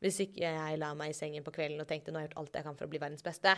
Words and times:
Hvis 0.00 0.16
ikke 0.24 0.48
jeg 0.48 0.76
la 0.80 0.94
meg 0.96 1.12
i 1.12 1.16
sengen 1.16 1.44
på 1.44 1.52
kvelden 1.52 1.82
og 1.82 1.88
tenkte 1.88 2.08
nå 2.08 2.16
har 2.16 2.24
jeg 2.24 2.30
gjort 2.30 2.38
alt 2.40 2.54
jeg 2.56 2.64
kan 2.64 2.76
for 2.78 2.88
å 2.88 2.92
bli 2.92 3.00
verdens 3.02 3.24
beste, 3.24 3.52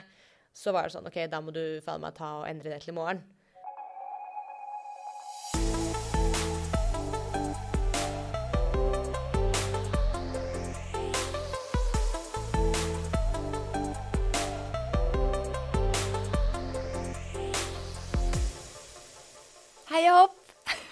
så 0.50 0.74
var 0.74 0.88
det 0.88 0.96
sånn 0.96 1.06
OK, 1.06 1.20
da 1.30 1.38
må 1.38 1.54
du 1.54 1.78
faen 1.86 2.02
meg 2.02 2.16
ta 2.16 2.32
og 2.40 2.48
endre 2.50 2.72
det 2.74 2.82
til 2.82 2.90
i 2.90 2.96
morgen. 2.98 3.22
Hei 19.92 20.04
og 20.10 20.24
hopp! 20.24 20.38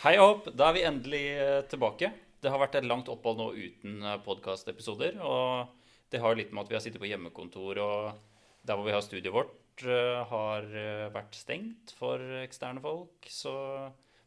Hei 0.07 0.19
og 0.23 0.46
da 0.55 0.71
er 0.71 0.79
vi 0.79 0.91
endelig 0.95 1.29
eh, 1.35 1.62
tilbake. 1.67 2.14
Det 2.41 2.49
har 2.53 2.61
vært 2.63 2.79
et 2.81 2.89
langt 2.89 3.11
opphold 3.13 3.39
nå 3.41 3.49
uten 3.53 4.05
podkastepisoder. 4.25 5.19
Og 5.21 5.69
det 6.11 6.23
har 6.23 6.37
litt 6.39 6.53
med 6.55 6.65
at 6.65 6.73
vi 6.73 6.79
har 6.79 6.85
sittet 6.85 7.03
på 7.03 7.11
hjemmekontor, 7.11 7.81
og 7.85 8.67
der 8.67 8.79
hvor 8.79 8.89
vi 8.89 8.95
har 8.95 9.05
studiet 9.05 9.35
vårt, 9.35 9.85
eh, 9.85 10.21
har 10.31 10.67
eh, 10.67 11.09
vært 11.12 11.37
stengt 11.39 11.95
for 11.98 12.23
eksterne 12.43 12.83
folk. 12.84 13.29
Så 13.29 13.53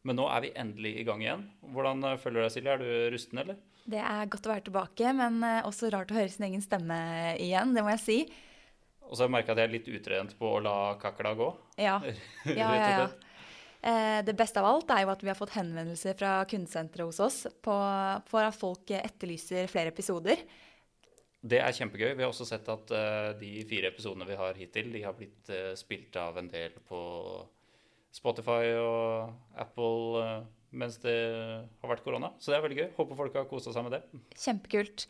Men 0.04 0.18
nå 0.20 0.27
er 0.27 0.41
vi 0.44 0.55
endelig 0.59 0.98
i 0.99 1.04
gang 1.07 1.21
igjen. 1.23 1.45
Hvordan 1.73 2.04
eh, 2.04 2.18
føler 2.20 2.41
du 2.41 2.45
deg, 2.45 2.54
Silje? 2.55 2.73
Er 2.73 2.81
du 2.81 3.13
rusten, 3.13 3.40
eller? 3.44 3.59
Det 3.84 3.99
er 3.99 4.30
godt 4.32 4.48
å 4.48 4.54
være 4.54 4.66
tilbake, 4.70 5.13
men 5.18 5.43
eh, 5.43 5.62
også 5.68 5.91
rart 5.91 6.12
å 6.12 6.18
høre 6.18 6.32
sin 6.32 6.48
egen 6.48 6.63
stemme 6.63 6.98
igjen, 7.41 7.73
det 7.76 7.84
må 7.84 7.91
jeg 7.98 8.04
si. 8.04 8.18
Og 9.04 9.18
så 9.18 9.27
har 9.27 9.41
jeg 9.41 9.49
at 9.52 9.59
jeg 9.59 9.68
er 9.68 9.73
litt 9.73 9.90
utrent 9.91 10.35
på 10.40 10.54
å 10.55 10.63
la 10.63 10.77
kakla 11.02 11.34
gå. 11.40 11.52
Ja, 11.84 11.99
ja, 12.48 12.70
ja. 12.77 12.90
ja. 13.04 13.07
Eh, 13.83 14.23
Det 14.23 14.35
beste 14.39 14.61
av 14.61 14.69
alt 14.69 14.91
er 14.95 15.03
jo 15.03 15.11
at 15.11 15.23
vi 15.23 15.31
har 15.31 15.37
fått 15.37 15.57
henvendelser 15.57 16.15
fra 16.15 16.37
kundesenteret 16.47 17.09
hos 17.09 17.19
oss 17.19 17.39
på, 17.63 17.73
for 18.29 18.47
at 18.47 18.55
folk 18.55 18.93
etterlyser 18.95 19.67
flere 19.71 19.91
episoder. 19.91 20.39
Det 21.43 21.59
er 21.59 21.75
kjempegøy. 21.75 22.13
Vi 22.15 22.23
har 22.23 22.31
også 22.31 22.47
sett 22.47 22.69
at 22.71 22.93
eh, 22.95 23.33
de 23.41 23.51
fire 23.67 23.91
episodene 23.91 24.27
vi 24.29 24.39
har 24.39 24.55
hittil, 24.55 24.93
de 24.93 25.03
har 25.03 25.17
blitt 25.17 25.51
eh, 25.51 25.73
spilt 25.75 26.15
av 26.15 26.40
en 26.40 26.48
del 26.48 26.77
på 26.87 27.01
Spotify 28.13 28.71
og 28.77 29.34
Apple 29.59 30.31
mens 30.73 30.95
det 31.03 31.13
har 31.81 31.90
vært 31.91 32.05
korona. 32.05 32.31
Så 32.41 32.49
det 32.49 32.57
er 32.57 32.63
veldig 32.63 32.77
gøy. 32.79 32.87
Håper 32.95 33.18
folk 33.20 33.35
har 33.37 33.49
kosa 33.49 33.73
seg 33.75 33.84
med 33.85 33.97
det. 33.97 34.21
Kjempekult. 34.40 35.03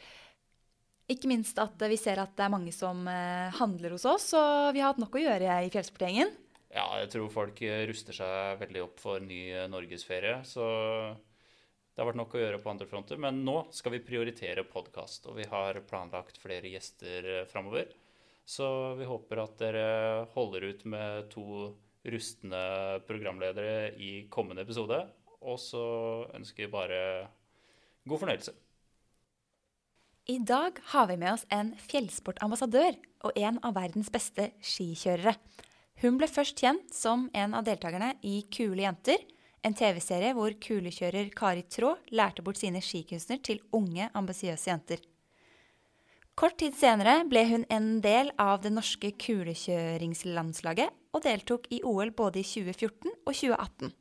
Ikke 1.13 1.29
minst 1.29 1.59
at 1.61 1.79
vi 1.87 1.99
ser 1.99 2.19
at 2.19 2.33
det 2.35 2.47
er 2.47 2.51
mange 2.51 2.73
som 2.75 3.05
handler 3.07 3.95
hos 3.95 4.03
oss, 4.07 4.29
og 4.39 4.73
vi 4.75 4.81
har 4.83 4.91
hatt 4.91 4.99
nok 5.03 5.15
å 5.19 5.23
gjøre 5.23 5.59
i 5.63 5.71
Fjellsportgjengen. 5.71 6.31
Ja, 6.73 6.87
jeg 7.03 7.11
tror 7.13 7.29
folk 7.29 7.59
eh, 7.61 7.83
ruster 7.85 8.15
seg 8.17 8.57
veldig 8.63 8.81
opp 8.87 9.01
for 9.01 9.21
ny 9.21 9.43
eh, 9.53 9.69
norgesferie. 9.69 10.39
Så 10.47 10.65
det 11.13 12.01
har 12.01 12.07
vært 12.09 12.17
nok 12.17 12.33
å 12.33 12.41
gjøre 12.41 12.61
på 12.63 12.71
andre 12.71 12.87
fronter. 12.89 13.19
Men 13.21 13.43
nå 13.45 13.59
skal 13.75 13.93
vi 13.93 14.01
prioritere 14.01 14.65
podkast, 14.65 15.27
og 15.29 15.37
vi 15.37 15.45
har 15.51 15.77
planlagt 15.85 16.39
flere 16.41 16.71
gjester 16.73 17.27
eh, 17.29 17.45
framover. 17.51 17.91
Så 18.43 18.65
vi 18.97 19.05
håper 19.07 19.43
at 19.43 19.59
dere 19.61 19.85
holder 20.33 20.65
ut 20.71 20.81
med 20.89 21.29
to 21.31 21.45
rustne 22.03 22.63
programledere 23.07 23.93
i 23.93 24.25
kommende 24.33 24.65
episode. 24.65 24.97
Og 25.45 25.59
så 25.61 25.83
ønsker 26.33 26.65
vi 26.65 26.73
bare 26.73 26.99
god 28.09 28.23
fornøyelse. 28.23 28.55
I 30.33 30.39
dag 30.39 30.79
har 30.89 31.05
vi 31.11 31.19
med 31.19 31.35
oss 31.35 31.45
en 31.51 31.73
fjellsportambassadør 31.85 32.97
og 33.27 33.39
en 33.39 33.61
av 33.61 33.77
verdens 33.77 34.09
beste 34.11 34.49
skikjørere. 34.63 35.35
Hun 36.01 36.17
ble 36.19 36.27
først 36.27 36.59
kjent 36.59 36.93
som 36.95 37.29
en 37.33 37.53
av 37.53 37.65
deltakerne 37.67 38.15
i 38.25 38.41
Kule 38.51 38.83
jenter, 38.83 39.21
en 39.63 39.75
TV-serie 39.77 40.33
hvor 40.35 40.55
kulekjører 40.59 41.29
Kari 41.35 41.63
Traa 41.71 41.95
lærte 42.11 42.43
bort 42.43 42.59
sine 42.59 42.81
skikunster 42.83 43.39
til 43.43 43.61
unge, 43.71 44.09
ambisiøse 44.13 44.71
jenter. 44.71 45.03
Kort 46.35 46.57
tid 46.57 46.73
senere 46.73 47.19
ble 47.29 47.43
hun 47.45 47.63
en 47.71 47.99
del 48.01 48.31
av 48.41 48.63
det 48.63 48.71
norske 48.73 49.13
kulekjøringslandslaget 49.21 50.89
og 51.13 51.21
deltok 51.27 51.69
i 51.69 51.83
OL 51.85 52.09
både 52.17 52.41
i 52.41 52.47
2014 52.47 53.11
og 53.13 53.35
2018. 53.37 53.93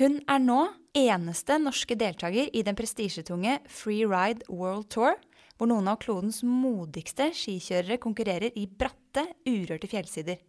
Hun 0.00 0.18
er 0.28 0.40
nå 0.42 0.58
eneste 0.96 1.58
norske 1.60 1.96
deltaker 1.96 2.50
i 2.52 2.64
den 2.64 2.76
prestisjetunge 2.76 3.60
Free 3.68 4.08
Ride 4.08 4.48
World 4.48 4.88
Tour, 4.92 5.14
hvor 5.56 5.70
noen 5.70 5.88
av 5.92 6.00
klodens 6.02 6.42
modigste 6.44 7.30
skikjørere 7.36 8.00
konkurrerer 8.00 8.56
i 8.56 8.66
bratte, 8.66 9.24
urørte 9.48 9.88
fjellsider. 9.92 10.40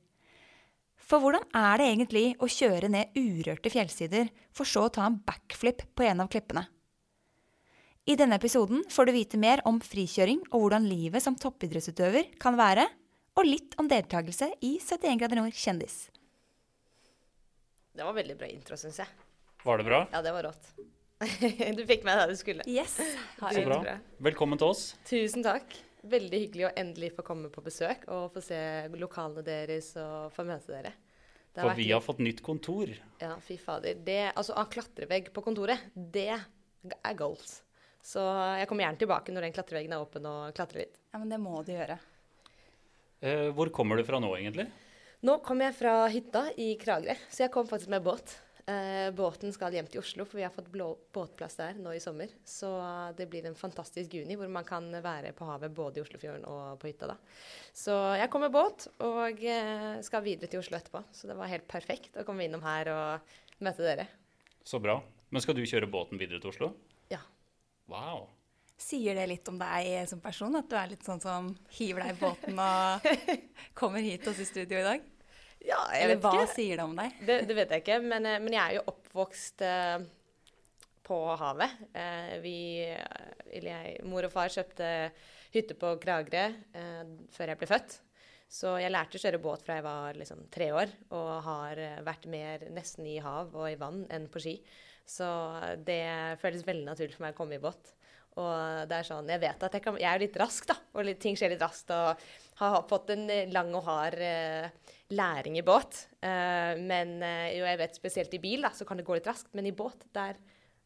For 1.08 1.24
hvordan 1.24 1.46
er 1.56 1.80
det 1.80 1.86
egentlig 1.88 2.26
å 2.44 2.50
kjøre 2.52 2.90
ned 2.92 3.16
urørte 3.16 3.72
fjellsider, 3.72 4.28
for 4.52 4.68
så 4.68 4.88
å 4.88 4.92
ta 4.92 5.06
en 5.08 5.22
backflip 5.24 5.86
på 5.96 6.04
en 6.04 6.26
av 6.26 6.28
klippene? 6.32 6.66
I 8.08 8.16
denne 8.20 8.36
episoden 8.40 8.84
får 8.92 9.08
du 9.08 9.14
vite 9.16 9.40
mer 9.40 9.64
om 9.68 9.80
frikjøring 9.84 10.42
og 10.50 10.66
hvordan 10.66 10.88
livet 10.88 11.24
som 11.24 11.36
toppidrettsutøver 11.40 12.34
kan 12.44 12.60
være, 12.60 12.86
og 13.40 13.48
litt 13.48 13.76
om 13.80 13.88
deltakelse 13.88 14.50
i 14.64 14.78
71 14.84 15.20
grader 15.22 15.40
nord 15.40 15.56
kjendis. 15.56 15.98
Det 17.96 18.06
var 18.06 18.16
veldig 18.16 18.36
bra 18.40 18.52
intro, 18.52 18.76
syns 18.80 19.00
jeg. 19.02 19.10
Var 19.64 19.80
det 19.80 19.88
bra? 19.88 20.04
Ja, 20.12 20.22
det 20.24 20.36
var 20.36 20.48
rått. 20.50 20.72
du 21.80 21.84
fikk 21.90 22.04
meg 22.08 22.20
da 22.20 22.28
du 22.30 22.36
skulle. 22.38 22.68
Yes, 22.68 23.00
har 23.42 23.56
Så 23.56 23.64
bra. 23.64 23.80
bra. 23.84 23.98
Velkommen 24.28 24.60
til 24.60 24.76
oss. 24.76 24.90
Tusen 25.08 25.46
takk. 25.46 25.72
Veldig 26.08 26.40
hyggelig 26.46 26.68
å 26.68 26.74
endelig 26.80 27.12
få 27.18 27.26
komme 27.28 27.52
på 27.54 27.64
besøk 27.66 28.06
og 28.14 28.32
få 28.36 28.44
se 28.46 28.60
lokalene 28.96 29.44
deres 29.46 29.92
og 30.00 30.32
få 30.36 30.46
møte 30.48 30.72
dere. 30.72 30.94
For 31.58 31.72
vært 31.72 31.82
vi 31.82 31.88
har 31.90 32.04
fått 32.06 32.20
nytt 32.22 32.44
kontor. 32.46 32.92
Ja, 33.22 33.34
fy 33.42 33.58
fader. 33.58 33.98
Det, 34.06 34.20
altså, 34.34 34.54
å 34.54 34.62
ha 34.62 34.70
klatrevegg 34.70 35.32
på 35.34 35.42
kontoret, 35.46 35.88
det 35.94 36.30
er 36.30 37.18
goals. 37.18 37.62
Så 38.04 38.22
jeg 38.60 38.70
kommer 38.70 38.86
gjerne 38.86 39.02
tilbake 39.02 39.34
når 39.34 39.48
den 39.48 39.56
klatreveggen 39.56 39.96
er 39.96 40.04
åpen 40.04 40.28
og 40.30 40.54
klatrer 40.56 40.86
litt. 40.86 41.00
Ja, 41.12 41.20
men 41.20 41.34
det 41.34 41.42
må 41.42 41.58
du 41.66 41.74
gjøre. 41.74 41.98
Eh, 43.26 43.48
hvor 43.58 43.72
kommer 43.74 43.98
du 43.98 44.06
fra 44.08 44.22
nå, 44.22 44.30
egentlig? 44.38 44.68
Nå 45.26 45.40
kommer 45.46 45.72
jeg 45.72 45.80
fra 45.80 45.96
hytta 46.14 46.44
i 46.62 46.76
Kragerø, 46.80 47.18
så 47.34 47.48
jeg 47.48 47.54
kom 47.56 47.66
faktisk 47.68 47.90
med 47.90 48.06
båt. 48.06 48.38
Eh, 48.68 49.14
båten 49.16 49.54
skal 49.56 49.72
hjem 49.72 49.88
til 49.88 50.02
Oslo, 50.02 50.26
for 50.28 50.42
vi 50.42 50.44
har 50.44 50.52
fått 50.52 50.68
blå 50.68 50.90
båtplass 51.16 51.56
der 51.56 51.78
nå 51.80 51.94
i 51.96 52.02
sommer. 52.04 52.34
Så 52.44 52.68
det 53.16 53.30
blir 53.32 53.46
en 53.48 53.56
fantastisk 53.56 54.18
juni 54.18 54.36
hvor 54.36 54.50
man 54.52 54.68
kan 54.68 54.90
være 54.92 55.32
på 55.38 55.48
havet 55.48 55.72
både 55.72 56.02
i 56.02 56.04
Oslofjorden 56.04 56.44
og 56.52 56.76
på 56.82 56.90
hytta. 56.90 57.14
da. 57.14 57.16
Så 57.72 57.96
jeg 58.20 58.28
kom 58.34 58.44
med 58.44 58.52
båt 58.52 58.90
og 59.08 59.40
eh, 59.40 60.02
skal 60.04 60.26
videre 60.26 60.52
til 60.52 60.60
Oslo 60.60 60.76
etterpå. 60.76 61.06
Så 61.16 61.32
det 61.32 61.40
var 61.40 61.54
helt 61.54 61.68
perfekt 61.72 62.20
å 62.20 62.28
komme 62.28 62.44
innom 62.44 62.66
her 62.68 62.92
og 62.92 63.64
møte 63.64 63.88
dere. 63.88 64.10
Så 64.68 64.84
bra. 64.84 65.00
Men 65.32 65.44
skal 65.44 65.56
du 65.56 65.64
kjøre 65.64 65.88
båten 65.88 66.20
videre 66.20 66.44
til 66.44 66.52
Oslo? 66.52 66.74
Ja. 67.14 67.24
Wow. 67.88 68.28
Sier 68.76 69.16
det 69.16 69.30
litt 69.32 69.48
om 69.48 69.56
deg 69.64 70.10
som 70.12 70.20
person, 70.20 70.60
at 70.60 70.68
du 70.68 70.76
er 70.76 70.92
litt 70.92 71.08
sånn 71.08 71.24
som 71.24 71.54
hiver 71.80 72.04
deg 72.04 72.18
i 72.18 72.20
båten 72.20 72.60
og 72.60 73.08
kommer 73.80 74.04
hit 74.04 74.28
til 74.28 74.36
oss 74.36 74.44
i 74.44 74.52
studio 74.52 74.84
i 74.84 74.90
dag? 74.92 75.14
Ja 75.68 75.80
jeg 75.98 76.14
vet 76.14 76.24
hva 76.24 76.34
ikke. 76.38 76.54
sier 76.56 76.80
det 76.80 76.86
om 76.86 76.96
deg? 76.98 77.18
Det, 77.28 77.40
det 77.50 77.58
vet 77.58 77.76
jeg 77.76 77.84
ikke, 77.86 78.00
men, 78.06 78.28
eh, 78.30 78.40
men 78.44 78.56
jeg 78.56 78.64
er 78.64 78.78
jo 78.80 78.86
oppvokst 78.94 79.66
eh, 79.68 80.08
på 81.08 81.20
havet. 81.40 81.78
Eh, 81.96 82.34
vi, 82.44 82.58
eller 82.88 83.70
jeg, 83.72 84.04
mor 84.08 84.28
og 84.28 84.34
far 84.34 84.52
kjøpte 84.54 84.90
hytte 85.54 85.78
på 85.80 85.94
Kragerø 86.04 86.44
eh, 86.52 87.16
før 87.34 87.54
jeg 87.54 87.62
ble 87.62 87.70
født. 87.72 88.02
Så 88.48 88.78
jeg 88.80 88.94
lærte 88.94 89.20
å 89.20 89.22
kjøre 89.22 89.44
båt 89.44 89.64
fra 89.66 89.76
jeg 89.76 89.84
var 89.84 90.16
liksom 90.16 90.46
tre 90.54 90.70
år, 90.72 90.92
og 91.16 91.32
har 91.48 91.80
eh, 91.84 92.02
vært 92.08 92.28
mer 92.32 92.68
nesten 92.76 93.08
i 93.08 93.18
hav 93.24 93.52
og 93.56 93.68
i 93.72 93.80
vann 93.80 94.06
enn 94.14 94.30
på 94.32 94.44
ski. 94.44 94.58
Så 95.08 95.28
det 95.88 96.04
føles 96.42 96.66
veldig 96.68 96.88
naturlig 96.88 97.16
for 97.16 97.28
meg 97.28 97.36
å 97.36 97.40
komme 97.40 97.56
i 97.60 97.64
båt. 97.64 97.94
Og 98.38 98.88
det 98.90 99.00
er 99.00 99.08
sånn, 99.08 99.30
jeg 99.32 99.42
vet 99.42 99.64
at 99.66 99.74
jeg, 99.74 99.84
kan, 99.84 99.96
jeg 99.98 100.10
er 100.12 100.22
litt 100.22 100.36
rask, 100.40 100.68
da, 100.70 100.76
og 100.94 101.08
litt, 101.08 101.20
ting 101.24 101.38
skjer 101.40 101.56
litt 101.56 101.64
raskt. 101.64 101.92
Og 101.96 102.28
har 102.58 102.84
fått 102.90 103.12
en 103.14 103.28
eh, 103.30 103.50
lang 103.54 103.74
og 103.78 103.86
hard 103.86 104.22
eh, 104.24 104.94
læring 105.14 105.58
i 105.60 105.66
båt. 105.66 106.08
Eh, 106.22 106.74
men 106.82 107.18
eh, 107.24 107.54
jo, 107.58 107.66
jeg 107.68 107.80
vet 107.82 108.00
spesielt 108.00 108.34
i 108.34 108.42
bil, 108.44 108.66
da, 108.66 108.74
så 108.76 108.88
kan 108.88 109.00
det 109.00 109.06
gå 109.08 109.18
litt 109.18 109.30
raskt. 109.30 109.52
Men 109.58 109.70
i 109.70 109.76
båt, 109.76 110.08
der, 110.16 110.40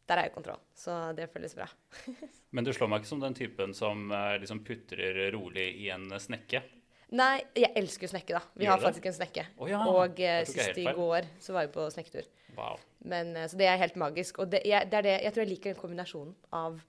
der 0.10 0.20
er 0.20 0.30
jeg 0.30 0.36
kontroll. 0.36 0.60
Så 0.78 0.98
det 1.18 1.30
føles 1.34 1.56
bra. 1.58 1.70
Men 2.56 2.68
du 2.68 2.74
slår 2.76 2.92
meg 2.92 3.02
ikke 3.02 3.14
som 3.14 3.24
den 3.24 3.38
typen 3.38 3.76
som 3.78 4.12
eh, 4.12 4.36
liksom 4.44 4.64
putrer 4.68 5.24
rolig 5.36 5.70
i 5.86 5.90
en 5.96 6.10
snekke. 6.20 6.64
Nei, 7.16 7.42
jeg 7.60 7.74
elsker 7.76 8.08
å 8.08 8.12
snekke, 8.14 8.38
da. 8.38 8.42
Vi 8.56 8.64
Gjør 8.64 8.72
har 8.72 8.84
faktisk 8.86 9.08
en 9.10 9.16
snekke. 9.18 9.44
Oh, 9.60 9.68
ja, 9.68 9.82
og 9.84 10.20
sist 10.48 10.78
i 10.80 10.86
går 10.96 11.26
så 11.44 11.56
var 11.56 11.66
vi 11.68 11.74
på 11.74 11.90
snekketur. 11.92 12.30
Wow. 12.56 12.80
Men, 13.04 13.34
så 13.52 13.60
det 13.60 13.68
er 13.68 13.82
helt 13.82 13.98
magisk. 14.00 14.40
Og 14.40 14.48
det, 14.54 14.62
jeg, 14.68 14.88
det 14.88 15.00
er 15.02 15.08
det, 15.10 15.18
jeg 15.26 15.36
tror 15.36 15.44
jeg 15.44 15.50
liker 15.50 15.74
den 15.74 15.82
kombinasjonen 15.82 16.32
av 16.56 16.80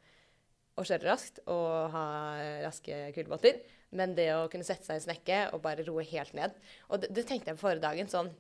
å 0.79 0.85
kjøre 0.87 1.09
raskt 1.09 1.43
og 1.51 1.91
ha 1.91 2.05
raske 2.63 3.01
kulebåter. 3.17 3.59
Men 3.93 4.15
det 4.17 4.31
å 4.35 4.47
kunne 4.53 4.65
sette 4.65 4.87
seg 4.89 5.01
i 5.01 5.05
snekke 5.05 5.39
og 5.53 5.61
bare 5.65 5.85
roe 5.85 6.05
helt 6.09 6.33
ned. 6.37 6.55
Og 6.89 7.03
det, 7.03 7.11
det 7.13 7.27
tenkte 7.29 7.51
jeg 7.53 7.59
på 7.59 7.67
forrige 7.67 7.85
dagen. 7.85 8.09
sånn, 8.09 8.31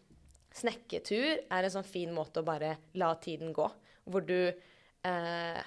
Snekketur 0.52 1.42
er 1.48 1.64
en 1.64 1.72
sånn 1.72 1.86
fin 1.88 2.12
måte 2.12 2.40
å 2.40 2.46
bare 2.46 2.74
la 3.00 3.10
tiden 3.20 3.52
gå. 3.56 3.66
Hvor 4.08 4.24
du 4.26 4.36
eh, 4.48 5.62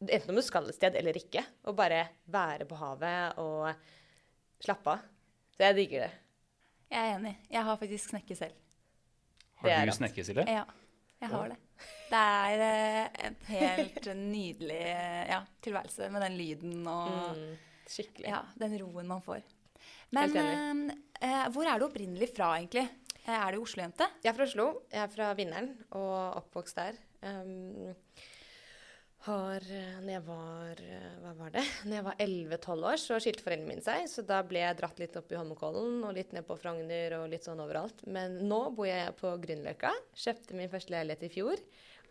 Enten 0.00 0.30
om 0.32 0.38
du 0.38 0.40
skal 0.40 0.64
et 0.70 0.76
sted 0.78 0.94
eller 0.96 1.16
ikke, 1.20 1.42
og 1.68 1.74
bare 1.76 2.06
være 2.32 2.64
på 2.64 2.76
havet 2.80 3.36
og 3.42 3.66
slappe 4.64 4.94
av. 4.94 5.02
Så 5.52 5.66
jeg 5.66 5.76
digger 5.76 6.06
det. 6.06 6.12
Jeg 6.88 7.00
er 7.02 7.16
enig. 7.18 7.34
Jeg 7.52 7.64
har 7.66 7.76
faktisk 7.82 8.14
snekke 8.14 8.36
selv. 8.38 8.56
Har 9.60 9.84
du 9.84 9.92
snekke, 9.92 10.24
Silje? 10.24 10.46
Ja, 10.48 10.62
jeg 11.20 11.28
har 11.34 11.52
det. 11.52 11.58
Det 12.08 12.20
er 12.20 12.62
eh, 12.64 13.18
en 13.26 13.36
helt 13.50 14.08
nydelig 14.16 14.80
eh, 14.88 15.26
ja, 15.34 15.42
tilværelse 15.64 16.08
med 16.12 16.24
den 16.24 16.38
lyden 16.40 16.80
og 16.88 17.36
Mm. 17.36 17.58
Skikkelig. 17.90 18.28
Ja, 18.30 18.44
den 18.60 18.76
roen 18.82 19.08
man 19.10 19.22
får. 19.24 19.42
Men 20.14 20.90
eh, 21.20 21.46
hvor 21.54 21.66
er 21.66 21.78
du 21.80 21.86
opprinnelig 21.88 22.30
fra, 22.34 22.52
egentlig? 22.58 22.86
Eh, 23.24 23.36
Er 23.36 23.52
du 23.54 23.62
Oslo-jente? 23.62 24.06
Jeg 24.24 24.32
er 24.32 24.36
fra 24.38 24.46
Oslo. 24.48 24.66
Jeg 24.92 25.02
er 25.04 25.12
fra 25.12 25.30
Vinneren 25.38 25.72
og 25.98 26.40
oppvokst 26.42 26.78
der. 26.80 26.98
Um, 27.20 27.96
har 29.26 29.60
eh, 29.68 29.98
Når 30.00 30.12
jeg 30.14 30.22
var 30.24 30.78
eh, 30.80 31.08
Hva 31.20 31.32
var 31.36 31.50
det? 31.52 31.64
Når 31.84 31.96
jeg 31.98 32.04
var 32.06 32.22
11-12 32.24 32.86
år, 32.92 33.00
så 33.02 33.18
skilte 33.20 33.44
foreldrene 33.44 33.68
mine 33.68 33.84
seg. 33.84 34.06
Så 34.08 34.24
da 34.26 34.38
ble 34.46 34.62
jeg 34.62 34.78
dratt 34.78 35.02
litt 35.02 35.18
opp 35.20 35.34
i 35.34 35.36
Holmenkollen 35.36 35.98
og 36.08 36.14
litt 36.16 36.32
ned 36.36 36.46
på 36.48 36.56
Frogner 36.60 37.18
og 37.18 37.26
litt 37.32 37.44
sånn 37.46 37.60
overalt. 37.60 38.00
Men 38.08 38.38
nå 38.48 38.62
bor 38.76 38.88
jeg 38.88 39.12
på 39.20 39.34
Grünerløkka. 39.44 39.92
Kjøpte 40.24 40.56
min 40.56 40.72
første 40.72 40.94
leilighet 40.96 41.26
i 41.28 41.32
fjor. 41.34 41.60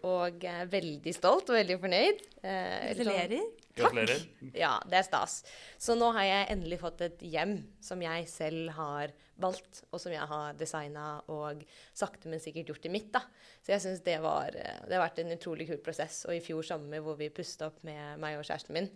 Og 0.10 0.46
er 0.48 0.70
veldig 0.72 1.12
stolt 1.18 1.50
og 1.52 1.58
veldig 1.58 1.80
fornøyd. 1.82 2.22
Eh, 2.44 2.92
eller 2.92 3.10
sånn- 3.10 3.59
Gratulerer. 3.80 4.24
Ja, 4.58 4.76
det 4.90 5.00
er 5.00 5.08
stas. 5.08 5.40
Så 5.82 5.96
nå 5.98 6.12
har 6.16 6.28
jeg 6.28 6.48
endelig 6.56 6.80
fått 6.82 7.04
et 7.06 7.24
hjem 7.26 7.58
som 7.84 8.02
jeg 8.04 8.28
selv 8.32 8.74
har 8.78 9.14
valgt, 9.40 9.84
og 9.90 10.02
som 10.04 10.14
jeg 10.14 10.26
har 10.30 10.58
designa 10.60 11.06
og 11.32 11.64
sakte, 11.96 12.30
men 12.32 12.42
sikkert 12.44 12.74
gjort 12.74 12.84
til 12.86 12.94
mitt. 12.94 13.12
da. 13.16 13.24
Så 13.64 13.74
jeg 13.74 13.86
syns 13.86 14.04
det, 14.06 14.18
var, 14.24 14.52
det 14.52 14.92
har 14.96 15.06
vært 15.06 15.24
en 15.24 15.36
utrolig 15.36 15.70
kul 15.70 15.80
prosess. 15.84 16.26
Og 16.28 16.36
i 16.36 16.44
fjor 16.44 16.68
sommer 16.68 17.04
hvor 17.06 17.18
vi 17.20 17.32
pusta 17.34 17.70
opp 17.70 17.82
med 17.88 18.20
meg 18.22 18.40
og 18.40 18.46
kjæresten 18.48 18.78
min 18.78 18.92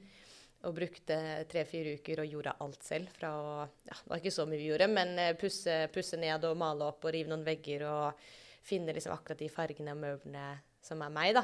og 0.63 0.77
brukte 0.77 1.15
tre-fire 1.51 1.97
uker 1.99 2.21
og 2.23 2.29
gjorde 2.31 2.53
alt 2.63 2.85
selv. 2.87 3.09
Fra 3.17 3.33
å 3.35 3.49
Ja, 3.63 3.97
det 3.97 4.11
var 4.11 4.21
ikke 4.21 4.31
så 4.35 4.45
mye 4.47 4.61
vi 4.61 4.69
gjorde, 4.69 4.87
men 4.91 5.17
eh, 5.19 5.33
pusse, 5.39 5.75
pusse 5.91 6.19
ned 6.19 6.45
og 6.47 6.55
male 6.59 6.87
opp 6.87 7.03
og 7.03 7.11
rive 7.15 7.31
noen 7.31 7.43
vegger 7.43 7.83
og 7.89 8.23
finne 8.63 8.95
liksom 8.95 9.11
akkurat 9.11 9.41
de 9.43 9.51
fargene 9.51 9.91
og 9.91 9.99
møblene 9.99 10.45
som 10.83 11.03
er 11.03 11.11
meg, 11.11 11.33
da 11.35 11.43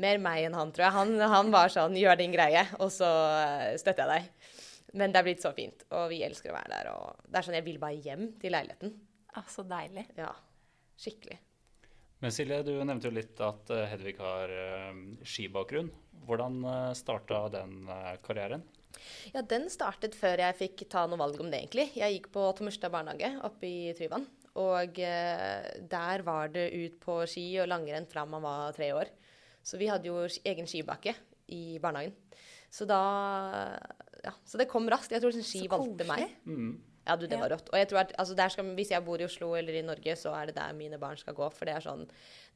mer 0.00 0.18
meg 0.22 0.46
enn 0.46 0.56
han, 0.56 0.72
tror 0.74 0.86
jeg. 0.86 0.96
Han, 0.96 1.14
han 1.34 1.52
var 1.54 1.72
sånn 1.72 1.96
'gjør 1.98 2.18
din 2.20 2.34
greie', 2.34 2.66
og 2.80 2.90
så 2.94 3.08
eh, 3.38 3.78
støtter 3.80 4.06
jeg 4.06 4.12
deg. 4.12 4.50
Men 4.98 5.12
det 5.12 5.22
er 5.22 5.28
blitt 5.28 5.44
så 5.44 5.54
fint, 5.56 5.86
og 5.96 6.10
vi 6.12 6.20
elsker 6.24 6.52
å 6.52 6.58
være 6.58 6.74
der. 6.74 6.90
Og 6.92 7.24
det 7.28 7.38
er 7.38 7.46
sånn 7.46 7.56
jeg 7.56 7.66
vil 7.68 7.80
bare 7.80 8.00
hjem 8.04 8.26
til 8.40 8.52
leiligheten. 8.52 8.92
Ah, 9.32 9.48
så 9.48 9.64
deilig. 9.64 10.04
Ja, 10.18 10.32
skikkelig. 11.00 11.38
Men 12.22 12.34
Silje, 12.34 12.60
du 12.66 12.74
nevnte 12.84 13.08
jo 13.08 13.16
litt 13.16 13.40
at 13.42 13.72
eh, 13.72 13.88
Hedvig 13.90 14.18
har 14.20 14.52
eh, 14.52 14.92
skibakgrunn. 15.26 15.90
Hvordan 16.22 16.60
uh, 16.62 16.92
starta 16.94 17.48
den 17.50 17.88
karrieren? 18.22 18.60
Ja, 19.32 19.40
den 19.42 19.64
startet 19.72 20.14
før 20.14 20.38
jeg 20.38 20.54
fikk 20.60 20.84
ta 20.92 21.02
noe 21.10 21.18
valg 21.18 21.40
om 21.42 21.48
det, 21.50 21.64
egentlig. 21.64 21.88
Jeg 21.98 22.14
gikk 22.14 22.28
på 22.36 22.44
Tommerstad 22.54 22.92
barnehage 22.94 23.32
oppe 23.42 23.66
i 23.66 23.90
Tryvann. 23.98 24.28
Og 24.62 25.00
der 25.00 26.22
var 26.22 26.52
det 26.54 26.68
ut 26.76 27.00
på 27.02 27.16
ski 27.26 27.46
og 27.64 27.70
langrenn 27.72 28.06
fra 28.06 28.22
man 28.28 28.44
var 28.44 28.76
tre 28.76 28.92
år. 28.94 29.10
Så 29.62 29.78
vi 29.80 29.90
hadde 29.90 30.10
jo 30.10 30.22
egen 30.26 30.68
skibakke 30.70 31.14
i 31.52 31.78
barnehagen. 31.82 32.16
Så 32.72 32.88
da 32.88 33.02
Ja, 34.22 34.32
så 34.46 34.58
det 34.58 34.68
kom 34.70 34.86
raskt. 34.90 35.10
Jeg 35.10 35.22
tror 35.22 35.34
sånn 35.34 35.46
ski 35.46 35.64
Så 35.64 35.70
valgte 35.72 36.06
meg. 36.06 36.28
Mm. 36.46 36.76
Ja, 37.02 37.16
du, 37.18 37.24
det 37.26 37.38
var 37.40 37.50
rått. 37.50 37.66
Og 37.72 37.74
jeg 37.74 37.88
tror 37.90 38.04
at 38.04 38.12
altså, 38.14 38.36
der 38.38 38.52
skal, 38.54 38.68
hvis 38.78 38.92
jeg 38.92 39.02
bor 39.02 39.18
i 39.18 39.26
Oslo 39.26 39.48
eller 39.58 39.74
i 39.74 39.82
Norge, 39.82 40.14
så 40.18 40.30
er 40.38 40.48
det 40.48 40.54
der 40.54 40.76
mine 40.78 41.00
barn 41.02 41.18
skal 41.18 41.34
gå. 41.34 41.48
For 41.50 41.66
det 41.66 41.74
er 41.74 41.82
sånn 41.82 42.04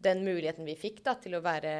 Den 0.02 0.22
muligheten 0.22 0.68
vi 0.68 0.76
fikk 0.78 1.02
da, 1.06 1.16
til 1.18 1.34
å 1.34 1.42
være 1.42 1.72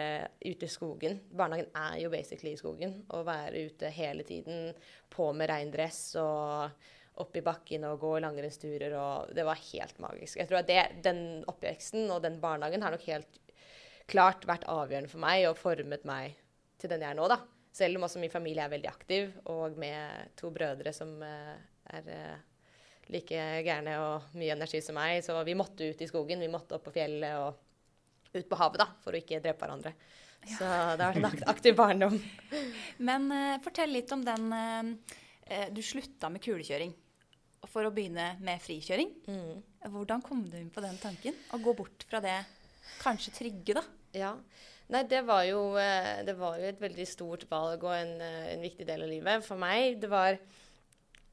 ute 0.43 0.67
i 0.67 0.73
skogen 0.73 1.21
Barnehagen 1.31 1.71
er 1.79 2.01
jo 2.03 2.11
basically 2.11 2.57
i 2.57 2.59
skogen. 2.59 2.99
Å 3.15 3.23
være 3.27 3.69
ute 3.71 3.93
hele 3.95 4.27
tiden, 4.27 4.75
på 5.13 5.31
med 5.37 5.51
regndress 5.53 6.01
og 6.19 6.93
opp 7.23 7.39
i 7.39 7.45
bakken 7.45 7.87
og 7.89 8.03
gå 8.03 8.17
langrennsturer 8.21 8.93
og 8.99 9.31
Det 9.37 9.47
var 9.47 9.63
helt 9.71 10.03
magisk. 10.03 10.43
Jeg 10.43 10.51
tror 10.51 10.61
at 10.61 10.69
det, 10.69 10.83
den 11.07 11.21
oppveksten 11.49 12.11
og 12.11 12.25
den 12.27 12.41
barnehagen 12.43 12.83
har 12.85 12.93
nok 12.93 13.07
helt 13.07 13.39
klart 14.11 14.47
vært 14.49 14.67
avgjørende 14.71 15.11
for 15.11 15.23
meg 15.23 15.47
og 15.49 15.59
formet 15.59 16.07
meg 16.09 16.37
til 16.81 16.93
den 16.93 17.03
jeg 17.03 17.15
er 17.15 17.19
nå, 17.19 17.29
da. 17.31 17.41
Selv 17.77 17.99
om 17.99 18.07
også 18.07 18.21
min 18.23 18.33
familie 18.33 18.65
er 18.65 18.73
veldig 18.73 18.89
aktiv, 18.89 19.33
og 19.53 19.77
med 19.81 20.33
to 20.39 20.51
brødre 20.55 20.93
som 20.97 21.11
eh, 21.25 21.57
er 21.93 22.13
eh, 22.13 22.45
like 23.13 23.41
gærne 23.67 23.97
og 24.03 24.37
mye 24.39 24.55
energi 24.55 24.81
som 24.85 24.97
meg. 24.97 25.21
Så 25.25 25.37
vi 25.47 25.57
måtte 25.59 25.91
ut 25.91 26.03
i 26.03 26.09
skogen, 26.09 26.43
vi 26.43 26.53
måtte 26.53 26.79
opp 26.79 26.87
på 26.89 26.95
fjellet 26.95 27.37
og 27.41 28.37
ut 28.37 28.49
på 28.49 28.61
havet, 28.61 28.81
da, 28.83 28.89
for 29.05 29.15
å 29.15 29.21
ikke 29.21 29.43
drepe 29.45 29.65
hverandre. 29.65 29.93
Så 30.47 30.67
det 30.97 31.03
har 31.03 31.17
vært 31.19 31.43
en 31.43 31.51
aktiv 31.51 31.77
barndom. 31.77 32.19
Men 33.09 33.31
uh, 33.33 33.57
fortell 33.65 33.91
litt 33.91 34.13
om 34.15 34.21
den 34.23 34.53
eh, 34.53 35.67
Du 35.75 35.81
slutta 35.83 36.31
med 36.31 36.45
kulekjøring 36.45 36.93
for 37.67 37.89
å 37.89 37.91
begynne 37.91 38.37
med 38.45 38.63
frikjøring. 38.63 39.11
Mm. 39.27 39.57
Hvordan 39.91 40.23
kom 40.23 40.45
du 40.47 40.55
inn 40.59 40.71
på 40.71 40.85
den 40.85 40.97
tanken? 41.03 41.35
Å 41.51 41.59
gå 41.63 41.75
bort 41.75 42.05
fra 42.07 42.21
det 42.23 42.37
kanskje 43.03 43.35
trygge, 43.37 43.77
da? 43.79 43.85
Ja. 44.17 44.33
Nei, 44.87 45.03
det 45.11 45.25
var, 45.27 45.43
jo, 45.49 45.73
eh, 45.81 46.23
det 46.27 46.37
var 46.39 46.61
jo 46.61 46.69
et 46.69 46.79
veldig 46.79 47.07
stort 47.11 47.47
valg 47.51 47.83
og 47.83 47.95
en, 47.97 48.21
eh, 48.23 48.53
en 48.53 48.63
viktig 48.63 48.87
del 48.87 49.03
av 49.03 49.11
livet. 49.11 49.43
For 49.43 49.59
meg, 49.59 49.97
det 50.03 50.11
var 50.11 50.37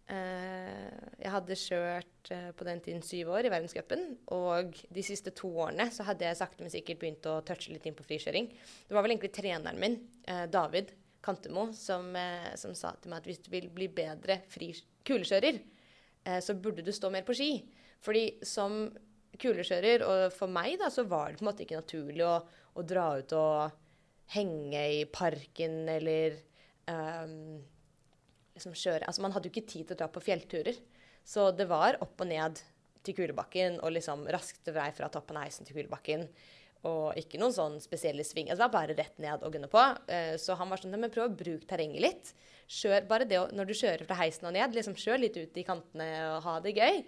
eh, 0.10 0.90
Jeg 1.22 1.32
hadde 1.32 1.60
kjørt 1.62 2.32
eh, 2.34 2.50
på 2.58 2.66
den 2.66 2.82
tiden 2.82 3.06
syv 3.06 3.30
år 3.38 3.46
i 3.46 3.52
verdenscupen. 3.54 4.18
Og 4.34 4.74
de 4.90 5.06
siste 5.06 5.36
to 5.38 5.52
årene 5.68 5.86
så 5.94 6.08
hadde 6.08 6.26
jeg 6.26 6.40
sakte, 6.42 6.66
men 6.66 6.74
sikkert 6.74 7.04
begynt 7.04 7.30
å 7.30 7.38
touche 7.46 7.72
litt 7.76 7.86
inn 7.86 7.98
på 7.98 8.08
frikjøring. 8.08 8.50
Det 8.90 8.98
var 8.98 9.06
vel 9.06 9.14
egentlig 9.14 9.36
treneren 9.38 9.80
min, 9.80 10.00
eh, 10.26 10.48
David 10.50 10.92
Kantemo, 11.24 11.70
som, 11.78 12.10
eh, 12.16 12.56
som 12.60 12.74
sa 12.76 12.96
til 12.98 13.14
meg 13.14 13.22
at 13.22 13.30
hvis 13.30 13.44
du 13.46 13.52
vil 13.54 13.70
bli 13.70 13.88
bedre 13.88 14.42
kulekjører, 15.06 15.62
så 16.40 16.54
burde 16.56 16.80
du 16.80 16.92
stå 16.96 17.10
mer 17.12 17.26
på 17.28 17.34
ski. 17.36 17.66
Fordi 18.00 18.40
som 18.48 18.86
kulekjører, 19.42 20.04
og 20.08 20.26
for 20.36 20.52
meg 20.52 20.78
da, 20.82 20.90
så 20.94 21.06
var 21.10 21.32
det 21.32 21.40
på 21.40 21.46
en 21.46 21.50
måte 21.50 21.66
ikke 21.66 21.80
naturlig 21.80 22.26
å, 22.28 22.38
å 22.78 22.86
dra 22.86 23.08
ut 23.20 23.36
og 23.38 23.80
henge 24.34 24.84
i 24.98 25.04
parken 25.12 25.84
eller 25.92 26.38
um, 26.88 27.62
liksom 28.56 28.76
kjøre 28.78 29.08
Altså, 29.08 29.24
man 29.26 29.34
hadde 29.36 29.50
jo 29.50 29.56
ikke 29.56 29.70
tid 29.70 29.88
til 29.88 29.98
å 29.98 30.02
dra 30.04 30.10
på 30.12 30.24
fjellturer. 30.24 30.80
Så 31.24 31.50
det 31.56 31.70
var 31.70 32.00
opp 32.04 32.20
og 32.22 32.30
ned 32.30 32.60
til 33.04 33.16
kulebakken 33.18 33.80
og 33.84 33.96
liksom 33.96 34.26
raskt 34.32 34.70
vei 34.76 34.90
fra 34.96 35.10
toppen 35.12 35.40
av 35.40 35.48
heisen 35.48 35.68
til 35.68 35.78
kulebakken. 35.78 36.28
Og 36.88 37.16
ikke 37.20 37.40
noen 37.40 37.56
sånn 37.56 37.78
spesielle 37.84 38.26
sving. 38.28 38.50
Altså, 38.50 38.60
det 38.60 38.68
var 38.68 38.76
bare 38.76 38.98
rett 38.98 39.22
ned 39.24 39.44
og 39.44 39.54
gunne 39.56 39.70
på. 39.72 39.84
Eh, 40.12 40.34
så 40.40 40.58
han 40.60 40.72
var 40.72 40.82
sånn 40.82 40.96
Men 41.00 41.12
prøv 41.14 41.30
å 41.30 41.38
bruke 41.44 41.68
terrenget 41.68 42.04
litt. 42.04 42.34
Kjør 42.68 43.08
bare 43.08 43.28
det 43.28 43.40
Når 43.56 43.70
du 43.70 43.74
kjører 43.76 44.04
fra 44.08 44.20
heisen 44.20 44.50
og 44.50 44.56
ned, 44.56 44.76
liksom 44.76 44.98
kjør 45.00 45.24
litt 45.24 45.40
ut 45.40 45.58
i 45.60 45.68
kantene 45.68 46.10
og 46.34 46.44
ha 46.48 46.58
det 46.64 46.76
gøy. 46.76 47.04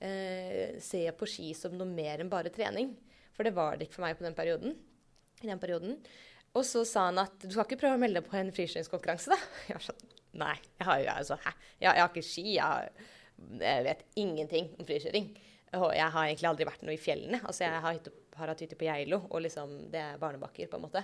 Eh, 0.00 0.78
se 0.80 1.02
på 1.12 1.28
ski 1.28 1.50
som 1.56 1.74
noe 1.76 1.88
mer 1.88 2.22
enn 2.22 2.32
bare 2.32 2.52
trening. 2.52 2.94
For 3.36 3.46
det 3.46 3.52
var 3.56 3.76
det 3.76 3.88
ikke 3.88 3.98
for 3.98 4.06
meg 4.06 4.16
på 4.18 4.24
den 4.26 4.36
perioden. 4.36 4.76
I 5.44 5.50
den 5.50 5.60
perioden. 5.60 5.98
Og 6.56 6.64
så 6.66 6.82
sa 6.88 7.06
han 7.10 7.20
at 7.22 7.36
du 7.44 7.52
skal 7.52 7.66
ikke 7.68 7.82
prøve 7.84 7.98
å 7.98 8.00
melde 8.00 8.20
deg 8.20 8.28
på 8.28 8.38
en 8.40 8.50
frikjøringskonkurranse, 8.54 9.30
da? 9.32 9.38
Jeg 9.68 9.78
var 9.78 9.86
sånn 9.90 10.08
Nei. 10.40 10.54
Jeg 10.78 10.86
har, 10.86 10.98
jo 11.02 11.06
altså, 11.10 11.36
hæ? 11.42 11.50
Jeg, 11.80 11.86
jeg 11.88 11.98
har 11.98 12.10
ikke 12.12 12.22
ski. 12.22 12.44
Jeg, 12.54 13.06
jeg 13.64 13.86
vet 13.88 14.04
ingenting 14.22 14.68
om 14.78 14.86
frikjøring. 14.86 15.24
Jeg 15.74 16.06
har 16.14 16.26
egentlig 16.28 16.48
aldri 16.50 16.66
vært 16.68 16.84
noe 16.86 16.94
i 16.94 17.00
fjellene. 17.02 17.40
Altså, 17.42 17.64
jeg 17.64 17.80
har, 17.82 17.98
har 18.38 18.52
hatt 18.52 18.62
hytte 18.62 18.78
på 18.78 18.86
Geilo, 18.86 19.24
og 19.26 19.42
liksom, 19.42 19.72
det 19.90 19.98
er 20.04 20.20
barnebakker, 20.22 20.70
på 20.70 20.78
en 20.78 20.84
måte. 20.86 21.02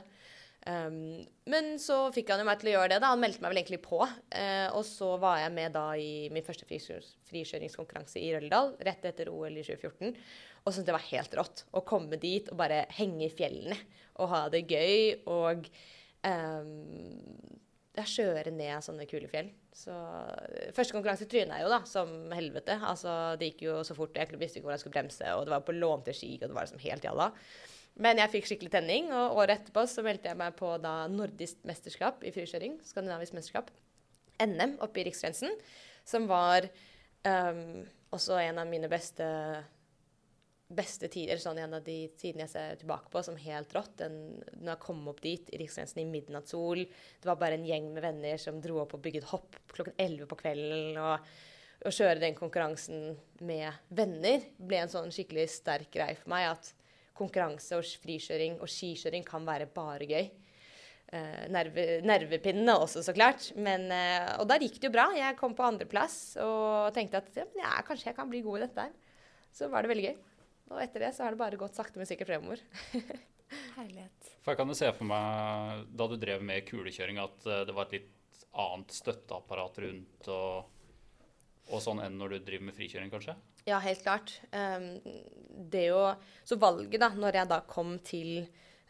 Um, 0.66 1.22
men 1.46 1.76
så 1.78 2.08
fikk 2.14 2.32
han 2.32 2.40
jo 2.42 2.46
meg 2.48 2.58
til 2.58 2.72
å 2.72 2.76
gjøre 2.76 2.90
det. 2.94 3.00
da. 3.02 3.12
Han 3.14 3.22
meldte 3.22 3.42
meg 3.44 3.52
vel 3.52 3.60
egentlig 3.62 3.82
på. 3.84 4.00
Uh, 4.02 4.68
og 4.74 4.82
så 4.88 5.12
var 5.22 5.40
jeg 5.44 5.54
med 5.54 5.76
da 5.76 5.86
i 6.00 6.26
min 6.34 6.46
første 6.46 6.66
frikjøringskonkurranse 6.66 8.22
i 8.22 8.32
Røldal 8.34 8.74
rett 8.88 9.06
etter 9.06 9.30
OL 9.30 9.54
i 9.54 9.66
2014. 9.66 10.16
Og 10.64 10.72
syntes 10.72 10.88
det 10.88 10.96
var 10.96 11.10
helt 11.12 11.36
rått 11.38 11.66
å 11.70 11.84
komme 11.86 12.18
dit 12.22 12.50
og 12.50 12.58
bare 12.58 12.84
henge 12.96 13.28
i 13.28 13.34
fjellene 13.34 13.78
og 14.18 14.32
ha 14.32 14.42
det 14.50 14.64
gøy. 14.66 15.22
Og 15.30 15.68
um, 16.26 17.62
kjøre 18.04 18.52
ned 18.52 18.84
sånne 18.84 19.06
kule 19.08 19.28
fjell. 19.30 19.48
Så 19.76 19.94
eh, 19.94 20.72
Første 20.76 20.96
konkurranse 20.96 21.28
tryna 21.30 21.60
jeg 21.60 21.66
jo 21.66 21.72
da, 21.72 21.80
som 21.88 22.12
helvete. 22.34 22.76
Altså, 22.82 23.36
Det 23.40 23.52
gikk 23.52 23.66
jo 23.68 23.78
så 23.86 23.96
fort. 23.96 24.16
Jeg 24.16 24.36
visste 24.40 24.60
ikke 24.60 24.68
hvor 24.68 24.76
jeg 24.76 24.84
skulle 24.84 24.98
bremse, 24.98 25.32
og 25.32 25.46
det 25.46 25.54
var 25.54 25.64
på 25.64 25.76
lånte 25.76 26.16
ski, 26.16 26.34
og 26.40 26.50
det 26.50 26.56
var 26.58 26.66
liksom 26.66 26.84
helt 26.84 27.08
jalla. 27.08 27.30
Men 28.02 28.20
jeg 28.20 28.32
fikk 28.34 28.50
skikkelig 28.50 28.72
tenning, 28.74 29.08
og 29.14 29.38
året 29.40 29.62
etterpå 29.62 29.86
så 29.88 30.04
meldte 30.04 30.28
jeg 30.28 30.38
meg 30.38 30.56
på 30.58 30.74
da 30.82 31.06
nordisk 31.08 31.62
mesterskap 31.68 32.24
i 32.26 32.32
frikjøring. 32.34 32.76
Skandinavisk 32.84 33.36
mesterskap. 33.36 33.70
NM 34.42 34.76
oppe 34.84 35.00
i 35.00 35.06
Riksgrensen. 35.06 35.54
Som 36.06 36.28
var 36.28 36.68
um, 37.24 37.86
også 38.12 38.36
en 38.42 38.60
av 38.60 38.68
mine 38.68 38.90
beste 38.92 39.30
beste 40.66 41.06
tider, 41.12 41.38
sånn 41.38 41.60
en 41.62 41.76
av 41.78 41.84
de 41.86 42.08
tidene 42.18 42.42
jeg 42.42 42.52
ser 42.56 42.78
tilbake 42.80 43.10
på 43.12 43.20
som 43.22 43.36
helt 43.38 43.74
rått. 43.74 43.92
Den, 44.00 44.16
når 44.58 44.72
jeg 44.72 44.82
kom 44.82 45.04
opp 45.12 45.20
dit 45.22 45.50
i 45.54 45.60
Riksgrensen 45.62 46.02
i 46.02 46.08
midnattssol. 46.10 46.82
Det 47.22 47.30
var 47.30 47.38
bare 47.38 47.58
en 47.58 47.66
gjeng 47.66 47.92
med 47.94 48.02
venner 48.02 48.40
som 48.42 48.58
dro 48.62 48.80
opp 48.82 48.96
og 48.96 49.04
bygget 49.04 49.28
hopp 49.30 49.60
klokken 49.72 49.94
11 49.94 50.26
på 50.30 50.40
kvelden. 50.40 50.98
Og 50.98 51.86
å 51.86 51.92
kjøre 51.94 52.18
den 52.22 52.34
konkurransen 52.38 53.14
med 53.46 53.94
venner 53.94 54.42
ble 54.58 54.82
en 54.82 54.90
sånn 54.90 55.14
skikkelig 55.14 55.46
sterk 55.54 55.92
greie 55.94 56.18
for 56.18 56.34
meg. 56.34 56.50
At 56.56 56.72
konkurranse 57.16 57.78
og 57.78 57.86
frikjøring 58.02 58.58
og 58.60 58.70
skikjøring 58.70 59.24
kan 59.26 59.46
være 59.46 59.68
bare 59.72 60.08
gøy. 60.08 60.28
Eh, 61.14 61.42
nerve, 61.54 61.84
nervepinnene 62.02 62.74
også, 62.82 63.04
så 63.06 63.14
klart. 63.14 63.52
Men, 63.54 63.86
eh, 63.94 64.32
og 64.40 64.48
der 64.50 64.64
gikk 64.64 64.80
det 64.80 64.90
jo 64.90 64.94
bra. 64.96 65.08
Jeg 65.16 65.38
kom 65.38 65.54
på 65.54 65.66
andreplass 65.66 66.36
og 66.42 66.92
tenkte 66.96 67.22
at 67.22 67.38
ja, 67.38 67.46
men 67.52 67.62
ja, 67.62 67.76
kanskje 67.86 68.10
jeg 68.10 68.18
kan 68.18 68.30
bli 68.30 68.42
god 68.46 68.58
i 68.58 68.64
dette 68.66 68.88
her. 68.88 69.22
Så 69.54 69.70
var 69.72 69.86
det 69.86 69.92
veldig 69.94 70.08
gøy. 70.10 70.16
Og 70.74 70.82
etter 70.82 71.06
det 71.06 71.14
så 71.14 71.24
har 71.24 71.34
det 71.34 71.40
bare 71.40 71.58
gått 71.60 71.78
sakte, 71.78 72.00
men 72.00 72.08
sikkert 72.08 72.32
fremover. 72.32 72.62
Herlighet. 73.76 74.32
For 74.42 74.52
jeg 74.52 74.58
kan 74.58 74.72
jo 74.72 74.78
se 74.78 74.90
for 74.96 75.06
meg, 75.06 75.84
da 75.94 76.08
du 76.10 76.16
drev 76.18 76.42
med 76.42 76.66
kulekjøring, 76.66 77.20
at 77.22 77.46
eh, 77.46 77.64
det 77.68 77.76
var 77.76 77.86
et 77.86 78.00
litt 78.00 78.12
annet 78.56 78.94
støtteapparat 78.96 79.78
rundt 79.84 80.28
og, 80.32 80.72
og 81.70 81.82
sånn 81.84 82.00
enn 82.02 82.16
når 82.18 82.34
du 82.34 82.46
driver 82.48 82.70
med 82.70 82.76
frikjøring, 82.76 83.12
kanskje? 83.12 83.36
Ja, 83.66 83.80
helt 83.82 84.02
klart. 84.02 84.40
Um, 84.52 85.00
det 85.70 85.88
jo 85.88 86.14
Så 86.44 86.54
valget, 86.56 87.00
da, 87.02 87.08
når 87.10 87.40
jeg 87.40 87.50
da 87.50 87.58
kom 87.66 87.96
til 88.06 88.44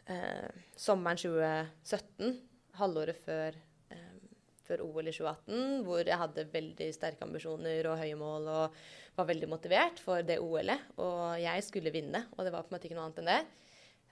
uh, 0.05 0.49
sommeren 0.77 1.17
2017, 1.17 2.35
halvåret 2.77 3.17
før, 3.23 3.57
um, 3.89 4.19
før 4.67 4.83
OL 4.85 5.09
i 5.09 5.15
2018, 5.15 5.79
hvor 5.87 6.03
jeg 6.05 6.21
hadde 6.21 6.45
veldig 6.53 6.91
sterke 6.93 7.25
ambisjoner 7.25 7.89
og 7.89 7.97
høye 8.03 8.19
mål 8.19 8.45
og 8.53 8.77
var 9.17 9.29
veldig 9.31 9.49
motivert 9.49 9.97
for 9.97 10.21
det 10.21 10.37
OL-et, 10.45 10.91
og 11.01 11.39
jeg 11.41 11.63
skulle 11.65 11.95
vinne, 11.95 12.27
og 12.37 12.45
det 12.45 12.53
var 12.53 12.67
på 12.67 12.69
en 12.69 12.77
måte 12.77 12.85
ikke 12.85 12.99
noe 12.99 13.07
annet 13.07 13.23
enn 13.23 13.31
det. 13.33 13.41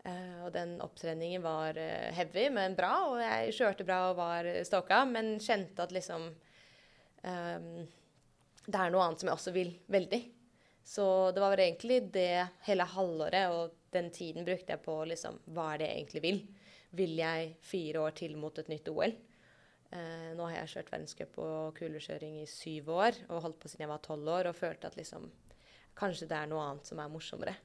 Uh, 0.05 0.39
og 0.47 0.53
den 0.55 0.79
opptreningen 0.81 1.45
var 1.45 1.77
uh, 1.77 2.09
heavy, 2.17 2.47
men 2.49 2.73
bra, 2.77 2.95
og 3.11 3.21
jeg 3.21 3.53
kjørte 3.59 3.85
bra 3.85 4.07
og 4.09 4.17
var 4.17 4.49
stoka, 4.65 5.03
men 5.13 5.35
kjente 5.37 5.85
at 5.85 5.93
liksom 5.93 6.25
um, 7.21 7.69
Det 8.65 8.79
er 8.81 8.89
noe 8.89 9.05
annet 9.05 9.21
som 9.21 9.29
jeg 9.29 9.37
også 9.37 9.53
vil 9.53 9.77
veldig. 9.93 10.23
Så 10.85 11.31
det 11.33 11.41
var 11.41 11.57
egentlig 11.57 12.03
det 12.13 12.47
hele 12.67 12.85
halvåret 12.85 13.53
og 13.53 13.77
den 13.95 14.11
tiden 14.13 14.45
brukte 14.45 14.75
jeg 14.75 14.83
på 14.85 14.99
liksom, 15.09 15.39
hva 15.55 15.71
er 15.73 15.81
det 15.81 15.87
jeg 15.87 16.01
egentlig 16.01 16.23
vil. 16.25 16.41
Vil 16.95 17.15
jeg 17.17 17.55
fire 17.65 18.03
år 18.05 18.13
til 18.19 18.35
mot 18.37 18.59
et 18.61 18.69
nytt 18.69 18.91
OL? 18.93 19.15
Eh, 19.95 20.29
nå 20.37 20.45
har 20.45 20.59
jeg 20.59 20.73
kjørt 20.75 20.91
verdenscup 20.93 21.39
og 21.41 21.79
kulekjøring 21.79 22.37
i 22.41 22.49
syv 22.49 22.91
år 22.95 23.17
og 23.29 23.41
holdt 23.47 23.59
på 23.61 23.71
siden 23.71 23.87
jeg 23.87 23.93
var 23.95 24.03
tolv 24.05 24.29
år 24.37 24.51
og 24.51 24.57
følte 24.57 24.91
at 24.91 24.97
liksom, 24.99 25.25
kanskje 25.97 26.29
det 26.29 26.37
er 26.37 26.51
noe 26.51 26.67
annet 26.69 26.91
som 26.91 27.01
er 27.01 27.11
morsommere. 27.11 27.55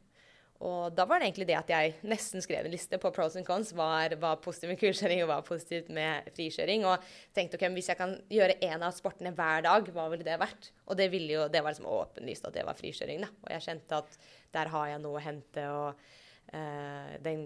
Og 0.61 0.93
da 0.93 1.07
var 1.09 1.21
det 1.21 1.31
egentlig 1.31 1.47
det 1.49 1.57
at 1.57 1.71
jeg 1.73 1.93
nesten 2.05 2.43
skrev 2.45 2.67
en 2.69 2.75
liste 2.75 2.99
på 3.01 3.11
pros 3.17 3.37
and 3.41 3.47
cons. 3.49 3.71
Hva 3.77 4.11
var 4.21 4.41
positivt 4.45 4.75
med 4.75 4.81
kulkjøring, 4.83 5.23
og 5.25 5.31
hva 5.31 5.39
er 5.41 5.47
positivt 5.47 5.89
med 5.97 6.29
frikjøring. 6.37 6.85
Og 6.85 7.07
tenkte 7.37 7.57
ok, 7.57 7.65
hvis 7.79 7.89
jeg 7.89 8.01
kan 8.01 8.13
gjøre 8.29 8.59
én 8.67 8.85
av 8.85 8.93
sportene 8.93 9.33
hver 9.37 9.65
dag, 9.65 9.89
hva 9.97 10.05
ville 10.13 10.27
det 10.27 10.37
vært? 10.43 10.69
Og 10.85 11.01
det, 11.01 11.09
ville 11.15 11.33
jo, 11.39 11.49
det 11.49 11.65
var 11.65 11.73
liksom 11.73 11.89
åpenlyst 11.89 12.51
at 12.51 12.59
det 12.59 12.67
var 12.69 12.77
frikjøring. 12.77 13.25
da. 13.25 13.33
Og 13.47 13.55
jeg 13.57 13.67
kjente 13.71 14.03
at 14.05 14.21
der 14.59 14.73
har 14.77 14.93
jeg 14.93 15.03
noe 15.07 15.17
å 15.17 15.25
hente. 15.31 15.67
Og 15.81 16.05
eh, 16.53 17.17
den, 17.25 17.45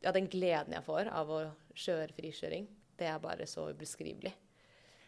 ja, 0.00 0.16
den 0.16 0.32
gleden 0.32 0.78
jeg 0.78 0.88
får 0.88 1.12
av 1.12 1.36
å 1.36 1.44
kjøre 1.76 2.16
frikjøring, 2.16 2.70
det 2.98 3.12
er 3.12 3.20
bare 3.20 3.44
så 3.46 3.68
ubeskrivelig. 3.68 4.32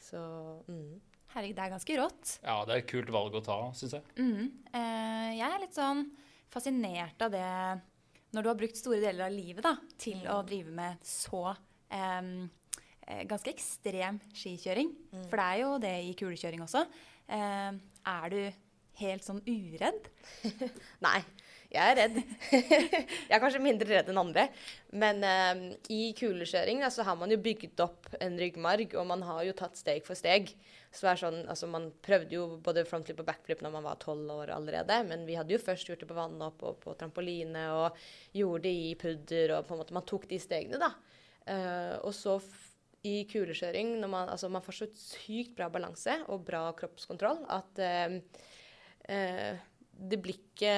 Så 0.04 0.20
mm. 0.68 1.00
Herregud, 1.32 1.56
det 1.56 1.64
er 1.64 1.78
ganske 1.78 1.96
rått. 1.96 2.40
Ja, 2.44 2.60
det 2.66 2.74
er 2.74 2.82
et 2.82 2.92
kult 2.92 3.10
valg 3.14 3.36
å 3.38 3.46
ta, 3.46 3.62
syns 3.78 3.96
jeg. 3.96 4.18
Mm. 4.18 4.50
Uh, 4.74 5.30
jeg 5.38 5.46
er 5.46 5.62
litt 5.62 5.78
sånn 5.78 6.10
fascinert 6.50 7.22
av 7.24 7.34
det 7.34 7.46
når 8.30 8.44
du 8.44 8.50
har 8.50 8.58
brukt 8.58 8.78
store 8.78 9.00
deler 9.02 9.26
av 9.26 9.34
livet 9.34 9.64
da, 9.66 9.74
til 9.98 10.22
å 10.30 10.40
drive 10.46 10.70
med 10.74 11.02
så 11.06 11.50
um, 11.50 12.46
ganske 13.26 13.50
ekstrem 13.50 14.20
skikjøring. 14.36 14.92
Mm. 15.10 15.24
For 15.24 15.40
det 15.40 15.46
er 15.46 15.62
jo 15.64 15.70
det 15.82 15.94
i 16.06 16.16
kulekjøring 16.18 16.62
også. 16.62 16.84
Um, 17.26 17.80
er 18.06 18.30
du 18.30 18.40
helt 19.00 19.26
sånn 19.26 19.42
uredd? 19.48 20.06
Nei, 21.06 21.18
jeg 21.70 21.92
er 21.92 21.98
redd. 22.00 22.16
jeg 22.54 23.30
er 23.30 23.42
kanskje 23.42 23.62
mindre 23.62 23.88
redd 23.92 24.10
enn 24.10 24.20
andre. 24.20 24.48
Men 24.90 25.22
eh, 25.26 25.64
i 25.94 26.00
kulekjøring 26.18 26.82
så 26.90 27.06
har 27.06 27.18
man 27.18 27.30
jo 27.30 27.38
bygd 27.42 27.82
opp 27.84 28.10
en 28.18 28.38
ryggmarg, 28.40 28.96
og 28.98 29.06
man 29.06 29.22
har 29.28 29.44
jo 29.46 29.56
tatt 29.58 29.78
steg 29.78 30.02
for 30.06 30.18
steg. 30.18 30.50
Så 30.90 31.06
det 31.06 31.10
er 31.12 31.20
sånn, 31.20 31.38
altså 31.50 31.68
Man 31.70 31.86
prøvde 32.02 32.34
jo 32.34 32.46
både 32.64 32.82
frontflip 32.88 33.20
og 33.22 33.28
backflip 33.28 33.62
når 33.62 33.74
man 33.76 33.86
var 33.86 34.00
tolv 34.02 34.32
år 34.34 34.50
allerede. 34.56 34.96
Men 35.06 35.22
vi 35.28 35.36
hadde 35.38 35.54
jo 35.54 35.62
først 35.62 35.86
gjort 35.86 36.02
det 36.02 36.08
på 36.10 36.18
vannet 36.18 36.64
og 36.66 36.80
på 36.82 36.96
trampoline 36.98 37.68
og 37.76 38.00
gjorde 38.36 38.64
det 38.66 38.74
i 38.74 38.90
pudder. 38.98 39.54
og 39.56 39.68
på 39.68 39.76
en 39.76 39.82
måte 39.84 39.96
Man 39.96 40.08
tok 40.08 40.26
de 40.30 40.40
stegene, 40.42 40.82
da. 40.82 40.90
Uh, 41.46 41.96
og 42.06 42.12
så 42.14 42.36
i 43.06 43.22
kulekjøring, 43.24 43.94
når 44.02 44.10
man, 44.12 44.28
altså 44.28 44.50
man 44.52 44.62
får 44.62 44.76
så 44.76 44.88
sykt 44.98 45.54
bra 45.56 45.70
balanse 45.72 46.18
og 46.28 46.42
bra 46.44 46.66
kroppskontroll 46.76 47.46
at 47.48 47.80
uh, 47.80 48.18
uh, 49.08 49.62
det 50.00 50.18
blir 50.20 50.36
ikke 50.36 50.74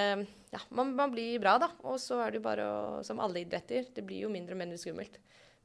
Ja, 0.52 0.60
man, 0.74 0.92
man, 0.98 1.12
blir 1.14 1.40
bra, 1.40 1.56
da. 1.62 1.70
Og 1.88 1.98
så 2.02 2.20
er 2.22 2.32
det 2.32 2.40
jo 2.42 2.46
bare 2.46 2.66
å 2.68 2.80
Som 3.06 3.22
alle 3.22 3.44
idretter, 3.44 3.88
det 3.94 4.04
blir 4.06 4.26
jo 4.26 4.32
mindre 4.32 4.56
og 4.56 4.60
mindre 4.60 4.80
skummelt. 4.80 5.18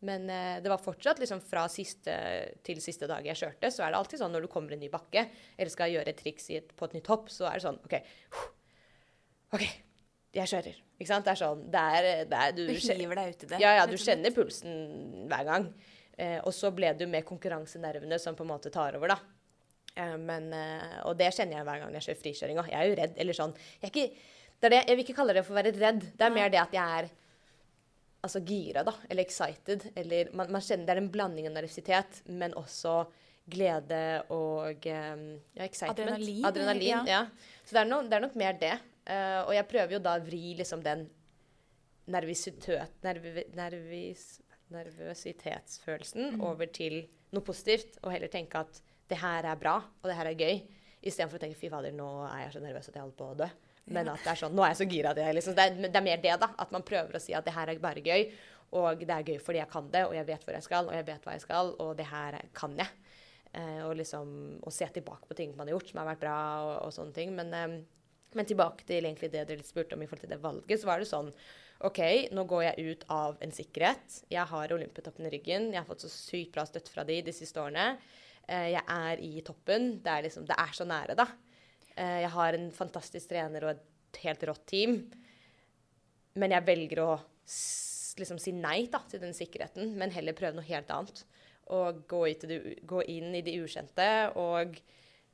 Men 0.05 0.29
eh, 0.29 0.59
det 0.61 0.69
var 0.69 0.81
fortsatt 0.83 1.19
liksom 1.21 1.41
fra 1.41 1.65
siste 1.71 2.13
til 2.65 2.81
siste 2.83 3.09
dag 3.09 3.25
jeg 3.25 3.39
kjørte, 3.39 3.71
så 3.73 3.85
er 3.85 3.93
det 3.93 4.01
alltid 4.01 4.21
sånn 4.21 4.35
når 4.35 4.45
du 4.45 4.51
kommer 4.51 4.75
en 4.75 4.83
ny 4.83 4.91
bakke 4.93 5.23
eller 5.57 5.73
skal 5.73 5.93
gjøre 5.95 6.13
et 6.13 6.21
triks 6.21 6.51
et, 6.53 6.69
på 6.77 6.85
et 6.85 6.97
nytt 6.99 7.09
hopp, 7.09 7.31
så 7.33 7.49
er 7.49 7.57
det 7.57 7.65
sånn 7.65 7.79
OK. 7.81 7.95
OK, 9.57 9.63
jeg 10.37 10.51
kjører. 10.53 10.81
Ikke 10.97 11.09
sant? 11.09 11.25
Det 11.25 11.33
er 11.33 11.41
sånn 11.41 11.65
det 11.73 11.83
er, 11.97 12.09
det 12.29 12.41
er, 12.43 12.55
Du, 12.57 12.63
du 12.67 12.77
hiver 12.77 13.21
deg 13.21 13.33
ut 13.33 13.45
i 13.47 13.49
det. 13.53 13.61
Ja, 13.63 13.73
ja, 13.79 13.87
du 13.89 13.97
kjenner 14.01 14.33
pulsen 14.35 15.27
hver 15.31 15.47
gang. 15.47 15.69
Eh, 16.17 16.39
og 16.41 16.53
så 16.53 16.71
ble 16.73 16.91
det 16.97 17.05
jo 17.05 17.11
med 17.11 17.25
konkurransenervene 17.25 18.17
som 18.21 18.37
på 18.37 18.45
en 18.45 18.51
måte 18.51 18.73
tar 18.73 18.97
over, 18.97 19.13
da. 19.13 19.19
Eh, 19.97 20.17
men, 20.17 20.49
eh, 20.53 20.97
og 21.05 21.17
det 21.19 21.29
kjenner 21.35 21.59
jeg 21.59 21.67
hver 21.67 21.83
gang 21.83 21.97
jeg 21.97 22.07
kjører 22.07 22.21
frikjøring 22.23 22.61
òg. 22.61 22.71
Jeg 22.73 22.79
er 22.79 22.89
jo 22.89 22.97
redd. 23.01 23.15
Eller 23.21 23.37
sånn 23.37 23.53
jeg, 23.57 23.91
ikke, 23.91 24.07
det 24.61 24.71
det, 24.73 24.81
jeg 24.81 24.97
vil 24.97 25.05
ikke 25.05 25.17
kalle 25.19 25.37
det 25.37 25.45
for 25.45 25.55
å 25.55 25.59
være 25.59 25.73
redd. 25.77 26.05
Det 26.17 26.27
er 26.27 26.33
mer 26.33 26.53
det 26.53 26.61
at 26.61 26.75
jeg 26.77 27.01
er 27.01 27.09
altså 28.27 28.41
gira, 28.45 28.83
da, 28.87 28.93
eller 29.09 29.25
excited. 29.25 29.87
Eller 29.97 30.31
man, 30.35 30.51
man, 30.53 30.63
kjenner 30.63 30.87
det 30.87 30.95
er 30.95 31.01
en 31.03 31.11
blanding 31.13 31.49
av 31.49 31.55
nervøsitet, 31.57 32.21
men 32.29 32.55
også 32.59 32.99
glede 33.47 34.01
og 34.35 34.87
um, 34.91 35.27
ja, 35.55 35.63
excitement. 35.65 36.01
Adrenalin. 36.03 36.45
Adrenalin 36.49 36.89
ja. 36.91 37.03
ja. 37.07 37.21
Så 37.63 37.77
det 37.77 37.83
er, 37.83 37.89
no, 37.89 38.01
det 38.03 38.17
er, 38.17 38.25
nok 38.25 38.35
mer 38.39 38.57
det. 38.59 38.73
Uh, 39.07 39.41
og 39.45 39.53
jeg 39.55 39.69
prøver 39.71 39.97
jo 39.97 40.03
da 40.03 40.17
å 40.19 40.25
vri 40.25 40.41
liksom 40.59 40.83
den 40.83 41.05
nervøsitet, 42.11 42.99
nervi, 43.03 43.43
nervis, 43.55 44.25
nervøsitetsfølelsen 44.71 46.37
mm. 46.37 46.43
over 46.47 46.69
til 46.71 47.01
noe 47.35 47.43
positivt, 47.43 47.99
og 48.03 48.13
heller 48.13 48.31
tenke 48.31 48.61
at 48.63 48.79
det 49.07 49.19
her 49.19 49.47
er 49.47 49.59
bra, 49.59 49.77
og 49.79 50.07
det 50.07 50.15
her 50.15 50.29
er 50.29 50.39
gøy, 50.39 50.61
istedenfor 51.07 51.39
å 51.39 51.43
tenke 51.45 51.59
fy 51.59 51.71
fader, 51.71 51.95
nå 51.95 52.09
er 52.27 52.45
jeg 52.45 52.57
så 52.57 52.61
nervøs 52.63 52.89
at 52.89 52.95
jeg 52.95 53.03
holder 53.05 53.17
på 53.17 53.31
å 53.31 53.39
dø. 53.41 53.49
Men 53.95 54.09
at 54.11 54.23
det 54.23 54.31
er 54.33 54.39
sånn 54.41 54.55
Nå 54.55 54.63
er 54.65 54.73
jeg 54.73 54.79
så 54.81 54.87
gira 54.91 55.11
at 55.13 55.19
jeg 55.21 55.35
liksom 55.37 55.55
det 55.55 55.63
er, 55.63 55.75
det 55.85 55.95
er, 55.95 56.03
mer 56.03 56.23
det, 56.23 56.33
da. 56.41 56.49
At 56.59 56.73
man 56.75 56.83
prøver 56.87 57.17
å 57.17 57.23
si 57.23 57.35
at 57.37 57.45
det 57.47 57.55
her 57.55 57.71
er 57.71 57.83
bare 57.83 58.03
gøy. 58.03 58.25
Og 58.77 59.03
det 59.07 59.13
er 59.15 59.29
gøy 59.31 59.37
fordi 59.39 59.61
jeg 59.61 59.71
kan 59.71 59.85
det, 59.93 60.03
og 60.09 60.15
jeg 60.17 60.27
vet 60.27 60.43
hvor 60.43 60.57
jeg 60.57 60.65
skal, 60.65 60.89
og 60.89 60.97
jeg 60.97 61.05
vet 61.07 61.23
hva 61.23 61.35
jeg 61.37 61.43
skal, 61.45 61.69
og 61.83 61.93
det 61.99 62.07
her 62.09 62.35
kan 62.57 62.73
jeg. 62.75 62.89
Eh, 63.55 63.79
og 63.87 63.95
liksom 63.95 64.33
å 64.67 64.73
se 64.73 64.89
tilbake 64.97 65.29
på 65.29 65.37
ting 65.37 65.53
man 65.55 65.69
har 65.69 65.77
gjort 65.77 65.93
som 65.93 66.01
har 66.01 66.09
vært 66.09 66.25
bra, 66.25 66.39
og, 66.65 66.73
og 66.87 66.91
sånne 66.97 67.15
ting. 67.15 67.31
Men, 67.37 67.53
eh, 67.55 67.77
men, 68.35 68.49
tilbake 68.49 68.83
til 68.89 69.07
egentlig 69.07 69.31
det 69.31 69.45
dere 69.47 69.65
spurte 69.65 69.95
om 69.95 70.03
i 70.03 70.09
forhold 70.09 70.25
til 70.25 70.35
det 70.35 70.43
valget, 70.43 70.81
så 70.81 70.91
var 70.91 70.99
det 70.99 71.07
sånn 71.09 71.31
OK, 71.87 72.01
nå 72.33 72.43
går 72.49 72.63
jeg 72.65 72.91
ut 72.91 73.03
av 73.13 73.39
en 73.45 73.53
sikkerhet. 73.53 74.21
Jeg 74.33 74.49
har 74.51 74.71
Olympiatoppen 74.73 75.29
i 75.29 75.31
ryggen. 75.31 75.69
Jeg 75.71 75.79
har 75.79 75.87
fått 75.87 76.03
så 76.07 76.09
sykt 76.09 76.55
bra 76.55 76.65
støtte 76.65 76.89
fra 76.89 77.05
de 77.07 77.21
de 77.23 77.35
siste 77.35 77.61
årene. 77.61 77.91
Eh, 78.47 78.69
jeg 78.73 78.83
er 78.83 79.21
i 79.23 79.43
toppen. 79.45 79.97
Det 80.03 80.11
er, 80.11 80.25
liksom, 80.27 80.47
det 80.47 80.55
er 80.57 80.75
så 80.75 80.87
nære, 80.87 81.17
da. 81.19 81.27
Eh, 81.95 82.19
jeg 82.23 82.33
har 82.33 82.57
en 82.57 82.69
fantastisk 82.75 83.31
trener 83.31 83.67
og 83.67 83.73
et 83.75 84.21
helt 84.23 84.45
rått 84.47 84.65
team. 84.71 84.99
Men 86.37 86.55
jeg 86.55 86.67
velger 86.67 87.03
å 87.03 87.11
liksom 88.17 88.39
si 88.41 88.53
nei 88.55 88.87
da, 88.91 89.01
til 89.09 89.21
den 89.21 89.35
sikkerheten, 89.35 89.93
men 89.99 90.13
heller 90.15 90.37
prøve 90.37 90.57
noe 90.57 90.67
helt 90.67 90.89
annet. 90.93 91.23
Og 91.75 92.03
gå, 92.09 92.21
det, 92.47 92.59
gå 92.87 93.01
inn 93.11 93.35
i 93.35 93.43
det 93.45 93.57
ukjente, 93.59 94.07
og 94.39 94.77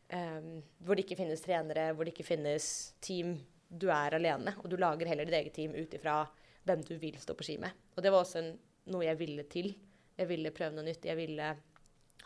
um, 0.09 0.47
hvor 0.83 0.97
det 0.97 1.05
ikke 1.05 1.19
finnes 1.19 1.43
trenere, 1.45 1.91
hvor 1.93 2.07
det 2.07 2.15
ikke 2.15 2.27
finnes 2.27 2.65
team. 3.03 3.35
Du 3.69 3.87
er 3.93 4.17
alene, 4.17 4.55
og 4.61 4.67
du 4.71 4.75
lager 4.77 5.09
heller 5.09 5.29
ditt 5.29 5.37
eget 5.37 5.55
team 5.55 5.75
ut 5.77 5.93
ifra 5.95 6.23
hvem 6.67 6.83
du 6.87 6.95
vil 7.01 7.15
stå 7.21 7.35
på 7.37 7.45
ski 7.45 7.59
med. 7.61 7.75
Og 7.95 8.03
det 8.03 8.11
var 8.13 8.25
også 8.25 8.41
en, 8.41 8.51
noe 8.93 9.05
jeg 9.05 9.19
ville 9.21 9.45
til. 9.51 9.71
Jeg 10.17 10.29
ville 10.29 10.53
prøve 10.55 10.75
noe 10.75 10.87
nytt. 10.87 11.07
Jeg 11.07 11.19
ville 11.19 11.53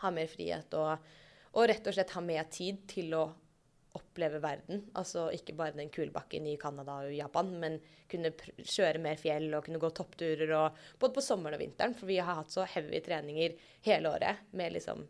ha 0.02 0.10
mer 0.14 0.30
frihet 0.30 0.74
og, 0.78 1.10
og 1.56 1.68
rett 1.70 1.86
og 1.86 1.96
slett 1.96 2.14
ha 2.14 2.22
mer 2.24 2.48
tid 2.52 2.84
til 2.90 3.14
å 3.18 3.26
oppleve 3.98 4.40
verden. 4.42 4.82
Altså 4.98 5.28
ikke 5.34 5.56
bare 5.58 5.76
den 5.76 5.90
kulebakken 5.92 6.46
i 6.46 6.56
Canada 6.60 7.00
og 7.06 7.14
Japan, 7.14 7.50
men 7.60 7.78
kunne 8.10 8.32
kjøre 8.58 9.00
mer 9.02 9.18
fjell 9.20 9.48
og 9.56 9.64
kunne 9.66 9.80
gå 9.82 9.90
toppturer 9.96 10.52
og, 10.58 10.82
både 11.00 11.16
på 11.16 11.24
sommeren 11.24 11.58
og 11.58 11.62
vinteren. 11.62 11.96
For 11.98 12.10
vi 12.10 12.20
har 12.20 12.40
hatt 12.40 12.54
så 12.54 12.66
heavy 12.68 13.00
treninger 13.04 13.56
hele 13.88 14.12
året 14.12 14.44
med 14.58 14.76
liksom 14.76 15.04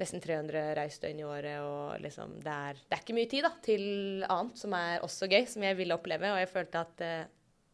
nesten 0.00 0.22
300 0.22 0.72
reisdøgn 0.78 1.20
i 1.20 1.26
året. 1.28 1.60
Og 1.66 2.02
liksom 2.04 2.38
det 2.44 2.56
er, 2.70 2.80
det 2.80 2.98
er 2.98 3.04
ikke 3.04 3.18
mye 3.18 3.30
tid 3.30 3.46
da, 3.46 3.52
til 3.64 3.86
annet 4.28 4.64
som 4.64 4.78
er 4.78 5.04
også 5.06 5.30
gøy, 5.30 5.42
som 5.50 5.66
jeg 5.66 5.80
ville 5.80 5.98
oppleve. 5.98 6.32
Og 6.32 6.42
jeg 6.42 6.52
følte 6.54 6.84
at 6.86 7.04
eh, 7.04 7.30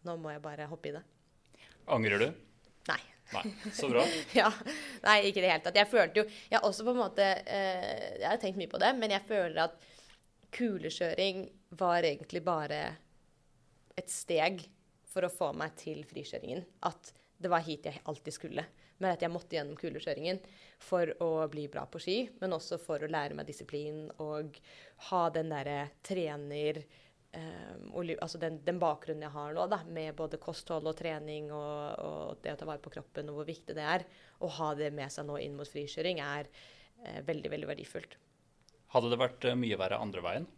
nå 0.08 0.16
må 0.20 0.34
jeg 0.34 0.44
bare 0.44 0.68
hoppe 0.70 0.90
i 0.92 0.96
det. 0.96 1.04
Angrer 1.90 2.22
du? 2.22 2.28
Nei. 2.90 3.00
Nei, 3.34 3.44
Så 3.72 3.88
bra. 3.90 4.02
ja, 4.40 4.50
Nei, 5.04 5.16
ikke 5.28 5.40
i 5.40 5.44
det 5.44 5.52
hele 5.52 5.64
tatt. 5.64 5.78
Jeg 5.78 5.90
følte 5.90 6.22
jo 6.22 6.26
Jeg 6.50 6.56
har 6.58 6.66
også 6.66 6.86
på 6.86 6.94
en 6.94 7.00
måte 7.02 7.28
eh, 7.44 8.18
Jeg 8.18 8.26
har 8.26 8.42
tenkt 8.42 8.58
mye 8.60 8.70
på 8.70 8.80
det, 8.82 8.90
men 8.98 9.14
jeg 9.14 9.26
føler 9.28 9.62
at 9.68 9.88
kulekjøring 10.50 11.44
var 11.78 12.02
egentlig 12.02 12.42
bare 12.42 12.80
et 14.00 14.10
steg 14.10 14.64
for 15.10 15.26
å 15.26 15.32
få 15.32 15.52
meg 15.54 15.76
til 15.78 16.02
frikjøringen. 16.08 16.64
At 16.86 17.12
det 17.40 17.50
var 17.52 17.64
hit 17.64 17.86
jeg 17.86 18.02
alltid 18.10 18.34
skulle. 18.34 18.64
Men 19.00 19.14
at 19.14 19.22
jeg 19.24 19.32
måtte 19.32 19.56
gjennom 19.56 19.78
kulekjøringen 19.80 20.40
for 20.84 21.08
å 21.24 21.30
bli 21.52 21.64
bra 21.72 21.86
på 21.88 22.00
ski, 22.02 22.18
men 22.42 22.52
også 22.52 22.76
for 22.82 23.00
å 23.00 23.08
lære 23.10 23.36
meg 23.38 23.48
disiplin 23.48 24.04
og 24.20 24.58
ha 25.08 25.22
den 25.32 25.52
derre 25.54 25.86
trener 26.04 26.82
um, 27.36 27.90
altså 28.20 28.40
den, 28.42 28.58
den, 28.66 28.78
bakgrunnen 28.82 29.26
jeg 29.26 29.34
har 29.34 29.54
nå, 29.56 29.66
da, 29.70 29.80
med 29.86 30.14
både 30.18 30.40
kosthold 30.42 30.88
og 30.90 30.96
trening 30.98 31.50
og, 31.52 32.00
og, 32.00 32.40
det 32.42 32.54
å 32.54 32.60
ta 32.60 32.68
vare 32.68 32.82
på 32.82 32.92
kroppen 32.94 33.30
og 33.30 33.40
hvor 33.40 33.48
viktig 33.48 33.76
det 33.76 33.86
er, 33.96 34.06
å 34.40 34.50
ha 34.60 34.72
det 34.78 34.90
med 34.96 35.12
seg 35.12 35.28
nå 35.28 35.38
inn 35.42 35.56
mot 35.58 35.68
frikjøring, 35.68 36.22
er 36.24 36.50
uh, 36.50 37.20
veldig, 37.26 37.52
veldig 37.52 37.70
verdifullt. 37.70 38.18
Hadde 38.94 39.12
det 39.12 39.20
vært 39.20 39.46
uh, 39.46 39.58
mye 39.58 39.78
verre 39.80 40.00
andre 40.02 40.24
veien? 40.26 40.50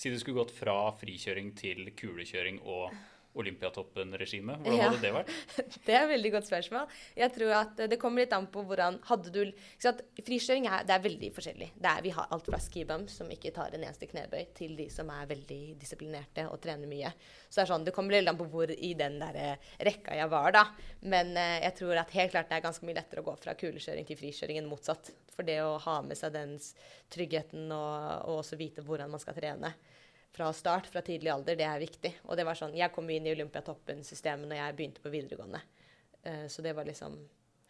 Si 0.00 0.08
du 0.08 0.16
skulle 0.18 0.40
gått 0.40 0.54
fra 0.56 0.76
frikjøring 0.96 1.52
til 1.58 1.90
kulekjøring 1.92 2.62
og 2.64 2.94
Olympiatoppen-regimet? 3.38 4.58
Hvordan 4.64 4.78
ja. 4.78 4.88
hadde 4.88 5.02
det 5.04 5.12
vært? 5.14 5.30
Det 5.86 5.94
er 5.94 6.02
et 6.02 6.10
veldig 6.10 6.32
godt 6.34 6.48
spørsmål. 6.48 6.94
Jeg 7.18 7.32
tror 7.36 7.52
at 7.60 7.82
Det 7.92 7.98
kommer 8.00 8.24
litt 8.24 8.34
an 8.34 8.48
på 8.50 8.64
hvordan 8.66 8.98
hadde 9.06 9.30
du 9.34 9.40
Frikjøring 10.26 10.66
er, 10.66 10.82
det 10.86 10.94
er 10.94 11.04
veldig 11.04 11.30
forskjellig. 11.36 11.70
Er, 11.78 12.00
vi 12.04 12.12
har 12.14 12.30
alt 12.34 12.48
fra 12.50 12.58
skibums, 12.62 13.14
som 13.20 13.30
ikke 13.30 13.52
tar 13.54 13.74
en 13.74 13.84
eneste 13.84 14.08
knebøy, 14.10 14.50
til 14.56 14.74
de 14.78 14.88
som 14.92 15.10
er 15.14 15.28
veldig 15.30 15.60
disiplinerte 15.80 16.46
og 16.50 16.58
trener 16.62 16.90
mye. 16.90 17.12
Så 17.48 17.60
Det 17.60 17.64
er 17.64 17.70
sånn, 17.72 17.86
det 17.86 17.94
kommer 17.96 18.16
litt 18.16 18.30
an 18.30 18.38
på 18.40 18.48
hvor 18.50 18.70
i 18.70 18.92
den 18.98 19.18
der 19.22 19.38
eh, 19.38 19.70
rekka 19.86 20.18
jeg 20.18 20.30
var, 20.32 20.50
da. 20.56 20.64
Men 21.00 21.32
eh, 21.38 21.60
jeg 21.66 21.78
tror 21.80 22.02
at 22.02 22.14
helt 22.16 22.34
klart 22.34 22.50
det 22.50 22.58
er 22.58 22.66
ganske 22.66 22.86
mye 22.86 22.98
lettere 22.98 23.22
å 23.22 23.28
gå 23.30 23.36
fra 23.40 23.56
kulekjøring 23.58 24.08
til 24.08 24.18
frikjøring 24.20 24.60
enn 24.60 24.70
motsatt. 24.70 25.12
For 25.34 25.46
det 25.46 25.60
å 25.64 25.78
ha 25.86 26.00
med 26.04 26.18
seg 26.18 26.34
den 26.34 26.58
tryggheten 27.14 27.70
og, 27.72 28.26
og 28.26 28.42
også 28.42 28.58
vite 28.60 28.84
hvordan 28.84 29.14
man 29.14 29.22
skal 29.22 29.38
trene 29.38 29.74
fra 30.34 30.52
start, 30.54 30.86
fra 30.90 31.02
tidlig 31.04 31.32
alder, 31.32 31.58
det 31.58 31.66
er 31.66 31.82
viktig. 31.82 32.14
Og 32.28 32.38
det 32.38 32.46
var 32.46 32.58
sånn, 32.58 32.76
Jeg 32.78 32.92
kom 32.94 33.10
inn 33.10 33.26
i 33.26 33.34
Olympiatoppen-systemet 33.34 34.50
når 34.50 34.60
jeg 34.60 34.78
begynte 34.78 35.04
på 35.04 35.12
videregående. 35.12 35.60
Uh, 36.22 36.46
så 36.52 36.62
det 36.62 36.76
var 36.76 36.86
liksom 36.88 37.18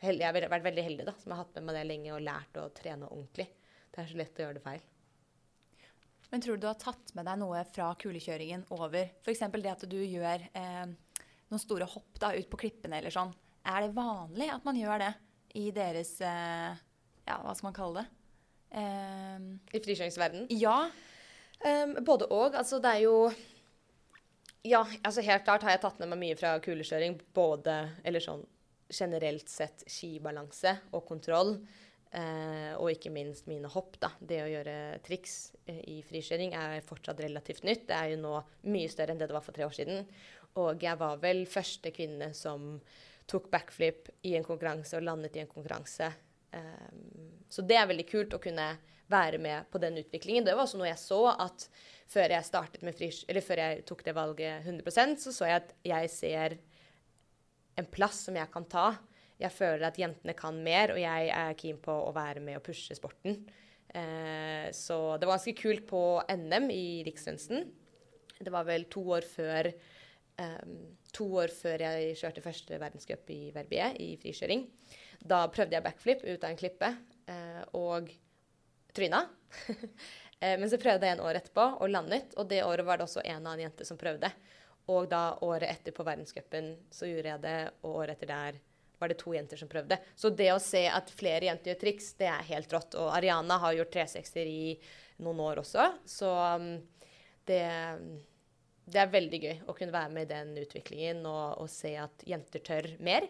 heldig, 0.03 0.25
Jeg 0.25 0.33
har 0.35 0.53
vært 0.53 0.69
veldig 0.69 0.87
heldig 0.87 1.09
da, 1.09 1.15
som 1.23 1.35
har 1.35 1.45
hatt 1.45 1.55
med 1.59 1.69
meg 1.69 1.81
det 1.81 1.89
lenge 1.89 2.15
og 2.17 2.25
lært 2.25 2.61
å 2.61 2.71
trene 2.77 3.09
ordentlig. 3.09 3.49
Det 3.91 4.03
er 4.03 4.11
så 4.11 4.21
lett 4.21 4.41
å 4.41 4.45
gjøre 4.47 4.59
det 4.59 4.65
feil. 4.65 4.89
Men 6.31 6.43
tror 6.45 6.57
du 6.57 6.63
du 6.63 6.69
har 6.71 6.79
tatt 6.79 7.11
med 7.19 7.27
deg 7.27 7.41
noe 7.41 7.63
fra 7.73 7.91
kulekjøringen 7.99 8.69
over? 8.77 9.11
F.eks. 9.25 9.43
det 9.51 9.73
at 9.73 9.87
du 9.91 9.99
gjør 9.99 10.45
eh, 10.55 10.93
noen 11.51 11.63
store 11.63 11.89
hopp 11.91 12.21
da, 12.23 12.31
ut 12.37 12.51
på 12.53 12.61
klippene 12.63 13.01
eller 13.01 13.15
sånn. 13.15 13.33
Er 13.67 13.83
det 13.85 13.97
vanlig 13.97 14.47
at 14.55 14.65
man 14.67 14.79
gjør 14.79 15.03
det 15.03 15.11
i 15.59 15.67
deres 15.75 16.15
eh, 16.23 16.79
Ja, 17.27 17.41
hva 17.43 17.55
skal 17.57 17.71
man 17.71 17.77
kalle 17.77 18.05
det? 18.05 18.21
Eh, 18.79 19.49
I 19.75 19.83
frikjøringsverdenen? 19.83 20.47
Ja. 20.63 20.85
Um, 21.61 21.97
både 22.05 22.29
og. 22.33 22.55
Altså, 22.57 22.81
det 22.81 22.95
er 22.97 23.07
jo 23.07 23.17
Ja, 24.65 24.85
altså 25.03 25.25
helt 25.25 25.45
klart 25.45 25.65
har 25.65 25.73
jeg 25.75 25.83
tatt 25.85 26.01
med 26.01 26.11
meg 26.13 26.21
mye 26.21 26.39
fra 26.41 26.55
kulekjøring. 26.61 27.19
Både 27.37 27.77
eller 28.05 28.25
sånn 28.25 28.43
generelt 28.91 29.49
sett 29.49 29.85
skibalanse 29.89 30.75
og 30.97 31.07
kontroll. 31.09 31.55
Uh, 32.11 32.75
og 32.75 32.89
ikke 32.91 33.13
minst 33.15 33.47
mine 33.47 33.71
hopp. 33.71 34.01
da. 34.03 34.11
Det 34.19 34.41
å 34.43 34.51
gjøre 34.51 34.99
triks 35.07 35.53
uh, 35.69 35.79
i 35.93 36.01
frikjøring 36.03 36.57
er 36.59 36.81
fortsatt 36.87 37.23
relativt 37.23 37.63
nytt. 37.69 37.87
Det 37.89 37.97
er 37.97 38.15
jo 38.15 38.23
nå 38.25 38.35
mye 38.67 38.91
større 38.91 39.15
enn 39.15 39.21
det 39.21 39.31
det 39.31 39.37
var 39.37 39.47
for 39.47 39.57
tre 39.57 39.69
år 39.69 39.77
siden. 39.77 40.03
Og 40.59 40.83
jeg 40.83 40.99
var 40.99 41.21
vel 41.23 41.45
første 41.47 41.93
kvinne 41.95 42.33
som 42.35 42.75
tok 43.31 43.47
backflip 43.53 44.11
i 44.27 44.35
en 44.35 44.47
konkurranse 44.47 44.99
og 44.99 45.07
landet 45.07 45.39
i 45.39 45.45
en 45.45 45.51
konkurranse. 45.51 46.11
Um, 46.51 47.45
så 47.47 47.63
det 47.63 47.79
er 47.79 47.87
veldig 47.87 48.09
kult 48.11 48.35
å 48.35 48.43
kunne 48.43 48.73
være 49.11 49.41
med 49.43 49.69
på 49.73 49.81
den 49.83 49.99
utviklingen. 50.01 50.47
Det 50.47 50.55
var 50.55 50.65
også 50.65 50.81
noe 50.81 50.91
jeg 50.91 51.01
så 51.03 51.21
at 51.33 51.67
før 52.11 52.35
jeg 52.35 52.45
eller 53.29 53.45
før 53.47 53.63
jeg 53.63 53.85
tok 53.87 54.05
det 54.07 54.17
valget 54.17 54.67
100% 54.67 55.25
så 55.25 55.33
så 55.35 55.47
jeg 55.47 55.63
at 55.63 55.75
jeg 55.87 56.11
ser 56.11 56.59
en 57.79 57.89
plass 57.91 58.27
som 58.27 58.37
jeg 58.37 58.51
kan 58.53 58.67
ta. 58.71 58.89
Jeg 59.41 59.55
føler 59.55 59.87
at 59.89 59.99
jentene 59.99 60.35
kan 60.37 60.59
mer, 60.63 60.93
og 60.93 61.01
jeg 61.01 61.31
er 61.33 61.57
keen 61.59 61.79
på 61.81 61.93
å 61.93 62.13
være 62.13 62.43
med 62.45 62.59
og 62.59 62.65
pushe 62.67 62.97
sporten. 62.97 63.39
Eh, 63.89 64.69
så 64.77 64.99
det 65.17 65.27
var 65.27 65.39
ganske 65.39 65.57
kult 65.59 65.87
på 65.89 66.03
NM 66.29 66.69
i 66.75 67.01
Riksgrensen. 67.07 67.65
Det 68.41 68.53
var 68.53 68.69
vel 68.69 68.87
to 68.93 69.03
år 69.17 69.25
før 69.27 69.71
um, 70.41 70.77
to 71.13 71.27
år 71.43 71.53
før 71.53 71.83
jeg 71.85 72.17
kjørte 72.21 72.45
første 72.45 72.79
verdenscup 72.81 73.33
i 73.33 73.51
Verbier 73.55 73.97
i 74.01 74.15
frikjøring. 74.21 74.65
Da 75.21 75.43
prøvde 75.53 75.77
jeg 75.77 75.85
backflip 75.85 76.25
ut 76.25 76.45
av 76.45 76.51
en 76.51 76.61
klippe. 76.61 76.93
Uh, 77.29 77.63
og 77.77 78.13
tryna. 78.97 79.27
Eh, 80.41 80.55
men 80.57 80.71
så 80.73 80.79
prøvde 80.81 81.05
jeg 81.05 81.19
en 81.19 81.21
år 81.21 81.37
etterpå 81.37 81.65
og 81.85 81.91
landet, 81.93 82.31
og 82.41 82.47
det 82.49 82.63
året 82.65 82.87
var 82.89 82.97
det 82.97 83.05
også 83.05 83.21
en 83.21 83.43
annen 83.43 83.61
jente 83.61 83.85
som 83.85 83.99
prøvde. 84.01 84.31
Og 84.89 85.05
da 85.11 85.35
året 85.45 85.69
etter 85.69 85.93
på 85.93 86.07
verdenscupen 86.07 86.71
så 86.89 87.11
gjorde 87.11 87.29
jeg 87.29 87.43
det, 87.43 87.59
og 87.83 87.99
året 87.99 88.15
etter 88.15 88.31
der 88.31 88.57
var 89.01 89.13
det 89.13 89.19
to 89.21 89.35
jenter 89.35 89.61
som 89.61 89.69
prøvde. 89.69 89.97
Så 90.17 90.31
det 90.37 90.51
å 90.53 90.61
se 90.61 90.83
at 90.89 91.13
flere 91.13 91.49
jenter 91.49 91.73
gjør 91.73 91.83
triks, 91.83 92.15
det 92.21 92.29
er 92.29 92.49
helt 92.51 92.73
rått. 92.73 92.97
Og 93.01 93.13
Ariana 93.13 93.57
har 93.63 93.77
gjort 93.79 93.93
360 93.97 94.49
i 94.49 94.75
noen 95.25 95.41
år 95.45 95.61
også, 95.63 95.87
så 96.09 96.33
um, 96.57 96.73
det, 97.49 97.63
det 98.89 99.01
er 99.01 99.13
veldig 99.13 99.41
gøy 99.45 99.63
å 99.69 99.77
kunne 99.77 99.95
være 99.95 100.13
med 100.15 100.25
i 100.25 100.33
den 100.33 100.53
utviklingen 100.63 101.25
og, 101.29 101.61
og 101.65 101.69
se 101.73 101.95
at 102.01 102.25
jenter 102.29 102.65
tør 102.65 102.89
mer. 103.05 103.29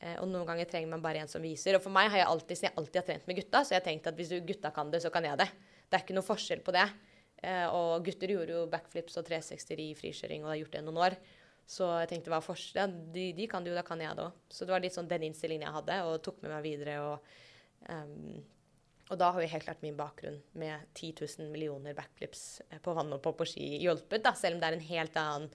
Eh, 0.00 0.18
og 0.20 0.28
noen 0.28 0.44
ganger 0.48 0.68
trenger 0.68 0.92
man 0.92 1.04
bare 1.04 1.22
en 1.24 1.30
som 1.30 1.44
viser. 1.44 1.78
Og 1.78 1.84
for 1.84 1.94
meg 1.94 2.10
har 2.12 2.22
jeg 2.22 2.30
alltid, 2.32 2.62
jeg 2.68 2.76
alltid 2.76 3.00
har 3.00 3.08
trent 3.10 3.28
med 3.30 3.40
gutta, 3.40 3.62
så 3.64 3.74
jeg 3.74 3.80
har 3.80 3.88
tenkt 3.88 4.10
at 4.10 4.18
hvis 4.18 4.34
gutta 4.48 4.72
kan 4.76 4.92
det, 4.92 5.02
så 5.04 5.12
kan 5.14 5.24
jeg 5.24 5.40
det. 5.40 5.48
Det 5.86 5.98
er 5.98 6.04
ikke 6.04 6.18
noe 6.18 6.26
forskjell 6.26 6.62
på 6.66 6.74
det. 6.76 6.86
Eh, 7.44 7.66
og 7.68 8.04
gutter 8.04 8.32
gjorde 8.32 8.54
jo 8.56 8.68
backflips 8.72 9.18
og 9.20 9.26
360 9.28 9.82
i 9.84 9.90
frikjøring 9.96 10.44
og 10.44 10.52
har 10.52 10.60
gjort 10.62 10.78
det 10.78 10.84
noen 10.86 11.02
år. 11.08 11.18
Så 11.66 11.86
jeg 12.02 12.10
tenkte 12.12 12.30
hva 12.30 12.42
forskjell 12.44 12.78
ja, 12.78 12.86
de, 12.86 13.30
de, 13.34 13.46
kan 13.50 13.64
det 13.64 13.72
jo, 13.72 13.78
da 13.78 13.84
kan 13.86 14.00
jeg 14.02 14.14
det 14.16 14.26
òg. 14.28 14.42
Så 14.52 14.66
det 14.66 14.74
var 14.74 14.84
litt 14.84 14.94
sånn 14.94 15.08
den 15.10 15.26
innstillingen 15.26 15.66
jeg 15.66 15.78
hadde, 15.80 15.96
og 16.06 16.20
tok 16.22 16.38
med 16.44 16.52
meg 16.54 16.62
videre. 16.66 16.98
Og, 17.02 17.32
um, 17.90 18.36
og 19.10 19.18
da 19.18 19.32
har 19.34 19.42
jo 19.42 19.50
helt 19.50 19.66
klart 19.66 19.82
min 19.82 19.98
bakgrunn 19.98 20.38
med 20.58 20.86
10 20.94 21.24
000 21.24 21.50
millioner 21.50 21.96
backflips 21.98 22.44
eh, 22.68 22.78
på 22.82 22.94
vann 22.94 23.10
og 23.16 23.22
på, 23.24 23.34
på 23.38 23.48
ski 23.50 23.66
hjulpet, 23.82 24.22
da, 24.22 24.32
selv 24.38 24.56
om 24.56 24.62
det 24.62 24.70
er 24.70 24.78
en 24.78 24.88
helt 24.92 25.18
annen 25.22 25.50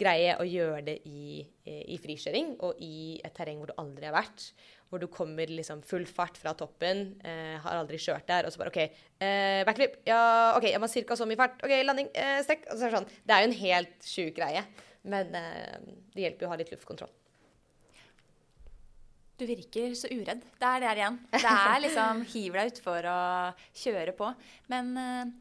greie 0.00 0.34
å 0.40 0.46
gjøre 0.46 0.82
det 0.88 0.96
i, 1.06 1.42
i, 1.70 1.96
frikjøring 2.02 2.54
og 2.66 2.80
i 2.82 3.20
et 3.24 3.34
terreng 3.36 3.60
hvor 3.60 3.70
du 3.70 3.76
aldri 3.80 4.08
har 4.08 4.16
vært. 4.16 4.48
Hvor 4.90 5.02
du 5.02 5.08
kommer 5.10 5.50
liksom 5.50 5.82
full 5.86 6.04
fart 6.06 6.38
fra 6.38 6.52
toppen, 6.58 7.06
eh, 7.26 7.56
har 7.62 7.80
aldri 7.80 7.98
kjørt 8.02 8.28
der, 8.28 8.46
og 8.46 8.54
så 8.54 8.62
bare 8.62 8.70
OK, 8.70 8.80
eh, 9.24 9.62
backflip. 9.66 10.00
Ja, 10.06 10.54
OK, 10.58 10.68
jeg 10.70 10.82
må 10.82 10.90
ca. 10.90 11.18
så 11.18 11.26
mye 11.26 11.40
fart. 11.40 11.58
OK, 11.66 11.74
landing. 11.86 12.10
Eh, 12.14 12.38
strekk. 12.46 12.68
Og 12.70 12.78
så 12.78 12.86
er 12.86 12.92
det 12.92 13.00
sånn. 13.00 13.12
Det 13.24 13.34
er 13.34 13.42
jo 13.42 13.50
en 13.50 13.60
helt 13.64 14.08
sjuk 14.08 14.38
greie. 14.38 14.64
Men 15.10 15.34
eh, 15.38 15.92
det 16.14 16.26
hjelper 16.26 16.46
jo 16.46 16.50
å 16.50 16.54
ha 16.54 16.60
litt 16.60 16.74
luftkontroll. 16.74 17.12
Du 19.34 19.48
virker 19.50 19.96
så 19.98 20.06
uredd. 20.14 20.44
Det 20.60 20.68
er 20.68 20.84
der 20.84 21.00
igjen. 21.00 21.16
Det 21.32 21.42
er 21.42 21.80
liksom 21.82 22.20
hiv 22.30 22.54
deg 22.54 22.70
utfor 22.70 23.08
og 23.10 23.64
kjøre 23.82 24.14
på. 24.14 24.28
Men 24.70 24.92
den, 24.94 25.32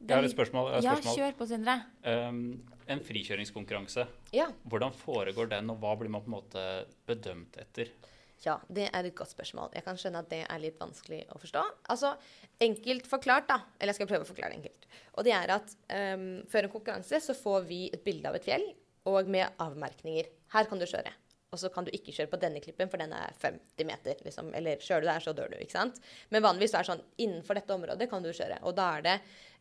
Jeg 0.00 0.16
har 0.16 0.24
et 0.26 0.32
spørsmål. 0.32 0.70
Et 0.74 0.84
spørsmål. 0.84 1.16
Ja, 1.16 1.16
kjør 1.16 1.34
på, 1.38 1.46
Sindre. 1.50 1.74
Um, 2.04 2.44
en 2.90 3.02
frikjøringskonkurranse. 3.04 4.06
Ja. 4.34 4.48
Hvordan 4.70 4.94
foregår 4.96 5.50
den, 5.52 5.70
og 5.72 5.82
hva 5.82 5.92
blir 6.00 6.12
man 6.12 6.24
på 6.24 6.32
en 6.32 6.38
måte 6.38 6.64
bedømt 7.08 7.58
etter? 7.60 7.92
Ja, 8.40 8.56
det 8.72 8.86
er 8.88 9.04
et 9.04 9.16
godt 9.16 9.34
spørsmål. 9.34 9.68
Jeg 9.76 9.84
kan 9.84 9.98
skjønne 10.00 10.22
at 10.24 10.30
det 10.32 10.40
er 10.46 10.62
litt 10.62 10.78
vanskelig 10.80 11.26
å 11.34 11.40
forstå. 11.42 11.64
Altså, 11.92 12.14
Enkelt 12.60 13.06
forklart, 13.08 13.46
da, 13.48 13.56
eller 13.78 13.94
jeg 13.94 14.00
skal 14.00 14.08
prøve 14.10 14.26
å 14.26 14.28
forklare 14.28 14.52
det 14.52 14.58
enkelt. 14.58 14.86
Og 15.16 15.24
det 15.24 15.32
er 15.32 15.52
at 15.54 15.70
um, 16.16 16.26
før 16.48 16.66
en 16.66 16.72
konkurranse 16.74 17.20
så 17.24 17.36
får 17.36 17.64
vi 17.68 17.86
et 17.88 18.02
bilde 18.04 18.28
av 18.28 18.36
et 18.36 18.44
fjell, 18.44 18.66
og 19.08 19.28
med 19.32 19.60
avmerkninger. 19.64 20.28
Her 20.52 20.68
kan 20.68 20.80
du 20.80 20.84
kjøre. 20.84 21.12
Og 21.50 21.58
så 21.58 21.70
kan 21.72 21.86
du 21.86 21.90
ikke 21.96 22.12
kjøre 22.14 22.30
på 22.30 22.38
denne 22.42 22.60
klippen, 22.62 22.90
for 22.92 23.00
den 23.00 23.14
er 23.16 23.32
50 23.42 23.88
meter. 23.88 24.20
Liksom. 24.26 24.52
Eller 24.54 24.82
kjører 24.84 25.02
du 25.02 25.08
der, 25.08 25.24
så 25.24 25.32
dør 25.34 25.50
du. 25.50 25.56
ikke 25.58 25.74
sant? 25.74 25.96
Men 26.30 26.44
vanligvis 26.44 26.76
er 26.76 26.84
det 26.84 26.90
sånn 26.92 27.06
innenfor 27.24 27.58
dette 27.58 27.74
området 27.74 28.10
kan 28.12 28.22
du 28.22 28.28
kjøre. 28.30 28.60
Og 28.68 28.76
da 28.78 28.90
er 28.98 29.06
det 29.08 29.16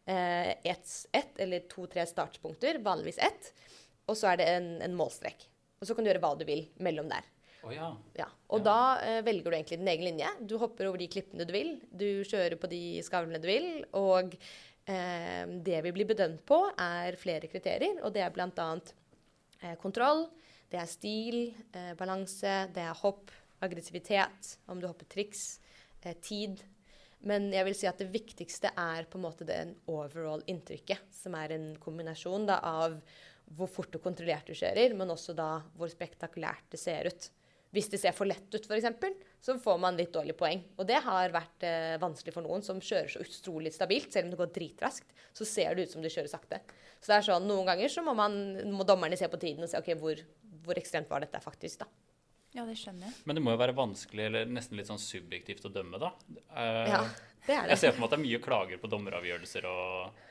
Eh, 0.09 0.51
ett 0.63 0.93
et, 1.13 1.35
eller 1.37 1.67
to-tre 1.69 2.05
startpunkter, 2.09 2.79
vanligvis 2.85 3.19
ett. 3.21 3.51
Og 4.09 4.17
så 4.17 4.31
er 4.31 4.39
det 4.41 4.47
en, 4.55 4.69
en, 4.81 4.95
målstrek. 4.97 5.45
Og 5.79 5.85
så 5.87 5.95
kan 5.95 6.05
du 6.05 6.09
gjøre 6.09 6.23
hva 6.23 6.31
du 6.39 6.47
vil 6.47 6.63
mellom 6.81 7.11
der. 7.11 7.27
Oh, 7.61 7.73
ja. 7.75 7.91
Ja. 8.17 8.25
Og 8.49 8.63
ja. 8.63 8.65
da 8.65 8.79
eh, 9.05 9.19
velger 9.27 9.51
du 9.51 9.57
egentlig 9.57 9.77
din 9.81 9.91
egen 9.91 10.07
linje. 10.07 10.31
Du 10.49 10.55
hopper 10.61 10.89
over 10.89 11.01
de 11.01 11.09
klippene 11.11 11.45
du 11.45 11.53
vil. 11.53 11.75
Du 11.91 12.23
kjører 12.25 12.57
på 12.57 12.71
de 12.71 12.81
skavlene 13.05 13.41
du 13.43 13.45
vil. 13.51 13.69
Og 13.99 14.33
eh, 14.89 15.43
det 15.67 15.83
vi 15.85 15.93
blir 15.93 16.09
bedømt 16.09 16.41
på, 16.49 16.63
er 16.73 17.19
flere 17.21 17.51
kriterier. 17.51 18.01
Og 18.01 18.15
det 18.15 18.25
er 18.25 18.33
bl.a. 18.33 18.69
Eh, 19.59 19.75
kontroll, 19.77 20.25
det 20.71 20.79
er 20.79 20.89
stil, 20.89 21.39
eh, 21.75 21.93
balanse, 21.99 22.63
det 22.73 22.81
er 22.85 22.97
hopp, 23.03 23.29
aggressivitet, 23.59 24.53
om 24.71 24.79
du 24.79 24.87
hopper 24.87 25.05
triks, 25.11 25.59
eh, 26.01 26.15
tid, 26.23 26.63
men 27.27 27.49
jeg 27.51 27.67
vil 27.67 27.75
si 27.75 27.87
at 27.89 27.99
det 27.99 28.11
viktigste 28.13 28.71
er 28.79 29.07
på 29.09 29.19
en 29.19 29.25
måte 29.25 29.47
det 29.47 29.59
overall 29.91 30.43
inntrykket, 30.47 31.09
som 31.11 31.35
er 31.35 31.55
en 31.55 31.73
kombinasjon 31.81 32.47
da, 32.47 32.61
av 32.63 32.95
hvor 33.57 33.69
fort 33.71 33.97
og 33.97 34.03
kontrollert 34.05 34.47
du 34.47 34.55
kjører, 34.55 34.93
men 34.95 35.11
også 35.11 35.35
da 35.35 35.57
hvor 35.75 35.91
spektakulært 35.91 36.69
det 36.71 36.79
ser 36.79 37.09
ut. 37.09 37.29
Hvis 37.75 37.89
det 37.91 37.99
ser 38.01 38.15
for 38.17 38.25
lett 38.25 38.49
ut, 38.49 38.65
f.eks., 38.65 39.19
så 39.45 39.55
får 39.61 39.77
man 39.81 39.97
litt 39.97 40.13
dårlig 40.13 40.33
poeng. 40.37 40.63
Og 40.79 40.87
det 40.89 40.97
har 41.05 41.33
vært 41.33 41.65
eh, 41.67 41.99
vanskelig 42.01 42.33
for 42.33 42.45
noen 42.45 42.63
som 42.65 42.81
kjører 42.81 43.11
så 43.13 43.21
utrolig 43.21 43.71
stabilt. 43.75 44.09
Selv 44.13 44.25
om 44.25 44.33
det 44.33 44.39
går 44.39 44.53
dritraskt, 44.55 45.13
så 45.37 45.45
ser 45.45 45.77
det 45.77 45.85
ut 45.85 45.93
som 45.93 46.01
du 46.01 46.09
kjører 46.09 46.31
sakte. 46.31 46.63
Så 46.97 47.11
det 47.11 47.19
er 47.19 47.27
sånn, 47.29 47.45
noen 47.49 47.69
ganger 47.69 47.93
så 47.93 48.01
må, 48.05 48.15
man, 48.17 48.39
må 48.73 48.87
dommerne 48.89 49.19
se 49.19 49.29
på 49.29 49.41
tiden 49.41 49.67
og 49.67 49.69
se 49.69 49.81
ok, 49.81 49.91
hvor, 50.01 50.23
hvor 50.65 50.81
ekstremt 50.81 51.11
var 51.13 51.21
dette 51.25 51.41
faktisk. 51.45 51.83
da. 51.83 52.08
Ja, 52.55 52.63
det 52.65 52.79
skjønner 52.79 53.09
jeg. 53.09 53.17
Men 53.29 53.37
det 53.37 53.43
må 53.45 53.53
jo 53.53 53.59
være 53.61 53.75
vanskelig, 53.77 54.23
eller 54.25 54.49
nesten 54.49 54.79
litt 54.79 54.89
sånn 54.89 55.01
subjektivt 55.01 55.67
å 55.69 55.73
dømme, 55.73 55.99
da. 56.01 56.09
Uh, 56.49 56.87
ja, 56.89 57.01
det 57.45 57.53
er 57.53 57.67
det. 57.67 57.75
Jeg 57.75 57.81
ser 57.83 57.93
for 57.93 58.01
meg 58.01 58.09
at 58.09 58.15
det 58.15 58.19
er 58.19 58.25
mye 58.25 58.41
klager 58.41 58.81
på 58.81 58.89
dommeravgjørelser 58.89 59.67
og 59.69 60.23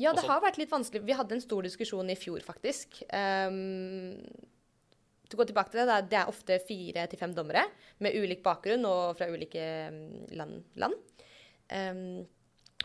Ja, 0.00 0.10
det 0.10 0.24
og 0.24 0.30
har 0.32 0.42
vært 0.42 0.58
litt 0.58 0.72
vanskelig. 0.72 1.04
Vi 1.06 1.18
hadde 1.18 1.36
en 1.36 1.44
stor 1.44 1.68
diskusjon 1.68 2.10
i 2.10 2.18
fjor, 2.18 2.42
faktisk. 2.42 3.02
Um, 3.14 4.18
til 5.28 5.38
å 5.38 5.42
gå 5.42 5.48
tilbake 5.52 5.72
til 5.72 5.86
det, 5.86 6.00
det 6.10 6.18
er- 6.18 6.32
ofte 6.32 6.58
fire 6.66 7.06
til 7.08 7.20
fem 7.20 7.34
dommere 7.36 7.62
med 8.02 8.16
ulik 8.18 8.42
bakgrunn 8.42 8.84
og 8.88 9.16
fra 9.20 9.30
ulike 9.30 9.68
um, 9.92 10.02
land. 10.34 10.64
land. 10.74 10.98
Um, 11.70 12.26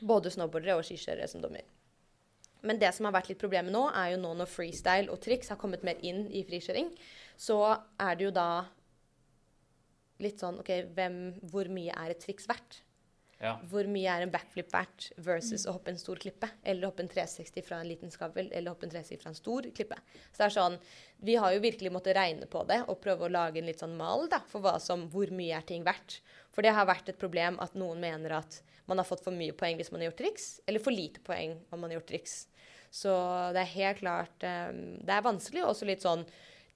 både 0.05 0.29
snowboardere 0.29 0.77
og 0.77 0.85
skikjørere 0.85 1.27
som 1.27 1.41
dommer. 1.41 1.65
Men 2.61 2.79
det 2.81 2.93
som 2.95 3.07
har 3.07 3.15
vært 3.15 3.29
litt 3.31 3.41
problemet 3.41 3.73
nå, 3.73 3.87
er 3.93 4.13
jo 4.13 4.21
nå 4.21 4.33
når 4.37 4.49
freestyle 4.49 5.11
og 5.13 5.21
triks 5.23 5.49
har 5.49 5.59
kommet 5.61 5.83
mer 5.85 5.99
inn 6.05 6.25
i 6.33 6.43
frikjøring, 6.45 6.89
så 7.37 7.61
er 8.01 8.17
det 8.17 8.27
jo 8.27 8.33
da 8.33 8.49
litt 10.23 10.41
sånn 10.41 10.57
OK, 10.63 10.73
hvem, 10.97 11.17
hvor 11.51 11.69
mye 11.69 11.93
er 11.93 12.13
et 12.13 12.21
triks 12.23 12.49
verdt? 12.49 12.81
Ja. 13.37 13.51
Hvor 13.69 13.85
mye 13.85 14.09
er 14.09 14.23
en 14.25 14.31
backflip 14.33 14.71
verdt 14.73 15.11
versus 15.21 15.67
å 15.69 15.75
hoppe 15.75 15.91
en 15.93 15.99
stor 16.01 16.17
klippe? 16.17 16.49
Eller 16.65 16.89
hoppe 16.89 17.03
en 17.05 17.11
360 17.11 17.65
fra 17.67 17.77
en 17.83 17.89
liten 17.89 18.09
skavl, 18.09 18.47
eller 18.49 18.73
hoppe 18.73 18.87
en 18.87 18.93
360 18.95 19.21
fra 19.21 19.29
en 19.29 19.37
stor 19.37 19.67
klippe. 19.77 19.97
Så 20.31 20.39
det 20.39 20.47
er 20.47 20.55
sånn, 20.55 20.79
Vi 21.21 21.35
har 21.37 21.53
jo 21.53 21.61
virkelig 21.61 21.91
måttet 21.93 22.17
regne 22.17 22.49
på 22.49 22.63
det 22.65 22.79
og 22.87 22.97
prøve 23.01 23.27
å 23.27 23.31
lage 23.33 23.61
en 23.61 23.69
litt 23.69 23.81
sånn 23.83 23.95
mal 23.97 24.25
da, 24.29 24.41
for 24.49 24.65
hva 24.65 24.79
som, 24.81 25.05
hvor 25.13 25.29
mye 25.29 25.57
er 25.57 25.69
ting 25.69 25.85
verdt. 25.85 26.19
For 26.49 26.65
det 26.65 26.73
har 26.73 26.89
vært 26.89 27.13
et 27.13 27.21
problem 27.21 27.61
at 27.61 27.77
noen 27.77 28.01
mener 28.01 28.39
at 28.39 28.61
man 28.89 28.97
har 28.97 29.05
fått 29.05 29.21
for 29.21 29.35
mye 29.35 29.53
poeng 29.53 29.77
hvis 29.77 29.91
man 29.93 30.01
har 30.01 30.09
gjort 30.09 30.21
triks, 30.23 30.49
eller 30.65 30.81
for 30.81 30.95
lite 30.95 31.21
poeng 31.21 31.59
om 31.69 31.81
man 31.81 31.91
har 31.91 31.99
gjort 31.99 32.09
triks. 32.15 32.47
Så 32.89 33.13
det 33.53 33.61
er 33.61 33.73
helt 33.75 33.99
klart 33.99 34.45
um, 34.47 34.97
Det 35.03 35.11
er 35.13 35.25
vanskelig. 35.25 35.61
og 35.61 35.73
Også 35.73 35.85
litt 35.85 36.05
sånn 36.05 36.23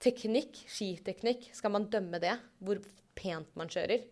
teknikk, 0.02 0.64
skiteknikk. 0.70 1.50
Skal 1.56 1.74
man 1.74 1.90
dømme 1.94 2.20
det? 2.22 2.34
Hvor 2.64 2.82
pent 3.18 3.52
man 3.60 3.72
kjører? 3.72 4.04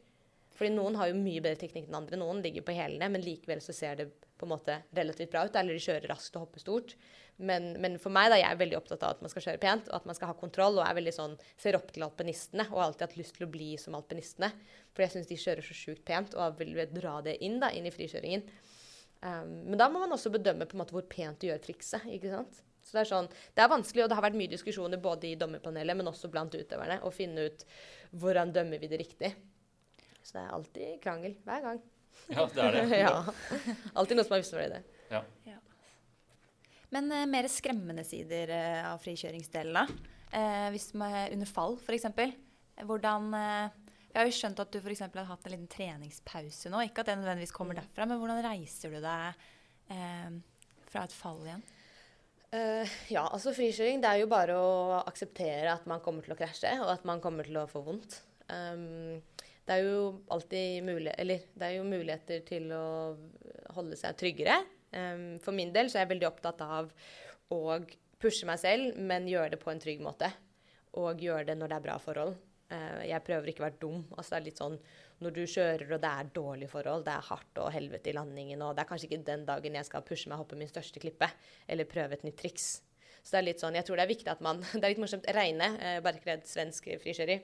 Fordi 0.59 0.73
noen 0.75 0.97
har 0.99 1.07
jo 1.07 1.19
mye 1.19 1.41
bedre 1.43 1.59
teknikk 1.61 1.87
enn 1.87 2.01
andre. 2.01 2.19
Noen 2.19 2.41
ligger 2.43 2.65
på 2.67 2.75
hælene, 2.75 3.07
men 3.13 3.23
likevel 3.23 3.61
så 3.63 3.75
ser 3.75 4.01
det 4.01 4.09
på 4.39 4.47
en 4.47 4.53
måte 4.53 4.75
relativt 4.95 5.31
bra 5.31 5.45
ut. 5.47 5.55
Eller 5.55 5.77
de 5.77 5.83
kjører 5.83 6.09
raskt 6.11 6.35
og 6.35 6.45
hopper 6.45 6.63
stort. 6.63 6.95
Men, 7.39 7.71
men 7.79 7.95
for 8.03 8.11
meg 8.11 8.27
da, 8.33 8.39
jeg 8.41 8.51
er 8.51 8.59
veldig 8.59 8.75
opptatt 8.75 9.05
av 9.07 9.15
at 9.15 9.21
man 9.23 9.31
skal 9.31 9.45
kjøre 9.45 9.61
pent, 9.63 9.87
og 9.87 10.01
at 10.01 10.09
man 10.09 10.17
skal 10.17 10.33
ha 10.33 10.35
kontroll. 10.37 10.81
Og 10.81 10.83
er 10.83 10.97
veldig 10.97 11.15
sånn, 11.15 11.37
ser 11.59 11.79
opp 11.79 11.93
til 11.95 12.03
alpinistene 12.03 12.67
og 12.67 12.81
har 12.81 12.89
alltid 12.89 13.05
hatt 13.07 13.19
lyst 13.21 13.37
til 13.37 13.47
å 13.47 13.51
bli 13.53 13.69
som 13.79 13.95
alpinistene. 13.97 14.51
For 14.91 15.05
jeg 15.05 15.15
syns 15.15 15.31
de 15.31 15.39
kjører 15.39 15.65
så 15.65 15.77
sjukt 15.77 16.03
pent, 16.07 16.35
og 16.35 16.59
vil 16.59 16.75
dra 16.91 17.19
det 17.25 17.39
inn 17.45 17.61
da, 17.63 17.71
inn 17.71 17.87
i 17.87 17.95
frikjøringen. 17.95 18.43
Um, 19.19 19.55
men 19.71 19.79
da 19.79 19.89
må 19.91 20.03
man 20.03 20.15
også 20.15 20.31
bedømme 20.31 20.67
på 20.67 20.77
en 20.77 20.83
måte 20.83 20.95
hvor 20.95 21.07
pent 21.07 21.39
du 21.39 21.49
gjør 21.49 21.63
trikset. 21.63 22.03
ikke 22.11 22.35
sant? 22.35 22.61
Så 22.83 22.95
Det 22.97 23.01
er 23.03 23.09
sånn, 23.11 23.27
det 23.55 23.61
er 23.63 23.69
vanskelig, 23.69 24.03
og 24.03 24.09
det 24.09 24.15
har 24.17 24.23
vært 24.25 24.37
mye 24.39 24.49
diskusjoner 24.51 24.97
både 25.03 25.27
i 25.29 25.35
dommerpanelet, 25.37 25.97
men 25.99 26.07
også 26.09 26.29
blant 26.31 26.55
utøverne, 26.55 27.01
å 27.05 27.11
finne 27.13 27.49
ut 27.49 27.65
hvordan 28.17 28.53
dømmer 28.55 28.79
vi 28.81 28.87
det 28.89 28.99
riktig. 29.03 29.33
Så 30.23 30.37
det 30.37 30.43
er 30.45 30.53
alltid 30.55 31.01
krangel. 31.03 31.35
Hver 31.45 31.61
gang. 31.67 31.81
ja, 32.29 32.45
det 32.55 32.63
er 32.63 32.77
det. 32.77 32.99
ja. 33.05 33.11
Alltid 33.95 34.17
noe 34.17 34.25
som 34.27 34.35
er 34.37 34.41
misfornøyde. 34.43 34.79
Ja. 35.11 35.21
Men 36.89 37.11
eh, 37.13 37.25
mer 37.29 37.45
skremmende 37.51 38.03
sider 38.07 38.49
eh, 38.49 38.81
av 38.89 38.97
frikjøringsdelen, 39.03 39.75
da? 39.77 39.83
Eh, 40.33 40.67
hvis 40.73 40.89
man 40.97 41.13
under 41.35 41.49
fall, 41.49 41.77
f.eks. 41.83 42.07
Hvordan 42.85 43.27
eh, 43.37 43.75
Jeg 44.09 44.17
har 44.17 44.25
jo 44.29 44.33
skjønt 44.39 44.61
at 44.63 44.71
du 44.73 44.79
for 44.81 44.89
eksempel 44.93 45.21
har 45.21 45.29
hatt 45.35 45.45
en 45.45 45.53
liten 45.53 45.69
treningspause 45.69 46.71
nå. 46.73 46.81
Ikke 46.87 47.03
at 47.03 47.11
det 47.11 47.19
nødvendigvis 47.19 47.53
kommer 47.53 47.77
Mm. 47.77 47.83
derfra, 47.83 48.07
men 48.09 48.17
hvordan 48.17 48.41
reiser 48.41 48.95
du 48.95 48.99
deg 49.03 49.43
eh, 49.93 50.31
fra 50.89 51.03
et 51.05 51.13
fall 51.13 51.43
igjen? 51.45 51.61
Eh, 52.49 52.93
ja, 53.13 53.27
altså 53.29 53.53
frikjøring 53.53 54.01
det 54.01 54.09
er 54.09 54.23
jo 54.23 54.31
bare 54.31 54.55
å 54.57 55.01
akseptere 55.03 55.69
at 55.69 55.85
man 55.89 56.01
kommer 56.01 56.25
til 56.25 56.33
å 56.33 56.39
krasje, 56.39 56.71
og 56.81 56.89
at 56.95 57.05
man 57.05 57.21
kommer 57.21 57.45
til 57.45 57.59
å 57.61 57.67
få 57.69 57.83
vondt. 57.85 58.21
Um, 58.49 59.21
det 59.69 59.75
er 59.75 59.85
jo 59.85 60.01
alltid 60.33 60.81
mulig, 60.87 61.13
eller 61.21 61.45
det 61.53 61.67
er 61.67 61.75
jo 61.77 61.85
muligheter 61.85 62.41
til 62.47 62.71
å 62.73 62.85
holde 63.75 63.99
seg 63.99 64.17
tryggere. 64.17 64.57
Um, 64.89 65.37
for 65.43 65.53
min 65.53 65.73
del 65.75 65.91
så 65.91 65.99
er 65.99 66.07
jeg 66.07 66.15
veldig 66.15 66.29
opptatt 66.31 66.63
av 66.65 66.89
å 67.53 67.61
pushe 68.19 68.49
meg 68.49 68.57
selv, 68.61 68.97
men 68.97 69.29
gjøre 69.29 69.53
det 69.53 69.61
på 69.61 69.69
en 69.69 69.81
trygg 69.81 70.01
måte. 70.01 70.31
Og 70.97 71.21
gjøre 71.21 71.51
det 71.51 71.59
når 71.59 71.69
det 71.69 71.77
er 71.77 71.85
bra 71.85 71.99
forhold. 72.01 72.33
Eh, 72.69 73.05
jeg 73.09 73.25
prøver 73.25 73.49
ikke 73.49 73.63
å 73.63 73.67
være 73.67 73.81
dum. 73.81 74.01
Altså 74.15 74.35
det 74.35 74.39
er 74.39 74.47
litt 74.47 74.61
sånn 74.61 74.75
når 75.19 75.35
du 75.35 75.41
kjører 75.51 75.95
og 75.95 76.03
det 76.03 76.09
er 76.09 76.33
dårlige 76.35 76.71
forhold, 76.71 77.05
det 77.07 77.15
er 77.15 77.25
hardt 77.27 77.59
og 77.59 77.71
helvete 77.75 78.11
i 78.11 78.15
landingen, 78.15 78.61
og 78.63 78.75
det 78.75 78.85
er 78.85 78.87
kanskje 78.87 79.09
ikke 79.09 79.25
den 79.27 79.41
dagen 79.47 79.75
jeg 79.75 79.87
skal 79.87 80.05
pushe 80.07 80.29
meg 80.29 80.37
og 80.37 80.45
hoppe 80.45 80.59
min 80.59 80.69
største 80.69 81.01
klippe, 81.03 81.27
eller 81.67 81.89
prøve 81.89 82.15
et 82.15 82.23
nytt 82.23 82.37
triks. 82.39 82.69
Så 83.19 83.33
det 83.33 83.39
er 83.41 83.47
litt 83.49 83.63
sånn, 83.63 83.75
jeg 83.75 83.83
tror 83.87 83.99
det 83.99 84.05
er 84.05 84.13
viktig 84.13 84.31
at 84.31 84.43
man 84.45 84.61
Det 84.79 84.79
er 84.79 84.93
litt 84.93 85.01
morsomt. 85.01 85.27
Reine, 85.35 85.73
eh, 85.83 85.97
Barkred, 86.05 86.47
svensk 86.47 86.87
frikjører, 87.03 87.43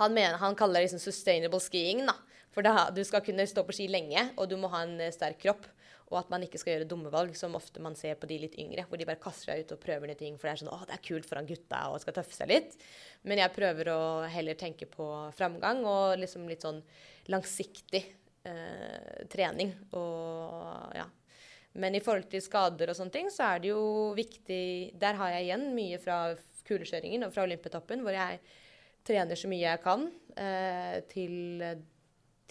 han, 0.00 0.16
han 0.16 0.56
kaller 0.58 0.80
det 0.80 0.88
liksom 0.88 1.02
sustainable 1.02 1.60
skiing, 1.60 2.06
da. 2.08 2.16
For 2.52 2.64
da, 2.64 2.88
du 2.92 3.00
skal 3.04 3.22
kunne 3.24 3.46
stå 3.48 3.64
på 3.64 3.74
ski 3.76 3.88
lenge, 3.88 4.26
og 4.36 4.48
du 4.50 4.58
må 4.60 4.70
ha 4.72 4.84
en 4.86 4.98
eh, 5.00 5.12
sterk 5.14 5.40
kropp. 5.44 5.68
Og 6.12 6.18
at 6.20 6.32
man 6.32 6.44
ikke 6.44 6.60
skal 6.60 6.76
gjøre 6.76 6.88
dumme 6.90 7.10
valg, 7.12 7.32
som 7.38 7.56
ofte 7.56 7.80
man 7.82 7.96
ser 7.98 8.18
på 8.20 8.28
de 8.28 8.36
litt 8.44 8.58
yngre. 8.60 8.84
Hvor 8.88 9.00
de 9.00 9.08
bare 9.08 9.20
kaster 9.22 9.50
seg 9.50 9.62
ut 9.64 9.74
og 9.76 9.80
prøver 9.82 10.10
nye 10.10 10.18
ting. 10.18 10.36
For 10.36 10.48
det 10.48 10.52
er 10.52 10.62
sånn 10.62 10.72
å, 10.74 10.80
det 10.88 10.96
er 10.98 11.06
kult 11.08 11.28
foran 11.28 11.48
gutta 11.48 11.86
og 11.92 12.02
skal 12.04 12.16
tøffe 12.18 12.36
seg 12.36 12.52
litt. 12.52 12.76
Men 13.28 13.40
jeg 13.40 13.54
prøver 13.56 13.92
å 13.94 14.02
heller 14.32 14.58
tenke 14.60 14.88
på 14.92 15.08
framgang 15.38 15.82
og 15.88 16.20
liksom 16.20 16.44
litt 16.50 16.66
sånn 16.66 16.82
langsiktig 17.32 18.04
eh, 18.44 19.24
trening. 19.32 19.72
Og 19.96 20.96
ja. 20.98 21.08
Men 21.72 21.96
i 21.96 22.02
forhold 22.04 22.28
til 22.28 22.44
skader 22.44 22.92
og 22.92 22.98
sånne 22.98 23.14
ting, 23.14 23.30
så 23.32 23.54
er 23.54 23.62
det 23.62 23.70
jo 23.70 24.12
viktig 24.12 24.64
Der 25.00 25.16
har 25.16 25.32
jeg 25.32 25.46
igjen 25.46 25.70
mye 25.72 26.00
fra 26.02 26.18
kulekjøringen 26.68 27.24
og 27.26 27.32
fra 27.34 27.46
Olympiatoppen, 27.46 28.04
hvor 28.04 28.14
jeg 28.14 28.42
trener 29.06 29.38
så 29.38 29.48
mye 29.50 29.64
jeg 29.64 29.82
kan 29.82 30.04
eh, 30.38 31.00
til, 31.10 31.34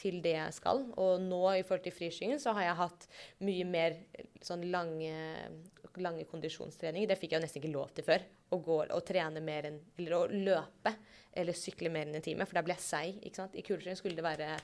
til 0.02 0.20
det 0.24 0.36
jeg 0.36 0.58
skal. 0.58 0.84
Og 1.00 1.22
nå 1.24 1.42
i 1.54 1.64
forhold 1.64 1.86
til 1.86 1.96
friskingen 1.96 2.42
så 2.42 2.56
har 2.58 2.70
jeg 2.70 2.80
hatt 2.82 3.08
mye 3.46 3.68
mer 3.70 3.98
eh, 4.18 4.30
sånn 4.44 4.66
lange, 4.74 5.14
lange 6.02 6.28
kondisjonstrening. 6.30 7.08
Det 7.10 7.20
fikk 7.20 7.36
jeg 7.36 7.42
jo 7.42 7.46
nesten 7.46 7.62
ikke 7.62 7.74
lov 7.74 7.94
til 7.96 8.08
før. 8.08 8.26
Å 8.52 8.60
gå 8.66 8.80
og 8.84 9.04
trene 9.08 9.44
mer 9.44 9.70
enn 9.70 9.80
Eller 10.02 10.18
å 10.18 10.26
løpe 10.32 10.96
eller 11.32 11.56
sykle 11.56 11.92
mer 11.94 12.10
enn 12.10 12.18
en 12.20 12.26
time, 12.26 12.44
for 12.44 12.60
da 12.60 12.66
blir 12.66 12.76
jeg 12.76 12.84
seig. 12.84 13.22
ikke 13.22 13.40
sant? 13.40 13.54
I 13.56 13.64
kuleskyting 13.64 14.00
skulle 14.00 14.20
det 14.20 14.26
være 14.26 14.56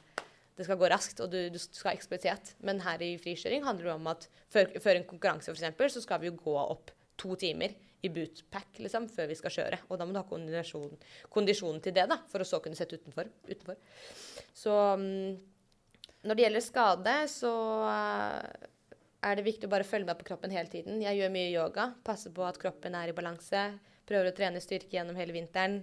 det 0.58 0.66
skal 0.66 0.80
gå 0.82 0.88
raskt, 0.90 1.20
og 1.22 1.30
du, 1.30 1.38
du 1.54 1.60
skal 1.62 1.92
ha 1.92 1.96
eksplosivitet. 1.96 2.56
Men 2.66 2.82
her 2.82 3.02
i 3.06 3.12
frikjøring 3.22 3.62
handler 3.64 3.92
det 3.92 3.94
om 3.94 4.08
at 4.10 4.26
før, 4.50 4.72
før 4.82 4.98
en 4.98 5.06
konkurranse 5.06 5.54
f.eks., 5.54 5.94
så 5.94 6.02
skal 6.02 6.24
vi 6.24 6.32
jo 6.32 6.40
gå 6.40 6.56
opp 6.58 6.90
to 7.22 7.38
timer 7.38 7.76
i 8.06 8.10
bootpack 8.14 8.80
liksom, 8.84 9.08
før 9.10 9.30
vi 9.32 9.38
skal 9.40 9.54
kjøre. 9.54 9.82
Og 9.90 10.00
da 10.00 10.06
må 10.06 10.14
du 10.14 10.22
ha 10.22 10.26
kondisjon, 10.28 10.94
kondisjonen 11.34 11.82
til 11.84 11.96
det, 11.98 12.06
da, 12.10 12.20
for 12.30 12.44
å 12.44 12.48
så 12.48 12.60
kunne 12.64 12.78
sette 12.78 13.00
utenfor. 13.00 13.30
utenfor. 13.48 13.80
Så 14.56 14.74
um, 15.00 15.34
når 16.28 16.38
det 16.38 16.46
gjelder 16.46 16.66
skade, 16.66 17.16
så 17.32 17.54
uh, 17.88 18.68
er 19.26 19.38
det 19.38 19.48
viktig 19.48 19.70
å 19.70 19.74
bare 19.74 19.88
følge 19.88 20.10
med 20.10 20.20
på 20.20 20.30
kroppen 20.30 20.54
hele 20.54 20.72
tiden. 20.72 21.02
Jeg 21.04 21.20
gjør 21.20 21.34
mye 21.34 21.54
yoga, 21.54 21.90
passer 22.06 22.34
på 22.36 22.46
at 22.46 22.60
kroppen 22.62 22.98
er 23.00 23.12
i 23.12 23.18
balanse. 23.18 23.70
Prøver 24.08 24.32
å 24.32 24.36
trene 24.36 24.62
styrke 24.64 24.94
gjennom 24.94 25.18
hele 25.20 25.36
vinteren. 25.36 25.82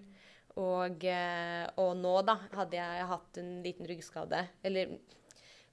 Og, 0.55 1.03
uh, 1.03 1.65
og 1.83 1.97
nå, 1.99 2.15
da, 2.29 2.39
hadde 2.55 2.79
jeg 2.79 3.11
hatt 3.11 3.43
en 3.43 3.55
liten 3.65 3.91
ryggskade. 3.91 4.47
Eller 4.63 4.95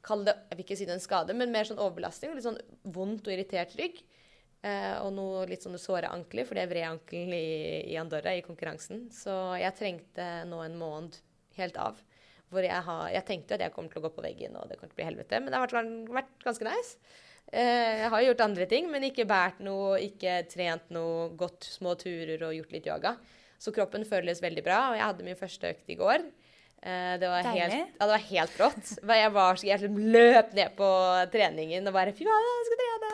kall 0.01 0.25
det 0.25 0.33
Jeg 0.49 0.57
vil 0.57 0.65
ikke 0.65 0.75
si 0.79 0.87
det 0.89 0.95
en 0.95 1.03
skade, 1.03 1.35
men 1.37 1.53
mer 1.53 1.69
sånn 1.69 1.77
overbelastning. 1.77 2.33
Litt 2.33 2.47
sånn 2.47 2.57
vondt 2.89 3.29
og 3.29 3.35
irritert 3.35 3.77
rygg. 3.77 4.01
Eh, 4.61 4.93
og 5.01 5.09
noe 5.15 5.47
litt 5.49 5.63
sånne 5.65 5.79
såre 5.81 6.11
ankler, 6.13 6.45
for 6.45 6.57
det 6.57 6.67
vred 6.69 6.85
ankelen 6.85 7.33
i, 7.33 7.81
i 7.89 7.97
Andorra 7.97 8.35
i 8.37 8.43
konkurransen. 8.45 9.07
Så 9.13 9.33
jeg 9.57 9.77
trengte 9.79 10.27
nå 10.49 10.61
en 10.61 10.77
måned 10.77 11.17
helt 11.57 11.79
av. 11.81 11.97
Hvor 12.51 12.65
jeg, 12.65 12.83
har, 12.85 13.03
jeg 13.15 13.25
tenkte 13.25 13.55
at 13.55 13.63
jeg 13.63 13.73
kommer 13.73 13.93
til 13.93 14.01
å 14.01 14.05
gå 14.05 14.13
på 14.13 14.23
veggen, 14.25 14.57
og 14.59 14.67
det 14.69 14.77
kommer 14.77 14.91
til 14.91 14.97
å 14.97 15.01
bli 15.01 15.07
helvete. 15.07 15.39
Men 15.39 15.53
det 15.53 15.61
har 15.61 15.75
vært, 16.19 16.33
ganske 16.43 16.67
nice. 16.67 17.17
Eh, 17.47 18.03
jeg 18.03 18.11
har 18.13 18.25
gjort 18.27 18.45
andre 18.45 18.67
ting, 18.69 18.91
men 18.91 19.07
ikke 19.07 19.25
båret 19.29 19.63
noe, 19.65 19.95
ikke 20.03 20.41
trent 20.51 20.91
noe, 20.93 21.31
gått 21.39 21.65
små 21.79 21.95
turer 21.99 22.43
og 22.45 22.53
gjort 22.59 22.75
litt 22.75 22.91
yoga. 22.91 23.15
Så 23.61 23.73
kroppen 23.73 24.05
føles 24.05 24.43
veldig 24.43 24.65
bra, 24.65 24.83
og 24.91 24.99
jeg 24.99 25.07
hadde 25.07 25.25
min 25.25 25.39
første 25.39 25.73
økt 25.73 25.89
i 25.89 25.97
går. 25.97 26.27
Eh, 26.81 27.17
det, 27.21 27.27
var 27.29 27.49
helt, 27.49 27.77
ja, 27.77 28.03
det 28.03 28.13
var 28.13 28.23
helt 28.29 28.61
rått. 28.61 28.95
Jeg, 28.99 29.33
var, 29.33 29.65
jeg 29.65 29.89
løp 29.89 30.53
ned 30.57 30.77
på 30.77 30.87
treningen 31.33 31.89
og 31.89 31.97
bare 31.97 32.13
Fy 32.17 32.25
faen, 32.29 32.49
jeg 32.51 32.69
skal 32.69 32.83
trene! 32.85 33.13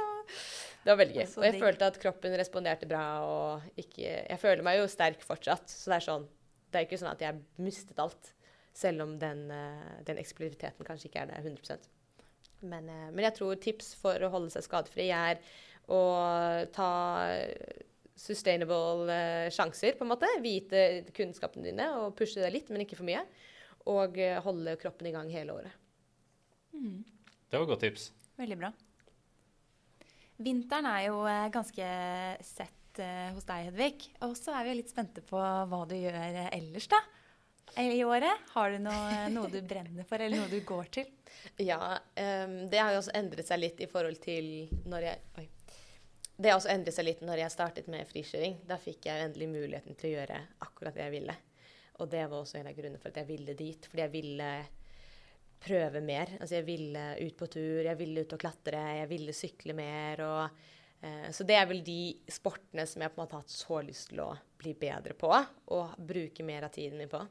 Det 0.87 0.93
var 0.93 1.01
veldig 1.01 1.15
gøy. 1.17 1.25
Og 1.35 1.43
jeg 1.43 1.59
følte 1.59 1.87
at 1.91 1.97
kroppen 1.99 2.35
responderte 2.39 2.87
bra. 2.87 3.03
og 3.27 3.79
ikke, 3.81 4.07
Jeg 4.07 4.39
føler 4.39 4.63
meg 4.63 4.77
jo 4.79 4.85
sterk 4.87 5.25
fortsatt. 5.25 5.67
Så 5.67 5.91
det 5.91 5.97
er 5.97 6.05
sånn, 6.05 6.27
det 6.71 6.79
er 6.79 6.87
ikke 6.87 6.99
sånn 7.01 7.11
at 7.11 7.23
jeg 7.25 7.41
mistet 7.59 7.99
alt. 7.99 8.29
Selv 8.77 9.03
om 9.03 9.17
den, 9.19 9.49
eh, 9.51 9.97
den 10.07 10.21
eksplosiviteten 10.21 10.87
kanskje 10.87 11.09
ikke 11.09 11.25
er 11.25 11.33
der 11.33 11.43
100% 11.43 11.89
men, 12.59 12.87
eh, 12.89 13.09
men 13.11 13.25
jeg 13.25 13.35
tror 13.37 13.59
tips 13.61 13.91
for 13.99 14.17
å 14.17 14.31
holde 14.33 14.49
seg 14.49 14.63
skadefri 14.65 15.11
er 15.13 15.37
å 15.93 15.99
ta 16.73 16.91
sustainable 18.17 19.11
eh, 19.13 19.51
sjanser, 19.53 19.93
på 19.93 20.07
en 20.07 20.09
måte. 20.09 20.31
Vite 20.41 21.03
kunnskapene 21.13 21.67
dine 21.67 21.91
og 21.99 22.15
pushe 22.17 22.41
deg 22.41 22.55
litt, 22.55 22.71
men 22.71 22.81
ikke 22.85 22.97
for 22.97 23.05
mye. 23.05 23.27
Og 23.91 24.17
holde 24.47 24.79
kroppen 24.81 25.11
i 25.11 25.13
gang 25.13 25.29
hele 25.29 25.53
året. 25.53 25.77
Det 26.71 27.59
var 27.59 27.67
et 27.67 27.75
godt 27.75 27.85
tips. 27.85 28.11
Veldig 28.39 28.57
bra. 28.63 28.73
Vinteren 30.37 30.85
er 30.89 31.07
jo 31.07 31.21
eh, 31.25 31.47
ganske 31.53 31.85
sett 32.45 32.99
eh, 33.01 33.29
hos 33.33 33.45
deg, 33.47 33.71
Hedvig. 33.71 34.09
Og 34.27 34.35
så 34.37 34.53
er 34.53 34.65
vi 34.65 34.73
jo 34.73 34.79
litt 34.81 34.93
spente 34.93 35.23
på 35.25 35.39
hva 35.39 35.83
du 35.89 35.95
gjør 35.97 36.17
eh, 36.27 36.49
ellers, 36.57 36.89
da. 36.91 37.01
I 37.77 38.03
året. 38.05 38.45
Har 38.53 38.71
du 38.73 38.79
noe, 38.81 39.27
noe 39.33 39.49
du 39.53 39.59
brenner 39.65 40.05
for, 40.07 40.21
eller 40.21 40.39
noe 40.39 40.49
du 40.49 40.61
går 40.65 40.93
til? 40.99 41.09
Ja, 41.61 41.97
Um, 42.17 42.55
det 42.69 42.79
har 42.81 42.93
jo 42.93 43.01
også 43.03 43.13
endret 43.15 43.47
seg 43.47 43.59
litt 43.61 43.81
i 43.83 43.87
forhold 43.89 44.17
til 44.23 44.47
når 44.89 45.03
jeg 45.05 45.19
Oi. 45.37 45.43
det 46.33 46.49
har 46.49 46.57
også 46.57 46.71
endret 46.73 46.95
seg 46.95 47.05
litt 47.05 47.21
når 47.25 47.43
jeg 47.43 47.53
startet 47.53 47.89
med 47.93 48.09
frikjøring. 48.09 48.57
Da 48.65 48.79
fikk 48.81 49.05
jeg 49.05 49.27
endelig 49.27 49.51
muligheten 49.51 49.99
til 49.99 50.09
å 50.09 50.15
gjøre 50.15 50.39
akkurat 50.65 50.97
det 50.97 51.05
jeg 51.05 51.13
ville. 51.13 51.35
Og 52.01 52.09
det 52.09 52.23
var 52.25 52.39
også 52.39 52.57
en 52.59 52.71
av 52.71 52.77
grunnene 52.77 53.01
for 53.01 53.11
at 53.11 53.21
jeg 53.21 53.29
ville 53.29 53.55
dit. 53.57 53.85
Fordi 53.89 54.03
jeg 54.03 54.13
ville 54.15 54.49
prøve 55.63 56.01
mer. 56.05 56.37
Altså 56.39 56.59
jeg 56.59 56.67
ville 56.67 57.03
ut 57.21 57.37
på 57.37 57.49
tur, 57.51 57.85
jeg 57.85 57.99
ville 57.99 58.23
ut 58.23 58.35
og 58.35 58.41
klatre, 58.41 58.81
jeg 59.01 59.11
ville 59.11 59.35
sykle 59.35 59.75
mer. 59.77 60.23
Og, 60.25 60.59
eh, 61.01 61.29
så 61.33 61.45
det 61.47 61.57
er 61.57 61.69
vel 61.69 61.83
de 61.85 62.01
sportene 62.31 62.87
som 62.89 63.03
jeg 63.03 63.13
på 63.13 63.19
en 63.19 63.25
måte 63.25 63.37
har 63.37 63.45
hatt 63.45 63.55
så 63.55 63.81
lyst 63.85 64.11
til 64.11 64.23
å 64.25 64.31
bli 64.57 64.73
bedre 64.77 65.17
på 65.17 65.31
og 65.31 65.97
bruke 65.97 66.45
mer 66.45 66.67
av 66.67 66.73
tiden 66.75 67.01
min 67.01 67.11
på. 67.11 67.21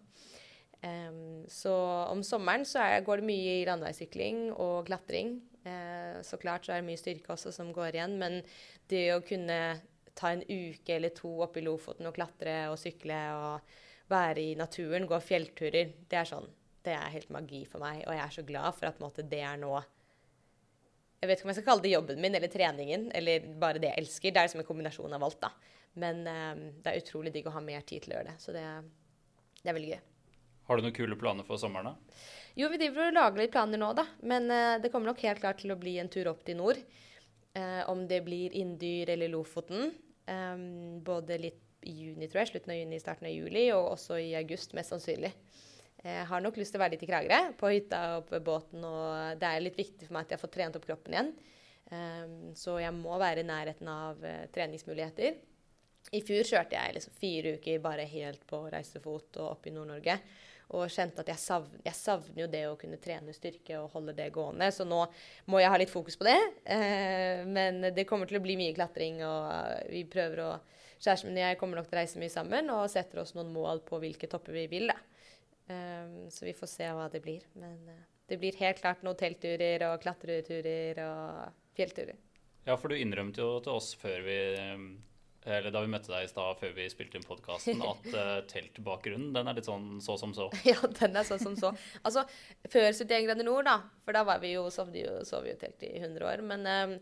Um, 0.87 1.47
så 1.49 1.73
om 2.13 2.21
sommeren 2.23 2.67
så 2.69 2.83
er, 2.85 3.01
går 3.03 3.23
det 3.23 3.27
mye 3.31 3.55
i 3.59 3.67
landeveissykling 3.67 4.51
og 4.53 4.87
klatring. 4.87 5.39
Uh, 5.67 6.21
så 6.23 6.39
klart 6.39 6.67
så 6.67 6.75
er 6.75 6.83
det 6.83 6.91
mye 6.91 7.01
styrke 7.01 7.33
også 7.33 7.51
som 7.55 7.73
går 7.75 7.97
igjen, 7.97 8.19
men 8.21 8.39
det 8.93 9.09
å 9.15 9.25
kunne 9.25 9.59
ta 10.17 10.31
en 10.33 10.45
uke 10.45 10.95
eller 10.95 11.15
to 11.17 11.33
opp 11.45 11.57
i 11.59 11.65
Lofoten 11.65 12.07
og 12.09 12.15
klatre 12.17 12.67
og 12.71 12.79
sykle 12.81 13.19
og 13.37 13.75
være 14.13 14.45
i 14.53 14.55
naturen, 14.59 15.09
gå 15.09 15.19
fjellturer, 15.21 15.91
det 16.07 16.21
er 16.21 16.29
sånn 16.29 16.47
det 16.87 16.95
er 16.97 17.13
helt 17.13 17.31
magi 17.35 17.65
for 17.69 17.83
meg. 17.83 18.03
Og 18.07 18.15
jeg 18.15 18.23
er 18.25 18.35
så 18.35 18.45
glad 18.47 18.77
for 18.79 18.89
at 18.89 19.03
måte, 19.03 19.27
det 19.27 19.43
er 19.45 19.59
nå 19.61 19.75
Jeg 21.21 21.31
vet 21.31 21.39
ikke 21.39 21.49
om 21.49 21.53
jeg 21.53 21.59
skal 21.59 21.71
kalle 21.71 21.85
det 21.87 21.95
jobben 21.95 22.21
min 22.23 22.37
eller 22.39 22.53
treningen 22.53 23.09
eller 23.17 23.47
bare 23.61 23.81
det 23.83 23.91
jeg 23.91 24.05
elsker. 24.05 24.33
Det 24.33 24.41
er 24.41 24.49
liksom 24.49 24.63
en 24.63 24.69
kombinasjon 24.69 25.17
av 25.17 25.25
alt, 25.27 25.41
da. 25.43 25.53
Men 25.97 26.21
um, 26.29 26.67
det 26.85 26.93
er 26.93 27.01
utrolig 27.01 27.33
digg 27.33 27.49
å 27.49 27.55
ha 27.55 27.63
mer 27.65 27.85
tid 27.89 28.05
til 28.05 28.13
å 28.13 28.19
gjøre 28.19 28.31
det. 28.35 28.37
Så 28.43 28.53
det, 28.53 28.65
det 29.63 29.71
er 29.71 29.77
veldig 29.79 29.95
gøy. 29.95 30.03
Har 30.67 30.77
du 30.77 30.85
noen 30.85 30.97
kule 30.97 31.17
planer 31.19 31.47
for 31.47 31.63
sommeren, 31.63 31.95
da? 31.95 32.21
Jo, 32.59 32.69
vi 32.73 32.81
driver 32.81 33.09
og 33.09 33.17
lager 33.17 33.43
litt 33.43 33.55
planer 33.55 33.81
nå, 33.81 33.91
da. 33.97 34.05
Men 34.29 34.51
uh, 34.53 34.77
det 34.83 34.93
kommer 34.93 35.13
nok 35.13 35.25
helt 35.25 35.41
klart 35.43 35.63
til 35.63 35.73
å 35.73 35.79
bli 35.81 35.97
en 36.03 36.13
tur 36.13 36.29
opp 36.33 36.45
til 36.47 36.61
nord. 36.61 36.81
Uh, 37.57 37.83
om 37.89 38.05
det 38.09 38.21
blir 38.27 38.53
Inndyr 38.53 39.15
eller 39.17 39.33
Lofoten. 39.33 39.95
Um, 40.29 41.01
både 41.07 41.41
litt 41.41 41.63
i 41.87 41.95
juni, 41.95 42.29
tror 42.29 42.43
jeg. 42.43 42.53
Slutten 42.53 42.75
av 42.75 42.81
juni, 42.81 43.01
starten 43.01 43.31
av 43.31 43.33
juli. 43.33 43.69
Og 43.77 43.95
også 43.95 44.21
i 44.21 44.35
august, 44.39 44.77
mest 44.77 44.93
sannsynlig. 44.93 45.33
Jeg 46.07 46.27
har 46.31 46.43
nok 46.43 46.59
lyst 46.61 46.75
til 46.75 46.79
å 46.79 46.85
være 46.85 46.95
litt 46.95 47.03
i 47.03 47.09
Kragerø, 47.09 47.41
på 47.59 47.71
hytta 47.73 48.01
og 48.17 48.29
på 48.29 48.39
båten. 48.47 48.85
Og 48.87 49.41
det 49.41 49.49
er 49.49 49.65
litt 49.65 49.79
viktig 49.79 50.07
for 50.07 50.15
meg 50.15 50.27
at 50.27 50.37
jeg 50.37 50.43
får 50.43 50.53
trent 50.55 50.79
opp 50.79 50.87
kroppen 50.87 51.17
igjen. 51.17 51.31
Um, 51.87 52.35
så 52.59 52.81
jeg 52.83 52.95
må 52.95 53.15
være 53.19 53.43
i 53.43 53.47
nærheten 53.47 53.91
av 53.91 54.23
uh, 54.23 54.47
treningsmuligheter. 54.55 55.39
I 56.15 56.21
fjor 56.23 56.47
kjørte 56.47 56.79
jeg 56.79 56.95
liksom 56.95 57.15
fire 57.19 57.57
uker 57.59 57.83
bare 57.83 58.07
helt 58.07 58.45
på 58.47 58.61
reisefot 58.71 59.41
og 59.41 59.49
opp 59.57 59.67
i 59.67 59.73
Nord-Norge. 59.75 60.19
Og 60.77 60.91
kjente 60.91 61.23
at 61.23 61.31
jeg 61.31 61.39
savner, 61.39 61.83
jeg 61.87 61.99
savner, 61.99 62.39
jo 62.43 62.47
det 62.51 62.63
å 62.67 62.79
kunne 62.79 62.99
trene 63.03 63.35
styrke 63.35 63.79
og 63.79 63.93
holde 63.95 64.15
det 64.19 64.33
gående. 64.35 64.71
Så 64.75 64.87
nå 64.87 65.05
må 65.51 65.63
jeg 65.63 65.71
ha 65.71 65.79
litt 65.83 65.95
fokus 65.95 66.19
på 66.19 66.27
det. 66.27 66.39
Uh, 66.71 67.43
men 67.51 67.83
det 67.95 68.07
kommer 68.07 68.31
til 68.31 68.39
å 68.39 68.45
bli 68.47 68.59
mye 68.63 68.75
klatring, 68.79 69.23
og 69.27 69.91
vi 69.91 70.07
prøver 70.11 70.47
å 70.47 70.55
Kjæresten 70.97 71.29
min 71.29 71.43
og 71.43 71.43
jeg 71.43 71.57
kommer 71.61 71.77
nok 71.77 71.91
til 71.91 71.99
å 71.99 72.01
reise 72.01 72.17
mye 72.17 72.33
sammen 72.33 72.71
og 72.73 72.87
setter 72.89 73.21
oss 73.21 73.35
noen 73.37 73.51
mål 73.53 73.83
på 73.85 73.99
hvilke 74.01 74.31
topper 74.33 74.55
vi 74.57 74.63
vil. 74.71 74.87
da. 74.89 74.97
Um, 75.67 76.31
så 76.31 76.47
vi 76.47 76.55
får 76.55 76.71
se 76.71 76.91
hva 76.95 77.09
det 77.13 77.23
blir. 77.25 77.47
Men 77.59 77.81
uh, 77.91 78.05
det 78.31 78.39
blir 78.43 78.59
helt 78.63 78.81
klart 78.83 79.03
noen 79.07 79.19
teltturer 79.19 79.89
og 79.91 79.99
klatreturer 80.05 81.03
og 81.07 81.59
fjellturer. 81.79 82.19
Ja, 82.67 82.75
for 82.75 82.91
du 82.91 82.99
innrømte 82.99 83.43
jo 83.43 83.59
til 83.63 83.79
oss 83.79 83.93
før 83.99 84.25
vi 84.27 84.39
eller 85.47 85.71
da 85.71 85.81
vi 85.85 85.91
møtte 85.91 86.11
deg 86.11 86.25
i 86.27 86.31
stad 86.31 86.59
før 86.59 86.73
vi 86.75 86.89
spilte 86.91 87.21
inn 87.21 87.27
podkasten, 87.27 87.83
at 87.93 88.07
uh, 88.11 88.39
teltbakgrunnen 88.51 89.31
den 89.37 89.47
er 89.47 89.59
litt 89.59 89.69
sånn 89.69 90.01
så 90.03 90.17
som 90.19 90.35
så. 90.35 90.49
Ja, 90.67 90.81
den 90.99 91.15
er 91.15 91.27
så 91.29 91.39
som 91.39 91.55
så. 91.59 91.71
Altså, 92.03 92.25
før 92.67 92.89
71 92.91 93.29
grader 93.29 93.47
nord, 93.47 93.69
da, 93.69 93.77
for 94.03 94.17
da 94.17 94.25
var 94.27 94.43
vi 94.43 94.57
jo, 94.57 94.67
sov, 94.75 94.91
vi 94.95 95.05
jo, 95.05 95.21
sov 95.29 95.47
vi 95.47 95.55
jo 95.55 95.61
telt 95.61 95.87
i 95.87 95.93
100 96.01 96.27
år. 96.27 96.43
Men 96.51 96.67
um, 96.67 96.97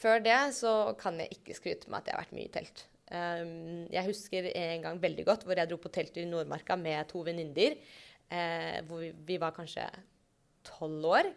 før 0.00 0.24
det 0.24 0.40
så 0.58 0.74
kan 0.98 1.22
jeg 1.22 1.38
ikke 1.38 1.58
skryte 1.60 1.90
med 1.90 2.02
at 2.02 2.10
jeg 2.10 2.16
har 2.16 2.26
vært 2.26 2.36
mye 2.40 2.48
i 2.48 2.54
telt. 2.58 2.86
Um, 3.12 3.84
jeg 3.92 4.06
husker 4.06 4.46
en 4.48 4.84
gang 4.86 4.98
veldig 5.02 5.26
godt 5.28 5.42
hvor 5.44 5.58
jeg 5.58 5.68
dro 5.68 5.76
på 5.76 5.90
telttur 5.92 6.22
i 6.22 6.28
Nordmarka 6.28 6.76
med 6.80 7.10
to 7.10 7.20
venninner. 7.26 7.76
Eh, 8.32 8.80
hvor 8.88 9.02
vi, 9.02 9.10
vi, 9.28 9.38
var 9.40 9.54
kanskje 9.56 9.84
tolv 10.64 11.04
år. 11.12 11.28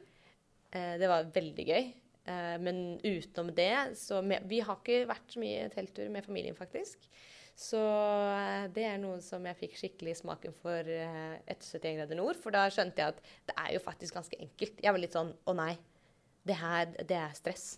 Eh, 0.71 0.93
det 1.01 1.10
var 1.12 1.32
veldig 1.36 1.65
gøy. 1.67 1.89
Eh, 2.27 2.53
men 2.63 2.99
utenom 3.03 3.53
det 3.56 3.97
så 3.99 4.21
med, 4.21 4.45
Vi 4.47 4.62
har 4.63 4.80
ikke 4.80 5.08
vært 5.10 5.34
så 5.36 5.41
mye 5.43 5.67
telttur 5.73 6.08
med 6.13 6.25
familien, 6.25 6.56
faktisk. 6.56 7.10
Så 7.58 7.82
eh, 7.82 8.67
det 8.73 8.86
er 8.86 9.01
noe 9.01 9.19
som 9.25 9.45
jeg 9.49 9.60
fikk 9.62 9.77
skikkelig 9.80 10.17
smaken 10.21 10.56
for 10.62 10.88
eh, 10.93 11.36
etter 11.43 11.67
71 11.80 11.99
grader 12.01 12.19
nord. 12.19 12.39
For 12.39 12.56
da 12.56 12.67
skjønte 12.71 13.03
jeg 13.03 13.15
at 13.15 13.21
det 13.49 13.58
er 13.65 13.75
jo 13.75 13.84
faktisk 13.84 14.19
ganske 14.19 14.39
enkelt. 14.47 14.82
Jeg 14.84 14.95
var 14.95 15.03
litt 15.03 15.17
sånn 15.17 15.36
Å 15.47 15.58
nei. 15.58 15.73
Det 16.47 16.56
her, 16.56 16.93
det 17.03 17.19
er 17.19 17.36
stress. 17.36 17.69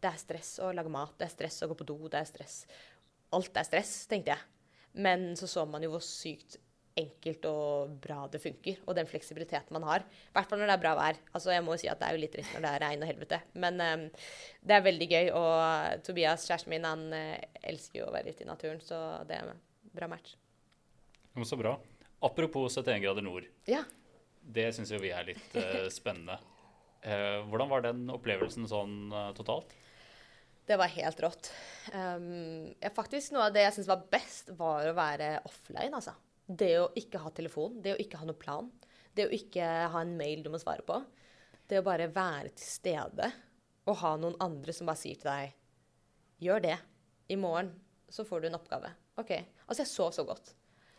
Det 0.00 0.08
er 0.08 0.20
stress 0.20 0.54
å 0.64 0.70
lage 0.72 0.92
mat, 0.92 1.12
det 1.20 1.26
er 1.26 1.32
stress 1.32 1.58
å 1.64 1.68
gå 1.68 1.74
på 1.76 1.86
do, 1.88 1.96
det 2.08 2.20
er 2.20 2.28
stress 2.28 2.62
Alt 3.36 3.56
er 3.56 3.66
stress, 3.68 3.94
tenkte 4.10 4.34
jeg. 4.34 4.46
Men 4.98 5.32
så 5.38 5.46
så 5.50 5.64
man 5.68 5.84
jo 5.84 5.92
hvor 5.94 6.02
sykt 6.02 6.58
enkelt 6.98 7.46
og 7.48 7.94
bra 8.02 8.24
det 8.30 8.40
funker. 8.42 8.80
Og 8.86 8.96
den 8.98 9.08
fleksibiliteten 9.08 9.74
man 9.76 9.86
har. 9.88 10.04
I 10.04 10.34
hvert 10.36 10.50
fall 10.50 10.60
når 10.60 10.70
det 10.70 10.76
er 10.76 10.82
bra 10.82 10.94
vær. 10.98 11.20
Altså, 11.32 11.52
jeg 11.54 11.64
må 11.64 11.76
jo 11.76 11.82
si 11.82 11.90
at 11.90 12.00
det 12.00 12.08
er 12.08 12.16
jo 12.16 12.22
litt 12.24 12.34
trist 12.34 12.54
når 12.54 12.64
det 12.66 12.72
er 12.72 12.84
regn 12.84 13.04
og 13.04 13.10
helvete. 13.10 13.40
Men 13.64 13.80
um, 13.84 14.04
det 14.66 14.76
er 14.76 14.86
veldig 14.86 15.08
gøy. 15.12 15.32
Og 15.38 16.04
Tobias, 16.06 16.46
kjæresten 16.48 16.74
min, 16.74 16.88
han 16.88 17.06
uh, 17.14 17.62
elsker 17.72 18.02
jo 18.02 18.10
å 18.10 18.14
være 18.14 18.34
ute 18.34 18.44
i 18.44 18.50
naturen, 18.50 18.82
så 18.84 19.00
det 19.28 19.38
er 19.38 19.52
en 19.54 19.64
bra 19.96 20.10
match. 20.10 20.36
Så 21.46 21.58
bra. 21.58 21.76
Apropos 22.26 22.74
71 22.76 23.04
grader 23.04 23.24
nord. 23.24 23.46
Ja. 23.70 23.84
Det 24.40 24.70
syns 24.74 24.90
jo 24.92 25.00
vi 25.00 25.12
er 25.14 25.30
litt 25.30 25.56
uh, 25.56 25.86
spennende. 25.92 26.40
Uh, 27.00 27.46
hvordan 27.48 27.70
var 27.70 27.86
den 27.86 28.08
opplevelsen 28.12 28.66
sånn 28.68 29.14
totalt? 29.38 29.72
Det 30.70 30.76
var 30.78 30.86
helt 30.94 31.20
rått. 31.20 31.48
Um, 31.90 32.68
faktisk 32.94 33.32
Noe 33.34 33.48
av 33.48 33.54
det 33.56 33.64
jeg 33.64 33.74
syns 33.74 33.88
var 33.90 34.04
best, 34.12 34.52
var 34.54 34.86
å 34.86 34.94
være 34.94 35.32
offline. 35.48 35.96
altså. 35.98 36.14
Det 36.46 36.76
å 36.78 36.84
ikke 36.98 37.18
ha 37.24 37.32
telefon, 37.34 37.80
det 37.82 37.96
å 37.96 37.98
ikke 37.98 38.20
ha 38.20 38.26
noen 38.28 38.38
plan, 38.38 38.68
det 39.18 39.26
å 39.26 39.32
ikke 39.34 39.66
ha 39.90 40.02
en 40.04 40.12
mail 40.18 40.44
du 40.44 40.50
må 40.52 40.60
svare 40.62 40.86
på. 40.86 41.00
Det 41.66 41.80
å 41.80 41.86
bare 41.86 42.06
være 42.14 42.52
til 42.54 42.68
stede 42.68 43.32
og 43.90 43.98
ha 44.04 44.12
noen 44.22 44.38
andre 44.42 44.74
som 44.74 44.86
bare 44.86 45.02
sier 45.02 45.18
til 45.18 45.30
deg 45.30 45.56
Gjør 46.40 46.62
det. 46.64 46.76
I 47.28 47.36
morgen 47.36 47.74
så 48.08 48.24
får 48.24 48.40
du 48.40 48.46
en 48.48 48.56
oppgave. 48.56 48.94
OK. 49.20 49.34
Altså, 49.66 49.82
jeg 49.82 49.90
sov 49.90 50.14
så 50.16 50.24
godt. 50.24 50.54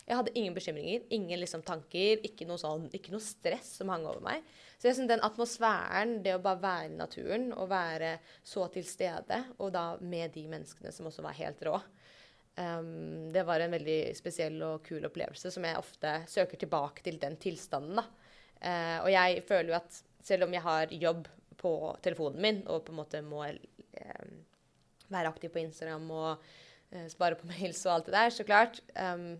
Jeg 0.07 0.17
hadde 0.17 0.33
ingen 0.35 0.55
bekymringer, 0.55 1.05
ingen 1.13 1.39
liksom 1.39 1.63
tanker, 1.65 2.21
ikke 2.25 2.47
noe, 2.49 2.59
sånn, 2.61 2.89
ikke 2.95 3.13
noe 3.13 3.23
stress 3.23 3.75
som 3.79 3.91
hang 3.93 4.05
over 4.09 4.23
meg. 4.25 4.45
Så 4.81 4.89
jeg 4.89 4.97
synes 4.97 5.11
den 5.11 5.23
atmosfæren, 5.25 6.17
det 6.25 6.33
å 6.35 6.43
bare 6.43 6.63
være 6.63 6.89
i 6.89 6.95
naturen 6.97 7.51
og 7.53 7.69
være 7.69 8.15
så 8.41 8.65
til 8.73 8.87
stede, 8.87 9.43
og 9.61 9.73
da 9.75 9.85
med 10.01 10.33
de 10.33 10.47
menneskene 10.49 10.93
som 10.95 11.09
også 11.09 11.25
var 11.25 11.37
helt 11.37 11.61
rå, 11.67 11.77
Um, 12.55 13.31
det 13.31 13.45
var 13.47 13.63
en 13.63 13.71
veldig 13.71 14.11
spesiell 14.17 14.57
og 14.65 14.81
kul 14.83 15.05
opplevelse 15.07 15.53
som 15.53 15.63
jeg 15.63 15.79
ofte 15.79 16.15
søker 16.27 16.59
tilbake 16.59 17.03
til 17.05 17.19
den 17.21 17.37
tilstanden. 17.39 18.01
Uh, 18.59 18.97
og 19.05 19.11
jeg 19.13 19.43
føler 19.47 19.71
jo 19.71 19.77
at 19.79 20.01
selv 20.21 20.45
om 20.45 20.53
jeg 20.53 20.65
har 20.65 20.91
jobb 20.91 21.29
på 21.61 21.73
telefonen 22.03 22.43
min 22.43 22.59
og 22.67 22.83
på 22.85 22.93
en 22.93 22.99
måte 22.99 23.21
må 23.23 23.45
um, 23.45 24.35
være 25.11 25.31
aktiv 25.31 25.53
på 25.53 25.63
Instagram 25.63 26.11
og 26.11 26.43
uh, 26.43 27.07
spare 27.13 27.39
på 27.39 27.47
mails 27.53 27.85
og 27.87 27.95
alt 27.95 28.11
det 28.11 28.17
der, 28.17 28.35
så 28.35 28.47
klart, 28.47 28.83
um, 28.99 29.37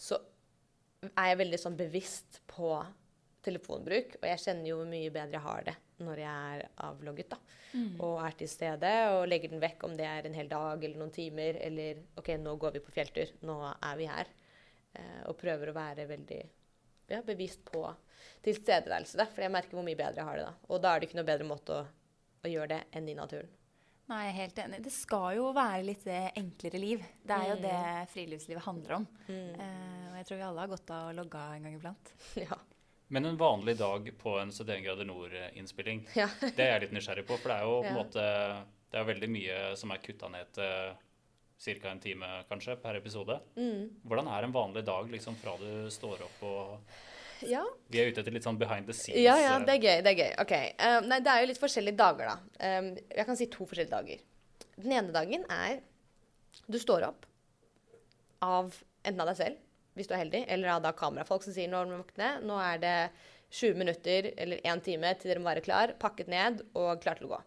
så 0.00 0.18
er 1.12 1.30
jeg 1.30 1.40
veldig 1.42 1.60
sånn 1.60 1.78
bevisst 1.78 2.40
på 2.50 2.70
telefonbruk. 3.44 4.16
Og 4.20 4.28
jeg 4.28 4.42
kjenner 4.44 4.70
jo 4.70 4.78
hvor 4.80 4.90
mye 4.90 5.12
bedre 5.12 5.38
jeg 5.38 5.44
har 5.44 5.66
det 5.68 5.76
når 6.04 6.20
jeg 6.24 6.54
er 6.54 6.64
avlogget. 6.88 7.34
da, 7.34 7.38
mm. 7.74 7.90
Og 8.02 8.16
er 8.24 8.38
til 8.38 8.50
stede 8.50 8.92
og 9.14 9.26
legger 9.30 9.52
den 9.52 9.62
vekk 9.62 9.84
om 9.86 9.94
det 9.98 10.08
er 10.08 10.26
en 10.26 10.36
hel 10.36 10.50
dag 10.50 10.82
eller 10.82 11.00
noen 11.00 11.14
timer. 11.14 11.60
Eller 11.62 12.02
OK, 12.20 12.34
nå 12.40 12.56
går 12.60 12.78
vi 12.78 12.84
på 12.84 12.94
fjelltur. 12.94 13.34
Nå 13.46 13.58
er 13.74 13.98
vi 14.00 14.08
her. 14.10 14.32
Eh, 14.94 15.20
og 15.30 15.38
prøver 15.38 15.70
å 15.70 15.76
være 15.76 16.08
veldig 16.10 16.40
ja, 17.12 17.20
bevisst 17.26 17.64
på 17.68 17.84
tilstedeværelse. 18.44 19.18
Da, 19.20 19.28
for 19.30 19.44
jeg 19.44 19.54
merker 19.54 19.78
hvor 19.78 19.86
mye 19.86 19.98
bedre 19.98 20.22
jeg 20.22 20.30
har 20.30 20.40
det 20.40 20.48
da. 20.48 20.56
Og 20.70 20.82
da 20.82 20.94
er 20.94 21.02
det 21.02 21.10
ikke 21.10 21.20
noe 21.20 21.30
bedre 21.30 21.48
måte 21.48 21.78
å, 21.78 21.84
å 22.44 22.50
gjøre 22.50 22.72
det 22.74 22.82
enn 22.98 23.12
i 23.12 23.18
naturen. 23.18 23.52
Nei, 24.10 24.20
jeg 24.26 24.32
er 24.32 24.36
helt 24.36 24.58
enig. 24.66 24.82
Det 24.84 24.92
skal 24.92 25.38
jo 25.38 25.48
være 25.56 25.80
litt 25.86 26.04
det 26.04 26.20
enklere 26.36 26.80
liv. 26.80 27.04
Det 27.24 27.36
er 27.38 27.50
jo 27.50 27.56
mm. 27.56 27.64
det 27.64 27.80
friluftslivet 28.12 28.66
handler 28.66 28.98
om. 28.98 29.06
Mm. 29.28 29.54
Eh, 29.64 30.04
og 30.10 30.18
jeg 30.18 30.28
tror 30.28 30.40
vi 30.40 30.46
alle 30.50 30.64
har 30.64 30.72
godt 30.74 30.92
av 30.92 31.08
å 31.08 31.16
logge 31.16 31.40
av 31.40 31.56
en 31.56 31.68
gang 31.68 31.80
iblant. 31.80 32.14
Ja. 32.44 32.60
Men 33.12 33.28
en 33.28 33.36
vanlig 33.36 33.76
dag 33.78 34.06
på 34.18 34.32
en 34.40 34.50
71 34.50 34.80
grader 34.82 35.06
nord-innspilling, 35.06 36.06
ja. 36.18 36.24
det 36.40 36.64
er 36.64 36.70
jeg 36.72 36.84
litt 36.86 36.94
nysgjerrig 36.96 37.26
på. 37.28 37.36
For 37.36 37.52
det 37.52 37.58
er 37.58 37.68
jo 37.68 37.74
på 37.84 37.90
en 37.92 37.98
måte 37.98 38.24
det 38.94 39.00
er 39.00 39.08
veldig 39.08 39.28
mye 39.34 39.58
som 39.78 39.90
er 39.90 40.02
kutta 40.04 40.28
ned 40.30 40.52
til 40.54 40.94
ca. 41.64 41.90
en 41.90 42.00
time 42.00 42.28
kanskje 42.48 42.76
per 42.78 42.98
episode. 43.00 43.40
Mm. 43.56 43.88
Hvordan 44.04 44.28
er 44.30 44.46
en 44.46 44.54
vanlig 44.54 44.84
dag 44.86 45.10
liksom 45.10 45.36
fra 45.40 45.56
du 45.58 45.90
står 45.90 46.22
opp 46.28 46.44
og 46.46 46.93
ja. 47.50 47.62
Vi 47.92 48.00
er 48.00 48.10
ute 48.10 48.22
etter 48.22 48.34
litt 48.34 48.46
sånn 48.46 48.58
behind 48.60 48.88
the 48.88 48.96
scenes. 48.96 49.20
Ja, 49.22 49.36
ja, 49.40 49.56
det 49.62 49.76
er 49.76 49.82
gøy. 49.82 49.98
Det 50.04 50.12
er 50.14 50.20
gøy. 50.20 50.30
OK. 50.44 50.54
Um, 50.78 51.10
nei, 51.10 51.20
det 51.24 51.32
er 51.32 51.42
jo 51.42 51.50
litt 51.50 51.60
forskjellige 51.62 51.98
dager, 51.98 52.32
da. 52.32 52.68
Um, 52.78 52.90
jeg 53.08 53.28
kan 53.28 53.38
si 53.40 53.48
to 53.52 53.66
forskjellige 53.68 53.94
dager. 53.94 54.24
Den 54.76 54.96
ene 54.98 55.14
dagen 55.14 55.46
er 55.52 55.82
du 56.70 56.78
står 56.80 57.06
opp 57.08 57.28
av 58.44 58.74
enten 59.04 59.22
av 59.22 59.30
deg 59.32 59.38
selv 59.40 59.62
hvis 59.94 60.08
du 60.10 60.14
er 60.16 60.24
heldig, 60.24 60.40
eller 60.50 60.72
av 60.72 60.82
da 60.82 60.90
kamerafolk 60.96 61.44
som 61.46 61.54
sier 61.54 61.70
nå 61.70 61.84
må 61.86 62.00
våkne. 62.00 62.32
Nå 62.42 62.56
er 62.58 62.80
det 62.82 62.96
20 63.54 63.76
minutter 63.78 64.32
eller 64.34 64.62
1 64.66 64.82
time 64.82 65.12
til 65.20 65.30
dere 65.30 65.42
må 65.42 65.52
være 65.52 65.62
klar, 65.62 65.94
pakket 66.00 66.30
ned 66.32 66.64
og 66.74 66.98
klar 67.04 67.20
til 67.20 67.28
å 67.28 67.36
gå. 67.36 67.38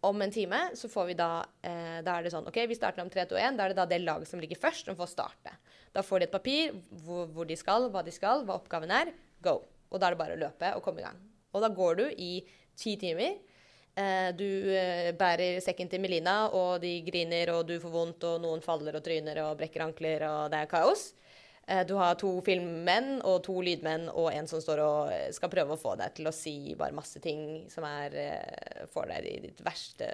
Om 0.00 0.22
en 0.22 0.30
time 0.30 0.60
så 0.78 0.88
får 0.88 1.08
vi 1.10 1.14
da 1.18 1.30
eh, 1.66 1.98
Da 2.06 2.14
er 2.14 2.26
det 2.26 2.32
sånn 2.34 2.46
OK, 2.46 2.60
vi 2.70 2.76
starter 2.78 3.02
om 3.02 3.10
3, 3.10 3.26
2, 3.32 3.38
1. 3.40 3.58
Da 3.58 3.64
er 3.64 3.74
det 3.74 3.80
da 3.80 3.86
det 3.90 3.98
laget 4.04 4.30
som 4.30 4.42
ligger 4.42 4.60
først, 4.60 4.86
som 4.86 4.98
får 4.98 5.10
starte. 5.14 5.56
Da 5.94 6.04
får 6.06 6.22
de 6.22 6.28
et 6.28 6.34
papir 6.34 6.76
hvor, 7.02 7.26
hvor 7.34 7.48
de 7.48 7.56
skal, 7.58 7.88
hva 7.90 8.04
de 8.06 8.14
skal, 8.14 8.44
hva 8.46 8.60
oppgaven 8.60 8.94
er. 8.94 9.12
Go. 9.42 9.60
Og 9.90 10.00
da 10.00 10.08
er 10.08 10.14
det 10.14 10.22
bare 10.22 10.38
å 10.38 10.42
løpe 10.44 10.72
og 10.76 10.84
komme 10.84 11.02
i 11.02 11.06
gang. 11.06 11.18
Og 11.54 11.64
da 11.64 11.70
går 11.74 11.98
du 11.98 12.04
i 12.12 12.32
ti 12.78 12.94
timer. 13.00 13.38
Eh, 13.98 14.30
du 14.38 14.46
eh, 14.76 15.10
bærer 15.18 15.58
sekken 15.64 15.90
til 15.90 16.02
Melina, 16.02 16.44
og 16.54 16.78
de 16.84 16.92
griner, 17.06 17.50
og 17.56 17.64
du 17.66 17.78
får 17.82 17.94
vondt, 17.94 18.26
og 18.28 18.42
noen 18.44 18.62
faller 18.62 18.98
og 18.98 19.02
tryner 19.04 19.42
og 19.46 19.56
brekker 19.58 19.88
ankler, 19.88 20.22
og 20.28 20.52
det 20.52 20.62
er 20.62 20.70
kaos. 20.70 21.08
Eh, 21.68 21.86
du 21.86 21.92
har 21.98 22.14
to 22.16 22.30
filmmenn 22.44 23.18
og 23.28 23.42
to 23.44 23.58
lydmenn 23.60 24.06
og 24.08 24.30
en 24.32 24.46
som 24.48 24.60
står 24.62 24.80
og 24.80 25.10
eh, 25.12 25.26
skal 25.36 25.50
prøve 25.52 25.74
å 25.74 25.80
få 25.80 25.92
deg 26.00 26.14
til 26.16 26.30
å 26.30 26.32
si 26.32 26.72
bare 26.78 26.96
masse 26.96 27.20
ting 27.20 27.42
som 27.68 27.84
er 27.84 28.14
eh, 28.16 28.84
får 28.88 29.10
deg 29.10 29.26
i 29.28 29.34
ditt 29.42 29.60
verste 29.66 30.08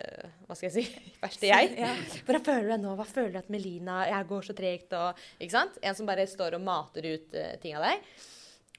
Hva 0.48 0.56
skal 0.58 0.66
jeg 0.72 0.74
si? 0.74 1.04
verste 1.22 1.50
jeg. 1.52 1.76
Ja. 1.78 1.92
Hvordan 2.26 2.46
føler 2.48 2.66
du 2.66 2.72
deg 2.72 2.82
nå? 2.82 2.94
Hva 2.98 3.06
føler 3.06 3.36
du 3.36 3.38
at 3.38 3.52
Melina 3.54 4.00
Jeg 4.08 4.28
går 4.32 4.48
så 4.48 4.56
tregt 4.58 4.96
og 4.98 5.20
Ikke 5.38 5.54
sant? 5.54 5.78
En 5.78 5.94
som 5.94 6.10
bare 6.10 6.24
står 6.30 6.58
og 6.58 6.64
mater 6.64 7.06
ut 7.12 7.38
uh, 7.38 7.52
ting 7.62 7.78
av 7.78 7.86
deg. 7.86 8.08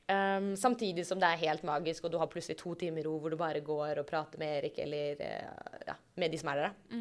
Um, 0.06 0.52
samtidig 0.60 1.06
som 1.08 1.18
det 1.22 1.32
er 1.32 1.42
helt 1.48 1.64
magisk, 1.66 2.04
og 2.06 2.12
du 2.14 2.20
har 2.22 2.30
plutselig 2.30 2.60
to 2.60 2.76
timer 2.78 3.08
ro 3.08 3.16
hvor 3.18 3.34
du 3.34 3.38
bare 3.40 3.64
går 3.66 4.04
og 4.04 4.06
prater 4.06 4.38
med 4.42 4.60
Erik 4.60 4.78
eller 4.84 5.24
uh, 5.24 5.80
ja, 5.88 5.96
med 6.22 6.36
de 6.36 6.42
som 6.42 6.52
er 6.52 6.62
der. 6.62 6.76
da. 6.76 7.00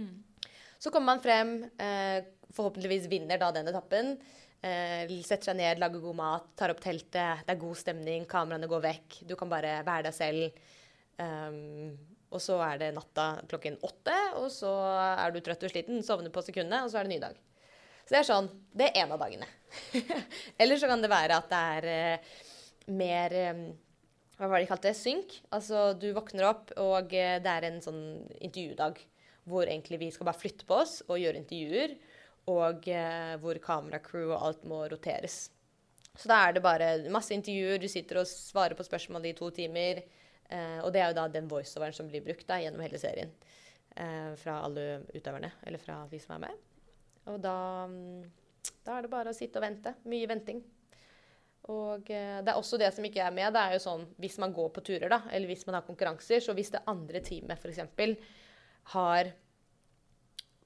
Så 0.81 0.95
kommer 0.95 1.13
man 1.13 1.25
frem, 1.25 1.53
uh, 1.81 2.47
forhåpentligvis 2.55 3.11
vinner 3.13 3.43
da 3.43 3.51
den 3.57 3.69
etappen. 3.75 4.15
Eh, 4.65 5.11
setter 5.21 5.51
seg 5.51 5.59
ned, 5.59 5.81
lager 5.83 6.01
god 6.01 6.17
mat, 6.17 6.49
tar 6.57 6.73
opp 6.73 6.81
teltet. 6.81 7.45
Det 7.45 7.53
er 7.53 7.61
god 7.61 7.77
stemning, 7.77 8.25
kameraene 8.31 8.71
går 8.71 8.85
vekk. 8.87 9.21
Du 9.29 9.35
kan 9.37 9.51
bare 9.53 9.77
være 9.85 10.09
deg 10.09 10.17
selv. 10.17 10.63
Um, 11.21 11.93
og 12.35 12.43
så 12.43 12.57
er 12.65 12.81
det 12.81 12.95
natta 12.97 13.27
klokken 13.51 13.77
åtte, 13.87 14.15
og 14.41 14.49
så 14.51 14.73
er 15.13 15.31
du 15.31 15.39
trøtt 15.45 15.67
og 15.67 15.71
sliten, 15.71 16.01
sovner 16.03 16.33
på 16.35 16.43
sekundet, 16.43 16.83
og 16.83 16.91
så 16.91 16.99
er 16.99 17.07
det 17.07 17.13
ny 17.13 17.21
dag. 17.23 17.37
Så 18.05 18.11
det 18.11 18.19
er 18.19 18.27
sånn 18.29 18.49
Det 18.75 18.89
er 18.89 19.05
én 19.05 19.13
av 19.15 19.23
dagene. 19.23 19.47
Eller 20.61 20.81
så 20.81 20.91
kan 20.91 21.05
det 21.05 21.13
være 21.13 21.39
at 21.39 21.53
det 21.53 21.61
er 21.77 21.87
eh, 21.93 22.33
mer 22.93 23.37
eh, 23.39 23.63
Hva 24.37 24.49
var 24.51 24.59
det 24.59 24.67
de 24.67 24.71
kalte 24.73 24.91
det? 24.91 24.99
Synk. 24.99 25.39
Altså 25.55 25.87
du 25.97 26.11
våkner 26.17 26.49
opp, 26.51 26.75
og 26.81 27.15
eh, 27.17 27.39
det 27.45 27.53
er 27.53 27.69
en 27.69 27.81
sånn 27.85 28.03
intervjudag 28.41 29.01
hvor 29.49 29.69
egentlig 29.69 30.01
vi 30.01 30.11
skal 30.13 30.29
bare 30.29 30.41
flytte 30.41 30.67
på 30.69 30.77
oss 30.81 30.99
og 31.05 31.21
gjøre 31.21 31.41
intervjuer 31.43 31.97
og 32.51 32.89
eh, 32.93 33.35
hvor 33.41 33.59
kameracrew 33.63 34.33
og 34.35 34.41
alt 34.41 34.65
må 34.69 34.83
roteres. 34.91 35.47
Så 36.15 36.31
da 36.31 36.45
er 36.45 36.55
det 36.55 36.63
bare 36.63 36.91
masse 37.11 37.35
intervjuer, 37.35 37.81
du 37.83 37.89
sitter 37.91 38.21
og 38.21 38.29
svarer 38.31 38.77
på 38.79 38.87
spørsmål 38.87 39.27
i 39.27 39.35
to 39.37 39.49
timer. 39.55 40.05
Eh, 40.53 40.79
og 40.85 40.93
det 40.95 41.03
er 41.03 41.11
jo 41.11 41.19
da 41.19 41.27
den 41.33 41.49
voiceoveren 41.51 41.97
som 41.97 42.09
blir 42.11 42.23
brukt 42.25 42.47
da, 42.49 42.61
gjennom 42.63 42.85
hele 42.85 43.01
serien. 43.03 43.33
Eh, 43.97 44.31
fra 44.39 44.61
alle 44.67 45.03
utøverne, 45.15 45.51
eller 45.67 45.83
fra 45.83 46.03
de 46.11 46.21
som 46.23 46.37
er 46.37 46.47
med. 46.47 46.63
Og 47.33 47.41
da, 47.43 47.57
mm, 47.91 48.71
da 48.87 48.97
er 48.97 49.07
det 49.07 49.13
bare 49.13 49.33
å 49.33 49.37
sitte 49.37 49.59
og 49.59 49.67
vente. 49.67 49.95
Mye 50.11 50.31
venting. 50.31 50.63
Og 51.73 52.11
eh, 52.13 52.41
det 52.45 52.53
er 52.53 52.61
også 52.61 52.79
det 52.81 52.91
som 52.95 53.07
ikke 53.09 53.25
er 53.25 53.35
med. 53.35 53.55
Det 53.55 53.63
er 53.63 53.77
jo 53.77 53.85
sånn 53.87 54.05
hvis 54.21 54.37
man 54.43 54.55
går 54.55 54.71
på 54.75 54.85
turer, 54.85 55.09
da, 55.11 55.23
eller 55.33 55.51
hvis 55.51 55.65
man 55.67 55.79
har 55.79 55.87
konkurranser, 55.87 56.45
så 56.45 56.55
hvis 56.57 56.75
det 56.75 56.85
andre 56.91 57.25
teamet 57.25 57.59
f.eks. 57.59 57.81
har 58.93 59.33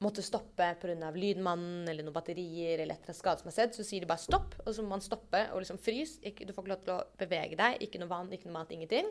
måtte 0.05 0.23
stoppe 0.23 0.69
pga. 0.79 1.11
lydmannen 1.11 1.89
eller 1.91 2.07
noen 2.07 2.15
batterier 2.15 2.79
eller 2.79 2.95
et 2.95 3.03
eller 3.03 3.11
annet 3.11 3.19
skade 3.19 3.43
som 3.43 3.51
er 3.51 3.57
sett, 3.57 3.75
så 3.75 3.87
sier 3.87 4.05
de 4.05 4.11
bare 4.11 4.23
stopp, 4.23 4.55
og 4.65 4.71
så 4.75 4.85
må 4.85 4.95
man 4.95 5.05
stoppe 5.05 5.41
og 5.53 5.63
liksom 5.65 5.81
frys. 5.83 6.19
Ikke, 6.23 6.47
du 6.47 6.55
får 6.55 6.65
ikke 6.65 6.75
lov 6.75 6.85
til 6.85 6.95
å 6.95 7.01
bevege 7.19 7.59
deg. 7.59 7.83
Ikke 7.83 8.01
noe 8.03 8.11
vann, 8.13 8.31
ikke 8.33 8.51
noe 8.51 8.61
mat, 8.61 8.75
ingenting. 8.75 9.11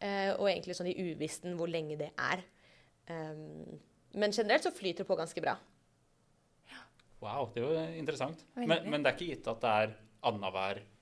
Uh, 0.00 0.32
og 0.40 0.48
egentlig 0.48 0.74
sånn 0.78 0.90
i 0.90 0.96
uvissten 1.12 1.58
hvor 1.58 1.70
lenge 1.70 1.98
det 2.00 2.10
er. 2.16 2.42
Um, 3.10 3.76
men 4.16 4.32
generelt 4.34 4.64
så 4.64 4.72
flyter 4.74 5.04
det 5.04 5.10
på 5.10 5.18
ganske 5.18 5.44
bra. 5.44 5.58
Wow, 7.24 7.48
det 7.54 7.62
er 7.62 7.68
jo 7.68 7.84
interessant. 8.00 8.42
Men, 8.56 8.88
men 8.90 9.04
det 9.04 9.10
er 9.10 9.16
ikke 9.16 9.30
gitt 9.30 9.46
at 9.48 9.62
det 9.62 9.76
er 9.84 9.94
annenhver 10.28 10.80
eh, 10.80 10.93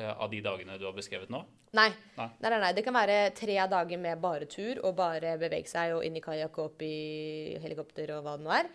av 0.00 0.30
de 0.32 0.40
dagene 0.40 0.78
du 0.80 0.86
har 0.88 0.94
beskrevet 0.96 1.28
nå? 1.32 1.42
Nei. 1.76 1.88
Nei. 2.16 2.28
Nei, 2.40 2.50
nei, 2.50 2.60
nei. 2.60 2.70
Det 2.76 2.84
kan 2.84 2.94
være 2.96 3.18
tre 3.36 3.56
dager 3.68 3.98
med 4.00 4.20
bare 4.20 4.46
tur 4.48 4.80
og 4.84 4.94
bare 4.96 5.34
bevege 5.40 5.68
seg 5.68 5.94
og 5.96 6.04
inn 6.04 6.16
i 6.16 6.22
kajakk 6.24 6.58
og 6.58 6.70
opp 6.70 6.82
i 6.86 7.58
helikopter 7.62 8.12
og 8.16 8.24
hva 8.26 8.36
det 8.38 8.46
nå 8.46 8.54
er. 8.56 8.70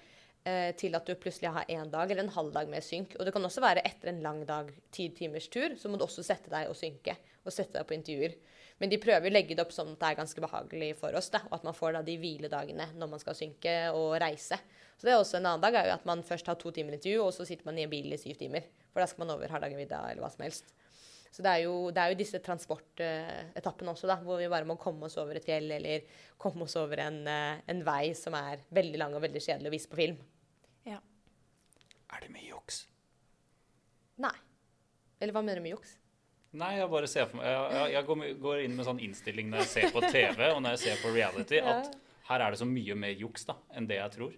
eh, 0.46 0.72
Til 0.78 0.96
at 0.96 1.06
du 1.06 1.16
plutselig 1.16 1.52
har 1.54 1.66
én 1.70 1.90
dag 1.92 2.10
eller 2.12 2.24
en 2.24 2.34
halv 2.38 2.54
dag 2.54 2.70
med 2.70 2.82
synk. 2.86 3.16
Og 3.20 3.26
det 3.26 3.34
kan 3.34 3.44
også 3.46 3.62
være 3.62 3.84
etter 3.86 4.10
en 4.14 4.22
lang 4.22 4.46
dag, 4.46 4.70
ti 4.92 5.10
timers 5.10 5.48
tur, 5.50 5.76
så 5.78 5.90
må 5.90 5.98
du 5.98 6.06
også 6.06 6.24
sette 6.26 6.50
deg 6.54 6.70
og 6.70 6.76
synke. 6.78 7.18
Og 7.46 7.52
sette 7.54 7.78
deg 7.80 7.86
på 7.88 7.98
intervjuer. 7.98 8.34
Men 8.80 8.90
de 8.90 8.98
prøver 9.02 9.30
å 9.30 9.34
legge 9.34 9.56
det 9.58 9.64
opp 9.64 9.72
sånn 9.74 9.94
at 9.96 10.00
det 10.00 10.10
er 10.12 10.18
ganske 10.20 10.42
behagelig 10.44 10.92
for 11.00 11.16
oss. 11.18 11.30
Da, 11.34 11.40
og 11.50 11.54
at 11.58 11.64
man 11.66 11.74
får 11.74 11.94
da 11.98 12.02
de 12.06 12.18
hviledagene 12.22 12.92
når 12.96 13.10
man 13.10 13.20
skal 13.24 13.34
synke 13.38 13.74
og 13.98 14.20
reise. 14.22 14.60
Så 14.98 15.06
det 15.06 15.14
er 15.14 15.18
også 15.22 15.38
En 15.40 15.46
annen 15.50 15.62
dag 15.62 15.74
er 15.78 15.88
jo 15.90 15.94
at 15.98 16.06
man 16.06 16.22
først 16.26 16.46
har 16.50 16.56
to 16.62 16.70
timer 16.72 16.94
intervju, 16.98 17.24
og 17.26 17.34
så 17.34 17.46
sitter 17.46 17.66
man 17.66 17.78
i 17.78 17.84
en 17.86 17.90
bil 17.90 18.14
i 18.14 18.18
syv 18.22 18.38
timer. 18.38 18.66
For 18.94 19.02
da 19.02 19.08
skal 19.10 19.26
man 19.26 19.34
over 19.36 19.50
Hardangervidda 19.50 20.04
eller 20.12 20.22
hva 20.22 20.30
som 20.34 20.46
helst. 20.46 20.70
Så 21.32 21.44
det 21.46 21.52
er 21.52 21.62
jo, 21.66 21.74
det 21.94 22.02
er 22.02 22.14
jo 22.14 22.18
disse 22.20 22.40
transportetappene 22.44 23.92
også, 23.94 24.08
da, 24.10 24.16
hvor 24.24 24.40
vi 24.42 24.48
bare 24.52 24.66
må 24.70 24.78
komme 24.82 25.06
oss 25.10 25.18
over 25.22 25.38
et 25.38 25.46
fjell 25.46 25.70
eller 25.76 26.06
komme 26.42 26.64
oss 26.66 26.76
over 26.80 27.02
en, 27.04 27.20
eh, 27.28 27.60
en 27.70 27.84
vei 27.86 28.14
som 28.18 28.34
er 28.40 28.64
veldig 28.74 28.98
lang 29.02 29.16
og 29.18 29.22
veldig 29.26 29.42
kjedelig 29.44 29.70
å 29.72 29.76
vise 29.76 29.92
på 29.92 30.00
film. 30.00 30.18
Ja. 30.88 31.00
Er 32.16 32.24
det 32.24 32.32
mye 32.34 32.48
juks? 32.50 32.86
Nei. 34.24 34.34
Eller 35.22 35.34
hva 35.36 35.44
mener 35.44 35.60
du 35.62 35.66
med 35.68 35.76
juks? 35.76 35.96
Nei, 36.58 36.78
jeg 36.80 36.90
bare 36.90 37.08
ser 37.12 37.26
for 37.28 37.38
meg 37.42 37.46
Jeg, 37.52 37.72
jeg, 37.76 37.92
jeg 37.98 38.06
går, 38.08 38.22
går 38.42 38.62
inn 38.64 38.76
med 38.78 38.86
sånn 38.88 39.02
innstilling 39.04 39.50
når 39.52 39.66
jeg 39.66 39.72
ser 39.74 39.90
på 39.94 40.02
TV 40.08 40.46
og 40.54 40.62
når 40.64 40.78
jeg 40.78 40.84
ser 40.86 41.02
på 41.04 41.12
reality, 41.14 41.60
Ja. 41.60 41.82
at 41.82 41.98
her 42.30 42.44
er 42.46 42.52
det 42.56 42.60
så 42.62 42.66
mye 42.70 42.96
mer 42.98 43.14
juks 43.20 43.46
da, 43.50 43.56
enn 43.76 43.86
det 43.90 44.00
jeg 44.00 44.14
tror. 44.16 44.32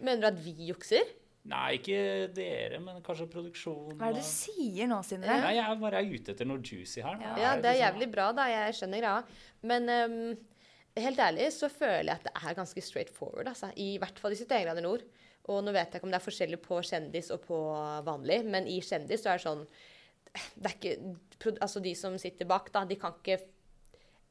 Mener 0.00 0.20
du 0.24 0.26
at 0.32 0.40
vi 0.44 0.54
jukser? 0.70 1.04
Nei, 1.44 1.74
ikke 1.76 1.98
dere, 2.32 2.78
men 2.80 3.02
kanskje 3.04 3.26
produksjonen. 3.28 3.98
Hva 4.00 4.08
er 4.08 4.16
det 4.16 4.22
du 4.24 4.28
sier 4.30 4.88
nå, 4.88 5.02
Sindre? 5.04 5.34
Nei, 5.42 5.52
jeg 5.58 5.64
er 5.66 5.80
bare 5.82 6.00
ute 6.06 6.32
etter 6.32 6.48
noe 6.48 6.62
juicy 6.64 7.02
her. 7.04 7.18
Ja, 7.20 7.34
Ja, 7.36 7.50
det 7.56 7.68
er 7.68 7.74
liksom- 7.74 7.84
jævlig 7.84 8.10
bra, 8.14 8.32
da. 8.32 8.46
Jeg 8.48 8.74
skjønner 8.78 9.02
greia. 9.02 9.24
Men 9.62 9.88
um, 9.90 10.38
helt 10.96 11.18
ærlig 11.18 11.52
så 11.52 11.68
føler 11.68 12.08
jeg 12.08 12.16
at 12.16 12.24
det 12.24 12.32
er 12.34 12.54
ganske 12.54 12.82
straight 12.82 13.10
forward, 13.10 13.46
altså. 13.46 13.72
I 13.76 13.98
hvert 13.98 14.18
fall 14.18 14.32
i 14.32 14.36
71 14.36 14.64
grader 14.64 14.80
nord. 14.80 15.02
Og 15.48 15.62
nå 15.62 15.72
vet 15.72 15.92
jeg 15.92 16.00
ikke 16.00 16.08
om 16.08 16.14
det 16.14 16.20
er 16.20 16.30
forskjellig 16.30 16.60
på 16.64 16.80
kjendis 16.80 17.30
og 17.30 17.42
på 17.44 17.58
vanlig, 18.06 18.44
men 18.48 18.66
i 18.66 18.80
kjendis 18.80 19.20
så 19.20 19.34
er 19.34 19.36
det 19.36 19.44
sånn 19.44 19.66
det 20.34 20.66
er 20.66 20.74
ikke, 20.74 21.56
altså 21.62 21.80
De 21.80 21.94
som 21.94 22.16
sitter 22.18 22.48
bak, 22.48 22.72
da, 22.72 22.84
de 22.84 22.96
kan 22.98 23.14
ikke 23.20 23.38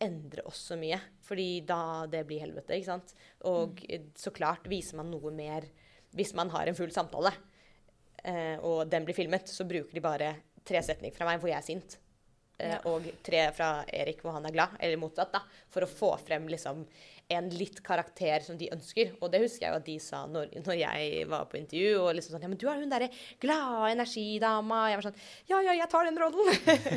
endre 0.03 0.43
oss 0.49 0.65
så 0.71 0.75
mye. 0.75 0.99
Fordi 1.23 1.61
da 1.67 2.05
det 2.11 2.25
blir 2.27 2.43
helvete, 2.43 2.75
ikke 2.75 2.89
sant. 2.89 3.13
Og 3.49 3.79
mm. 3.85 4.09
så 4.19 4.33
klart 4.35 4.67
viser 4.67 4.99
man 4.99 5.11
noe 5.13 5.31
mer 5.31 5.69
hvis 6.15 6.33
man 6.37 6.49
har 6.53 6.67
en 6.69 6.75
full 6.77 6.91
samtale, 6.93 7.31
eh, 8.23 8.57
og 8.61 8.87
den 8.91 9.05
blir 9.07 9.17
filmet, 9.17 9.49
så 9.51 9.65
bruker 9.67 9.93
de 9.97 10.03
bare 10.03 10.35
tre 10.65 10.81
setninger 10.85 11.15
fra 11.17 11.27
meg 11.27 11.41
hvor 11.41 11.51
jeg 11.51 11.59
er 11.59 11.67
sint. 11.73 11.97
Eh, 12.59 12.69
Ja. 12.69 12.77
Og 12.85 13.03
tre 13.25 13.47
fra 13.51 13.83
Erik 13.91 14.21
hvor 14.21 14.31
han 14.37 14.45
er 14.45 14.53
glad, 14.53 14.77
eller 14.79 14.97
motsatt, 15.01 15.31
da. 15.33 15.41
For 15.73 15.81
å 15.83 15.89
få 15.89 16.13
frem 16.21 16.45
liksom 16.47 16.85
en 17.33 17.47
litt 17.49 17.79
karakter 17.83 18.43
som 18.45 18.57
de 18.59 18.67
ønsker. 18.69 19.15
Og 19.23 19.31
det 19.31 19.39
husker 19.41 19.65
jeg 19.65 19.71
jo 19.73 19.79
at 19.79 19.85
de 19.87 19.95
sa 19.99 20.19
når, 20.29 20.51
når 20.65 20.75
jeg 20.77 21.27
var 21.31 21.45
på 21.49 21.57
intervju. 21.57 21.93
Og 22.03 22.13
liksom 22.15 22.35
sånn 22.35 22.43
Ja, 22.45 22.49
men 22.51 22.57
du 22.61 22.67
er 22.69 22.75
hun 22.83 22.89
derre 22.91 23.07
glade 23.41 23.91
energidama. 23.95 24.81
Jeg 24.91 24.99
var 24.99 25.07
sånn 25.07 25.21
Ja, 25.49 25.61
ja, 25.65 25.73
jeg 25.81 25.89
tar 25.89 26.05
den 26.05 26.19
rollen. 26.19 26.53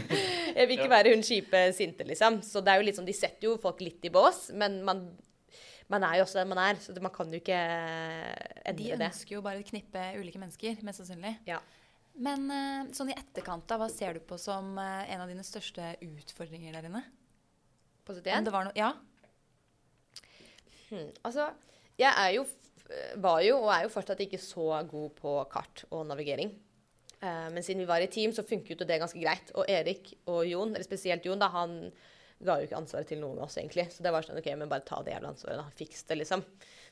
jeg 0.59 0.67
vil 0.69 0.77
ikke 0.77 0.91
Ja. 0.91 0.95
være 0.99 1.15
hun 1.15 1.23
kjipe 1.25 1.63
sinte, 1.75 2.05
liksom. 2.05 2.43
Så 2.43 2.61
det 2.63 2.75
er 2.75 2.83
jo 2.83 2.87
litt 2.91 2.99
sånn 2.99 3.07
De 3.09 3.15
setter 3.17 3.49
jo 3.49 3.57
folk 3.63 3.81
litt 3.81 4.05
i 4.05 4.11
bås, 4.13 4.51
men 4.53 4.83
man, 4.85 5.07
man 5.93 6.03
er 6.03 6.19
jo 6.19 6.27
også 6.27 6.41
den 6.41 6.51
man 6.51 6.61
er, 6.63 6.79
så 6.83 6.95
man 6.99 7.13
kan 7.15 7.31
jo 7.31 7.39
ikke 7.39 7.57
endre 7.57 8.75
det. 8.75 8.99
De 8.99 9.07
ønsker 9.07 9.37
jo 9.37 9.43
bare 9.45 9.63
å 9.63 9.67
knippe 9.67 10.07
ulike 10.19 10.41
mennesker, 10.43 10.81
mest 10.87 11.03
sannsynlig. 11.03 11.37
Ja. 11.47 11.61
Men 12.17 12.49
eh, 12.51 12.93
sånn 12.97 13.13
i 13.13 13.17
etterkant, 13.17 13.67
da, 13.69 13.79
hva 13.81 13.89
ser 13.93 14.17
du 14.17 14.23
på 14.25 14.39
som 14.41 14.73
eh, 14.81 15.13
en 15.13 15.23
av 15.23 15.31
dine 15.31 15.45
største 15.47 15.95
utfordringer 16.03 16.75
der 16.79 16.89
inne? 16.89 17.03
På 18.07 18.15
Om 18.15 18.23
71? 18.23 18.47
det 18.47 18.55
var 18.55 18.69
noe 18.69 18.79
Ja? 18.79 18.95
Hmm. 20.87 21.11
Altså, 21.27 21.51
jeg 21.99 22.11
er 22.11 22.31
jo, 22.37 22.45
var 23.23 23.41
jo 23.43 23.59
og 23.59 23.73
er 23.75 23.87
jo 23.87 23.93
fortsatt 23.93 24.23
ikke 24.23 24.41
så 24.41 24.69
god 24.87 25.17
på 25.19 25.37
kart 25.51 25.83
og 25.91 26.07
navigering. 26.07 26.53
Uh, 27.17 27.49
men 27.51 27.65
siden 27.65 27.83
vi 27.83 27.89
var 27.89 28.05
i 28.05 28.11
team, 28.13 28.31
så 28.33 28.45
funket 28.47 28.77
jo 28.77 28.87
det 28.87 29.01
ganske 29.03 29.19
greit. 29.19 29.51
Og 29.59 29.67
Erik 29.73 30.13
og 30.31 30.45
Jon, 30.47 30.75
eller 30.77 30.87
spesielt 30.87 31.27
Jon, 31.27 31.43
da, 31.43 31.49
han 31.51 31.91
ga 32.45 32.59
jo 32.59 32.69
ikke 32.69 32.79
ansvaret 32.79 33.09
til 33.09 33.21
noen 33.23 33.39
av 33.41 33.47
oss, 33.47 33.57
egentlig. 33.61 33.87
Så 33.93 34.05
det 34.05 34.13
var 34.13 34.27
sånn 34.27 34.39
OK, 34.41 34.49
men 34.59 34.71
bare 34.71 34.85
ta 34.87 35.01
det 35.05 35.15
jævla 35.15 35.33
ansvaret, 35.33 35.61
da. 35.63 35.77
Fiks 35.79 36.05
det, 36.09 36.19
liksom. 36.21 36.45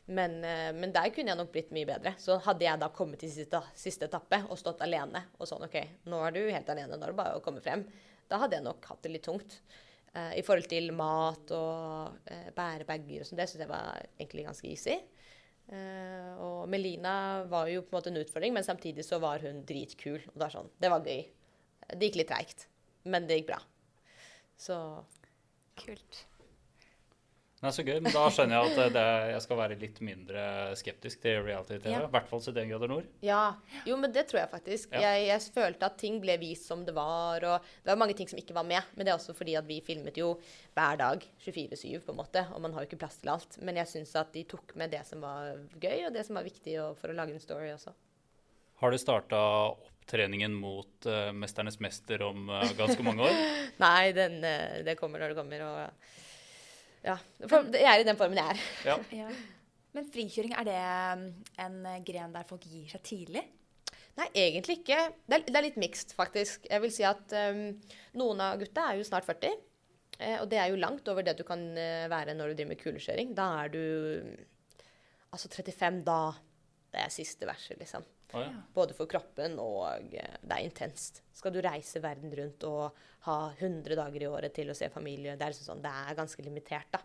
Men, 0.07 0.36
eh, 0.45 0.70
men 0.76 0.92
der 0.92 1.12
kunne 1.14 1.32
jeg 1.32 1.40
nok 1.40 1.53
blitt 1.53 1.72
mye 1.76 1.88
bedre. 1.88 2.14
Så 2.20 2.38
hadde 2.47 2.66
jeg 2.66 2.80
da 2.80 2.90
kommet 2.95 3.20
til 3.20 3.32
siste, 3.32 3.61
siste 3.78 4.09
etappe 4.09 4.42
og 4.49 4.61
stått 4.61 4.84
alene 4.84 5.26
og 5.38 5.49
sånn 5.49 5.64
OK, 5.66 5.78
nå 6.09 6.20
er 6.26 6.36
du 6.36 6.42
helt 6.42 6.70
alene, 6.72 6.97
nå 6.97 7.03
er 7.03 7.14
det 7.14 7.20
bare 7.22 7.38
å 7.40 7.45
komme 7.45 7.64
frem. 7.64 7.84
Da 8.30 8.40
hadde 8.40 8.59
jeg 8.59 8.66
nok 8.66 8.86
hatt 8.88 9.05
det 9.05 9.12
litt 9.12 9.26
tungt. 9.26 9.59
Eh, 10.14 10.38
I 10.40 10.45
forhold 10.47 10.68
til 10.70 10.92
mat 10.97 11.51
og 11.57 12.20
uh, 12.30 12.51
bære 12.55 12.86
bager 12.88 13.24
og 13.24 13.28
sånn. 13.28 13.40
Det 13.40 13.49
syns 13.51 13.64
jeg 13.64 13.72
var 13.72 14.05
egentlig 14.16 14.47
ganske 14.47 14.70
easy. 14.70 15.01
Eh, 15.72 16.32
og 16.45 16.68
Melina 16.68 17.45
var 17.49 17.70
jo 17.72 17.82
på 17.82 17.95
en 17.95 17.99
måte 17.99 18.12
en 18.12 18.20
utfordring, 18.20 18.53
men 18.55 18.66
samtidig 18.66 19.05
så 19.07 19.18
var 19.22 19.42
hun 19.45 19.62
dritkul. 19.66 20.20
Og 20.20 20.36
det 20.36 20.45
var 20.45 20.55
sånn, 20.55 20.70
det 20.80 20.92
var 20.92 21.09
gøy. 21.09 21.24
Det 21.95 22.09
gikk 22.09 22.20
litt 22.20 22.30
treigt, 22.30 22.66
men 23.09 23.28
det 23.28 23.40
gikk 23.40 23.51
bra. 23.53 23.61
Så 24.61 24.76
Kult. 25.81 26.25
Nei, 27.64 27.70
Så 27.72 27.81
gøy. 27.81 27.97
Men 28.05 28.12
da 28.12 28.25
skjønner 28.29 28.59
jeg 28.59 28.72
at 28.75 28.93
det, 28.93 29.05
jeg 29.33 29.43
skal 29.47 29.57
være 29.57 29.77
litt 29.81 30.01
mindre 30.05 30.43
skeptisk 30.77 31.22
til 31.22 31.39
reality-TV. 31.47 31.95
Ja. 31.95 32.03
I 32.05 32.12
hvert 32.12 32.29
fall 32.29 32.43
71 32.45 32.68
grader 32.68 32.91
nord. 32.93 33.07
Ja. 33.25 33.41
Jo, 33.89 33.97
men 34.01 34.12
det 34.12 34.27
tror 34.29 34.43
jeg 34.43 34.51
faktisk. 34.53 34.93
Ja. 34.93 35.14
Jeg, 35.14 35.31
jeg 35.31 35.55
følte 35.55 35.89
at 35.89 35.97
ting 36.01 36.18
ble 36.20 36.37
vist 36.43 36.68
som 36.68 36.85
det 36.85 36.93
var, 36.97 37.47
og 37.49 37.70
det 37.81 37.93
var 37.93 38.01
mange 38.03 38.16
ting 38.18 38.29
som 38.29 38.41
ikke 38.41 38.57
var 38.57 38.68
med. 38.68 38.85
Men 38.93 39.09
det 39.09 39.14
er 39.14 39.16
også 39.16 39.37
fordi 39.39 39.57
at 39.57 39.68
vi 39.68 39.81
filmet 39.87 40.20
jo 40.20 40.35
hver 40.77 41.01
dag 41.01 41.25
24-7, 41.47 42.05
på 42.05 42.12
en 42.12 42.20
måte, 42.20 42.45
og 42.53 42.61
man 42.66 42.77
har 42.77 42.85
jo 42.85 42.91
ikke 42.91 43.01
plass 43.01 43.16
til 43.22 43.33
alt. 43.33 43.57
Men 43.64 43.81
jeg 43.81 43.93
syns 43.95 44.12
at 44.20 44.35
de 44.37 44.45
tok 44.51 44.77
med 44.81 44.93
det 44.93 45.01
som 45.09 45.25
var 45.25 45.55
gøy, 45.81 46.05
og 46.05 46.12
det 46.12 46.27
som 46.29 46.37
var 46.37 46.45
viktig 46.45 46.77
for 47.01 47.09
å 47.14 47.16
lage 47.16 47.33
en 47.33 47.43
story 47.43 47.72
også. 47.72 47.97
Har 48.83 48.93
du 48.93 49.01
starta 49.01 49.41
opptreningen 50.05 50.53
mot 50.53 51.07
uh, 51.09 51.33
'Mesternes 51.33 51.81
mester' 51.81 52.23
om 52.23 52.49
uh, 52.53 52.63
ganske 52.77 53.03
mange 53.03 53.25
år? 53.25 53.41
Nei, 53.85 54.13
den, 54.13 54.45
eh, 54.45 54.85
det 54.85 54.99
kommer 55.01 55.19
når 55.19 55.33
det 55.33 55.39
kommer, 55.39 55.65
og 55.65 57.05
ja. 57.05 57.17
For, 57.49 57.69
jeg 57.73 57.89
er 57.89 58.01
i 58.01 58.07
den 58.07 58.17
formen 58.21 58.39
jeg 58.39 58.55
er. 58.55 58.65
Ja. 58.85 58.99
Ja. 59.25 59.29
Men 59.95 60.09
frikjøring, 60.11 60.51
er 60.59 60.65
det 60.67 60.79
um, 61.15 61.21
en 61.63 62.03
gren 62.03 62.33
der 62.35 62.47
folk 62.49 62.65
gir 62.67 62.89
seg 62.91 63.03
tidlig? 63.07 63.45
Nei, 64.19 64.27
egentlig 64.35 64.81
ikke. 64.81 64.97
Det 65.23 65.37
er, 65.37 65.45
det 65.47 65.55
er 65.55 65.65
litt 65.69 65.79
mixed, 65.79 66.17
faktisk. 66.19 66.67
Jeg 66.67 66.83
vil 66.83 66.91
si 66.91 67.05
at 67.07 67.31
um, 67.55 67.69
noen 68.19 68.43
av 68.43 68.59
gutta 68.59 68.89
er 68.91 68.99
jo 68.99 69.07
snart 69.07 69.29
40. 69.29 69.55
Eh, 70.19 70.35
og 70.41 70.49
det 70.51 70.59
er 70.59 70.73
jo 70.73 70.81
langt 70.83 71.07
over 71.13 71.23
det 71.23 71.37
du 71.39 71.45
kan 71.47 71.63
være 72.11 72.35
når 72.35 72.51
du 72.51 72.59
driver 72.59 72.73
med 72.73 72.83
kulekjøring. 72.83 73.37
Da 73.39 73.47
er 73.63 73.71
du 73.75 73.85
Altså 75.35 75.49
35, 75.51 76.03
da 76.07 76.19
Det 76.91 77.01
er 77.03 77.15
siste 77.15 77.47
verset, 77.47 77.79
liksom. 77.79 78.03
Ja. 78.35 78.62
Både 78.74 78.97
for 78.97 79.11
kroppen 79.11 79.59
og 79.62 79.85
eh, 80.11 80.39
Det 80.43 80.57
er 80.57 80.64
intenst. 80.64 81.22
Skal 81.35 81.55
du 81.55 81.61
reise 81.64 82.03
verden 82.03 82.32
rundt 82.35 82.64
og 82.68 82.97
ha 83.28 83.37
100 83.53 83.97
dager 83.97 84.24
i 84.24 84.28
året 84.28 84.55
til 84.57 84.70
å 84.70 84.76
se 84.76 84.91
familie, 84.93 85.37
det 85.39 85.47
er, 85.47 85.55
liksom 85.55 85.70
sånn, 85.70 85.85
det 85.85 85.93
er 85.93 86.18
ganske 86.18 86.45
limitert, 86.45 86.91
da. 86.93 87.01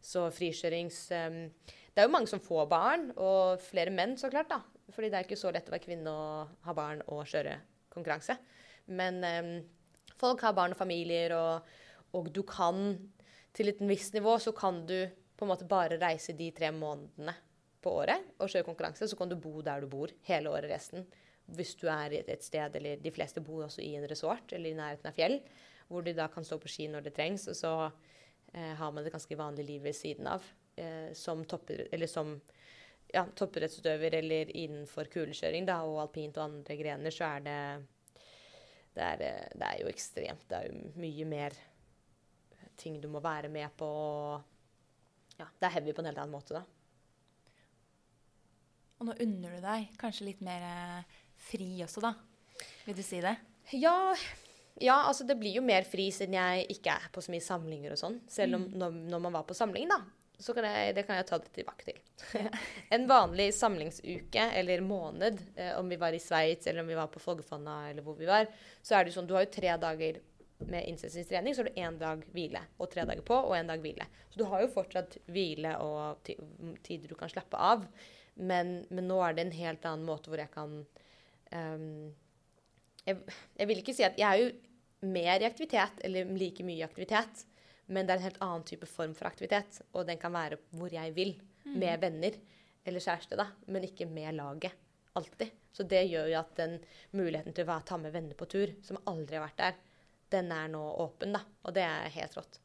Så 0.00 0.24
frikjørings... 0.34 1.02
um, 1.14 1.42
det 1.90 2.02
er 2.02 2.06
jo 2.06 2.14
mange 2.14 2.30
som 2.30 2.42
får 2.42 2.68
barn, 2.70 3.08
og 3.18 3.60
flere 3.62 3.92
menn, 3.94 4.16
så 4.18 4.30
klart, 4.32 4.50
da. 4.50 4.60
Fordi 4.94 5.10
det 5.10 5.18
er 5.18 5.26
ikke 5.26 5.38
så 5.38 5.52
lett 5.54 5.68
å 5.68 5.74
være 5.74 5.84
kvinne 5.84 6.10
og 6.10 6.64
ha 6.66 6.74
barn 6.74 7.02
og 7.10 7.22
kjøre 7.28 7.56
konkurranse. 7.92 8.38
Men 8.90 9.20
um, 9.22 9.52
folk 10.18 10.42
har 10.46 10.56
barn 10.56 10.74
og 10.74 10.80
familier, 10.80 11.34
og, 11.36 11.70
og 12.18 12.30
du 12.34 12.42
kan 12.46 12.94
Til 13.50 13.66
et 13.66 13.80
visst 13.82 14.14
nivå 14.14 14.36
så 14.38 14.52
kan 14.54 14.84
du 14.86 15.08
på 15.34 15.42
en 15.42 15.50
måte 15.50 15.66
bare 15.66 15.96
reise 15.98 16.36
de 16.38 16.52
tre 16.54 16.68
månedene 16.70 17.34
på 17.82 17.92
året 18.02 18.30
og 18.38 18.50
kjøre 18.50 18.66
konkurranse, 18.66 19.08
så 19.08 19.16
kan 19.16 19.30
du 19.30 19.36
bo 19.40 19.60
der 19.64 19.80
du 19.84 19.88
bor 19.90 20.12
hele 20.28 20.52
året 20.52 20.70
resten. 20.70 21.06
Hvis 21.50 21.74
du 21.80 21.88
er 21.90 22.12
et- 22.20 22.44
sted, 22.44 22.76
eller 22.76 22.96
de 22.96 23.10
fleste 23.10 23.40
bor 23.40 23.64
også 23.64 23.82
i 23.82 23.94
en 23.96 24.06
resort 24.08 24.52
eller 24.52 24.70
i 24.70 24.78
nærheten 24.78 25.06
av 25.06 25.16
fjell, 25.16 25.40
hvor 25.88 26.04
de 26.04 26.12
da 26.14 26.28
kan 26.28 26.44
stå 26.44 26.58
på 26.62 26.68
ski 26.70 26.86
når 26.88 27.02
det 27.02 27.14
trengs, 27.14 27.48
og 27.48 27.56
så 27.56 27.92
eh, 28.54 28.74
har 28.74 28.92
man 28.92 29.04
et 29.04 29.12
ganske 29.12 29.36
vanlig 29.36 29.64
liv 29.66 29.82
ved 29.82 29.94
siden 29.94 30.26
av. 30.26 30.44
Eh, 30.76 31.12
som 31.12 31.44
topper, 31.44 31.88
eller 31.92 32.06
som 32.06 32.40
ja, 33.12 33.24
toppidrettsutøver 33.26 34.14
eller 34.20 34.52
innenfor 34.54 35.10
kulekjøring 35.10 35.66
da, 35.66 35.80
og 35.82 35.98
alpint 36.04 36.38
og 36.38 36.44
andre 36.44 36.76
grener, 36.78 37.10
så 37.10 37.24
er 37.36 37.40
det 37.40 37.58
det 38.94 39.02
er, 39.06 39.50
det 39.54 39.66
er 39.66 39.82
jo 39.82 39.90
ekstremt. 39.90 40.46
Det 40.50 40.56
er 40.56 40.70
jo 40.70 40.92
mye 40.98 41.26
mer 41.26 41.54
ting 42.80 43.00
du 43.00 43.08
må 43.12 43.20
være 43.22 43.48
med 43.52 43.70
på. 43.78 43.88
Ja, 45.38 45.46
det 45.46 45.66
er 45.68 45.74
heavy 45.76 45.94
på 45.94 46.02
en 46.02 46.10
helt 46.10 46.18
annen 46.18 46.34
måte, 46.34 46.58
da. 46.58 46.64
Og 49.00 49.08
nå 49.08 49.16
unner 49.24 49.56
du 49.56 49.64
deg 49.64 49.88
kanskje 50.00 50.28
litt 50.28 50.44
mer 50.44 50.64
eh, 50.66 51.18
fri 51.40 51.72
også, 51.86 52.04
da. 52.04 52.14
Vil 52.84 52.96
du 52.98 53.02
si 53.04 53.20
det? 53.24 53.34
Ja, 53.80 54.14
ja, 54.80 54.96
altså 55.08 55.24
det 55.28 55.38
blir 55.40 55.56
jo 55.56 55.64
mer 55.64 55.86
fri 55.88 56.10
siden 56.12 56.36
jeg 56.36 56.66
ikke 56.76 56.94
er 56.96 57.10
på 57.12 57.22
så 57.24 57.32
mye 57.32 57.44
samlinger 57.44 57.94
og 57.94 58.00
sånn. 58.00 58.18
Selv 58.28 58.58
om 58.58 58.66
når, 58.80 58.96
når 59.12 59.22
man 59.26 59.38
var 59.38 59.46
på 59.48 59.56
samling, 59.56 59.88
da. 59.90 60.00
Så 60.40 60.54
kan 60.56 60.64
jeg, 60.64 60.94
det 60.96 61.04
kan 61.04 61.18
jeg 61.18 61.26
ta 61.28 61.36
det 61.40 61.50
tilbake 61.52 61.84
til. 61.84 61.98
en 62.96 63.04
vanlig 63.08 63.50
samlingsuke 63.56 64.46
eller 64.56 64.84
måned, 64.84 65.40
eh, 65.56 65.74
om 65.76 65.88
vi 65.88 65.98
var 66.00 66.16
i 66.16 66.20
Sveits 66.22 66.68
eller 66.68 66.84
om 66.84 66.88
vi 66.88 66.96
var 66.96 67.10
på 67.12 67.20
Folgefonna 67.20 67.82
eller 67.90 68.04
hvor 68.04 68.16
vi 68.16 68.28
var, 68.28 68.48
så 68.80 68.96
er 68.96 69.04
det 69.04 69.12
jo 69.12 69.18
sånn 69.18 69.28
du 69.28 69.34
har 69.36 69.44
jo 69.44 69.52
tre 69.52 69.74
dager 69.80 70.20
med 70.60 70.88
innsetningstrening, 70.88 71.54
så 71.56 71.62
har 71.62 71.68
du 71.68 71.80
én 71.80 71.98
dag 72.00 72.24
hvile. 72.32 72.62
Og 72.80 72.88
tre 72.92 73.04
dager 73.08 73.24
på 73.24 73.36
og 73.36 73.56
én 73.56 73.68
dag 73.68 73.80
hvile. 73.84 74.08
Så 74.32 74.40
du 74.40 74.46
har 74.48 74.64
jo 74.64 74.72
fortsatt 74.72 75.16
hvile 75.32 75.76
og 75.84 76.24
tider 76.84 77.08
du 77.08 77.16
kan 77.16 77.32
slappe 77.32 77.60
av. 77.60 77.84
Men, 78.40 78.80
men 78.88 79.08
nå 79.10 79.20
er 79.24 79.36
det 79.36 79.46
en 79.46 79.56
helt 79.58 79.86
annen 79.88 80.06
måte 80.08 80.32
hvor 80.32 80.40
jeg 80.40 80.48
kan 80.54 80.78
um, 81.52 81.86
jeg, 83.04 83.18
jeg 83.58 83.68
vil 83.68 83.82
ikke 83.82 83.94
si 83.96 84.06
at 84.06 84.18
jeg 84.20 84.28
er 84.28 84.42
jo 84.42 85.10
mer 85.10 85.40
i 85.40 85.48
aktivitet, 85.48 86.02
eller 86.04 86.28
like 86.36 86.64
mye 86.66 86.82
i 86.82 86.86
aktivitet, 86.86 87.44
men 87.90 88.06
det 88.06 88.14
er 88.14 88.20
en 88.20 88.26
helt 88.28 88.42
annen 88.44 88.66
type 88.68 88.88
form 88.88 89.14
for 89.16 89.30
aktivitet. 89.30 89.80
Og 89.96 90.06
den 90.08 90.20
kan 90.20 90.34
være 90.34 90.60
hvor 90.76 90.92
jeg 90.92 91.14
vil, 91.16 91.34
med 91.64 92.00
venner 92.02 92.36
eller 92.88 93.02
kjæreste, 93.02 93.36
da, 93.38 93.48
men 93.68 93.86
ikke 93.86 94.06
med 94.08 94.36
laget. 94.38 94.76
Alltid. 95.18 95.50
Så 95.74 95.84
det 95.90 96.04
gjør 96.06 96.28
jo 96.30 96.38
at 96.38 96.52
den 96.58 96.76
muligheten 97.16 97.54
til 97.56 97.68
å 97.68 97.80
ta 97.86 97.98
med 98.00 98.14
venner 98.14 98.38
på 98.38 98.48
tur, 98.50 98.72
som 98.86 99.00
aldri 99.10 99.38
har 99.38 99.48
vært 99.48 99.60
der, 99.60 99.80
den 100.30 100.52
er 100.54 100.70
nå 100.70 100.82
åpen, 101.02 101.34
da. 101.34 101.42
Og 101.66 101.74
det 101.74 101.82
er 101.86 102.14
helt 102.14 102.36
rått. 102.38 102.60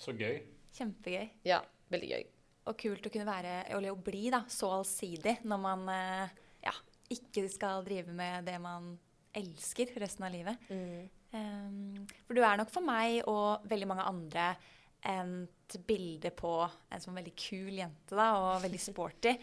Så 0.00 0.16
gøy. 0.18 0.40
Kjempegøy. 0.74 1.30
Ja, 1.46 1.60
veldig 1.92 2.10
gøy. 2.10 2.28
Og 2.68 2.76
kult 2.78 3.06
å 3.06 3.12
kunne 3.12 3.28
være, 3.28 3.54
eller 3.72 3.94
å 3.94 4.00
bli 4.00 4.28
da, 4.32 4.42
så 4.50 4.68
allsidig 4.76 5.38
når 5.48 5.62
man 5.62 5.86
eh, 5.94 6.34
ja, 6.66 6.74
ikke 7.10 7.46
skal 7.50 7.86
drive 7.86 8.12
med 8.14 8.44
det 8.48 8.58
man 8.60 8.92
elsker 9.36 9.94
resten 10.02 10.26
av 10.26 10.34
livet. 10.34 10.68
Um, 11.30 12.04
for 12.26 12.36
du 12.36 12.42
er 12.42 12.58
nok 12.58 12.70
for 12.74 12.84
meg 12.84 13.22
og 13.30 13.66
veldig 13.70 13.88
mange 13.88 14.06
andre 14.10 14.50
et 15.00 15.76
bilde 15.86 16.32
på 16.36 16.52
en 16.66 17.00
sånn 17.00 17.16
veldig 17.16 17.32
kul 17.38 17.78
jente 17.78 18.16
da, 18.16 18.32
og 18.36 18.64
veldig 18.64 18.80
sporty. 18.90 19.36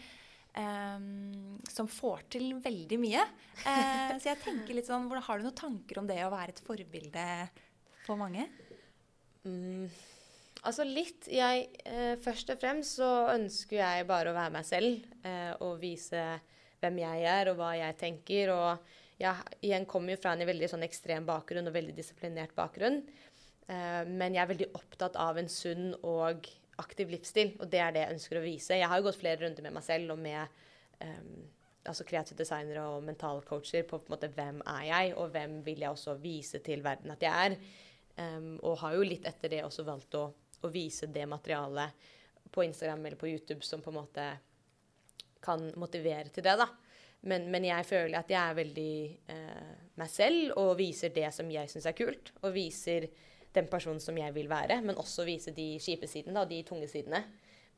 Um, 0.58 1.58
som 1.70 1.86
får 1.86 2.24
til 2.34 2.56
veldig 2.62 2.98
mye. 2.98 3.24
Uh, 3.62 4.16
så 4.18 4.32
jeg 4.32 4.40
tenker 4.42 4.74
litt 4.74 4.88
sånn, 4.88 5.06
Har 5.06 5.38
du 5.38 5.46
noen 5.46 5.58
tanker 5.58 6.00
om 6.00 6.08
det 6.08 6.18
å 6.24 6.32
være 6.32 6.54
et 6.54 6.62
forbilde 6.64 7.26
for 8.06 8.18
mange? 8.18 8.48
Mm, 9.46 9.86
altså 10.68 10.86
litt. 10.86 11.28
Jeg, 11.32 11.68
eh, 11.88 12.14
først 12.22 12.52
og 12.54 12.60
fremst 12.60 12.98
så 13.00 13.10
ønsker 13.34 13.80
jeg 13.80 14.08
bare 14.08 14.32
å 14.32 14.36
være 14.36 14.54
meg 14.58 14.68
selv 14.68 15.02
eh, 15.26 15.52
og 15.64 15.80
vise 15.82 16.22
hvem 16.78 17.00
jeg 17.02 17.26
er 17.28 17.50
og 17.50 17.58
hva 17.58 17.72
jeg 17.78 17.98
tenker. 18.00 18.52
Og 18.54 19.18
jeg 19.18 19.58
igjen 19.66 19.88
kommer 19.90 20.14
jo 20.14 20.22
fra 20.22 20.36
en 20.36 20.46
veldig 20.48 20.70
sånn 20.70 20.86
ekstrem 20.86 21.26
bakgrunn 21.28 21.70
og 21.70 21.76
veldig 21.76 21.96
disiplinert 21.96 22.54
bakgrunn. 22.58 23.02
Eh, 23.68 24.02
men 24.08 24.36
jeg 24.36 24.44
er 24.44 24.52
veldig 24.54 24.72
opptatt 24.78 25.18
av 25.20 25.40
en 25.40 25.50
sunn 25.52 25.92
og 26.02 26.48
aktiv 26.78 27.10
livsstil, 27.10 27.56
og 27.58 27.66
det 27.72 27.80
er 27.82 27.94
det 27.94 28.04
jeg 28.04 28.14
ønsker 28.16 28.38
å 28.38 28.44
vise. 28.44 28.78
Jeg 28.78 28.88
har 28.88 29.00
jo 29.00 29.08
gått 29.08 29.18
flere 29.18 29.42
runder 29.42 29.64
med 29.66 29.74
meg 29.74 29.84
selv 29.86 30.14
og 30.14 30.20
med 30.22 30.60
eh, 31.02 31.22
altså 31.88 32.06
kreative 32.06 32.38
designere 32.38 32.84
og 32.92 33.04
mentalcoacher 33.06 33.86
på, 33.88 33.98
på 33.98 34.10
en 34.10 34.14
måte 34.14 34.30
hvem 34.34 34.60
er 34.76 34.84
jeg, 34.88 35.14
og 35.18 35.32
hvem 35.34 35.60
vil 35.66 35.84
jeg 35.84 35.90
også 35.94 36.18
vise 36.22 36.60
til 36.64 36.84
verden 36.84 37.14
at 37.14 37.24
jeg 37.24 37.48
er. 37.48 37.58
Um, 38.18 38.56
og 38.66 38.80
har 38.80 38.96
jo 38.96 39.06
litt 39.06 39.26
etter 39.30 39.52
det 39.52 39.60
også 39.62 39.84
valgt 39.86 40.16
å, 40.18 40.24
å 40.62 40.70
vise 40.72 41.08
det 41.12 41.26
materialet 41.28 42.08
på 42.50 42.64
Instagram 42.64 43.06
eller 43.06 43.20
på 43.20 43.28
YouTube 43.28 43.64
som 43.66 43.82
på 43.84 43.92
en 43.92 44.00
måte 44.00 44.26
kan 45.44 45.68
motivere 45.78 46.32
til 46.34 46.44
det, 46.46 46.56
da. 46.58 46.68
Men, 47.26 47.48
men 47.50 47.66
jeg 47.66 47.86
føler 47.86 48.18
at 48.20 48.30
jeg 48.30 48.38
er 48.38 48.58
veldig 48.58 48.92
eh, 49.34 49.70
meg 49.98 50.10
selv 50.10 50.58
og 50.60 50.76
viser 50.78 51.10
det 51.14 51.30
som 51.34 51.48
jeg 51.50 51.70
syns 51.70 51.88
er 51.90 51.96
kult. 51.98 52.32
Og 52.44 52.54
viser 52.54 53.08
den 53.56 53.68
personen 53.70 54.02
som 54.02 54.18
jeg 54.18 54.34
vil 54.36 54.50
være, 54.50 54.80
men 54.84 54.98
også 55.00 55.26
vise 55.26 55.54
de 55.56 55.72
kjipe 55.82 56.08
sidene 56.10 56.44
de 56.48 56.60
tunge 56.66 56.88
sidene. 56.90 57.24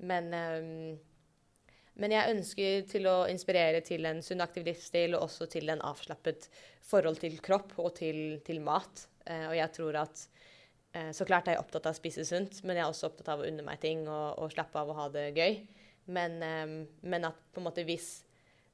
Men, 0.04 0.28
eh, 0.36 1.78
men 2.00 2.16
jeg 2.16 2.34
ønsker 2.34 2.84
til 2.88 3.08
å 3.08 3.16
inspirere 3.32 3.80
til 3.84 4.06
en 4.08 4.20
sunn, 4.24 4.44
aktiv 4.44 4.68
livsstil 4.68 5.16
og 5.16 5.28
også 5.28 5.48
til 5.56 5.72
en 5.72 5.82
avslappet 5.88 6.50
forhold 6.90 7.20
til 7.20 7.40
kropp 7.44 7.76
og 7.80 7.94
til, 7.96 8.40
til 8.44 8.60
mat. 8.64 9.06
Eh, 9.24 9.48
og 9.48 9.56
jeg 9.56 9.76
tror 9.76 10.02
at 10.04 10.26
Så 11.14 11.22
klart 11.22 11.46
er 11.46 11.54
jeg 11.54 11.62
opptatt 11.62 11.84
av 11.86 11.94
å 11.94 11.98
spise 12.00 12.24
sunt, 12.26 12.56
men 12.66 12.74
jeg 12.74 12.82
er 12.82 12.90
også 12.90 13.06
opptatt 13.06 13.28
av 13.30 13.44
å 13.44 13.46
unne 13.46 13.62
meg 13.62 13.78
ting 13.78 14.00
og, 14.08 14.40
og 14.42 14.50
slappe 14.50 14.80
av 14.80 14.88
og 14.90 14.96
ha 14.98 15.04
det 15.14 15.28
gøy. 15.36 15.60
Men, 16.10 16.42
ehm, 16.42 16.76
men 17.02 17.26
at 17.28 17.38
på 17.54 17.60
en 17.60 17.68
måte 17.68 17.84
hvis 17.86 18.08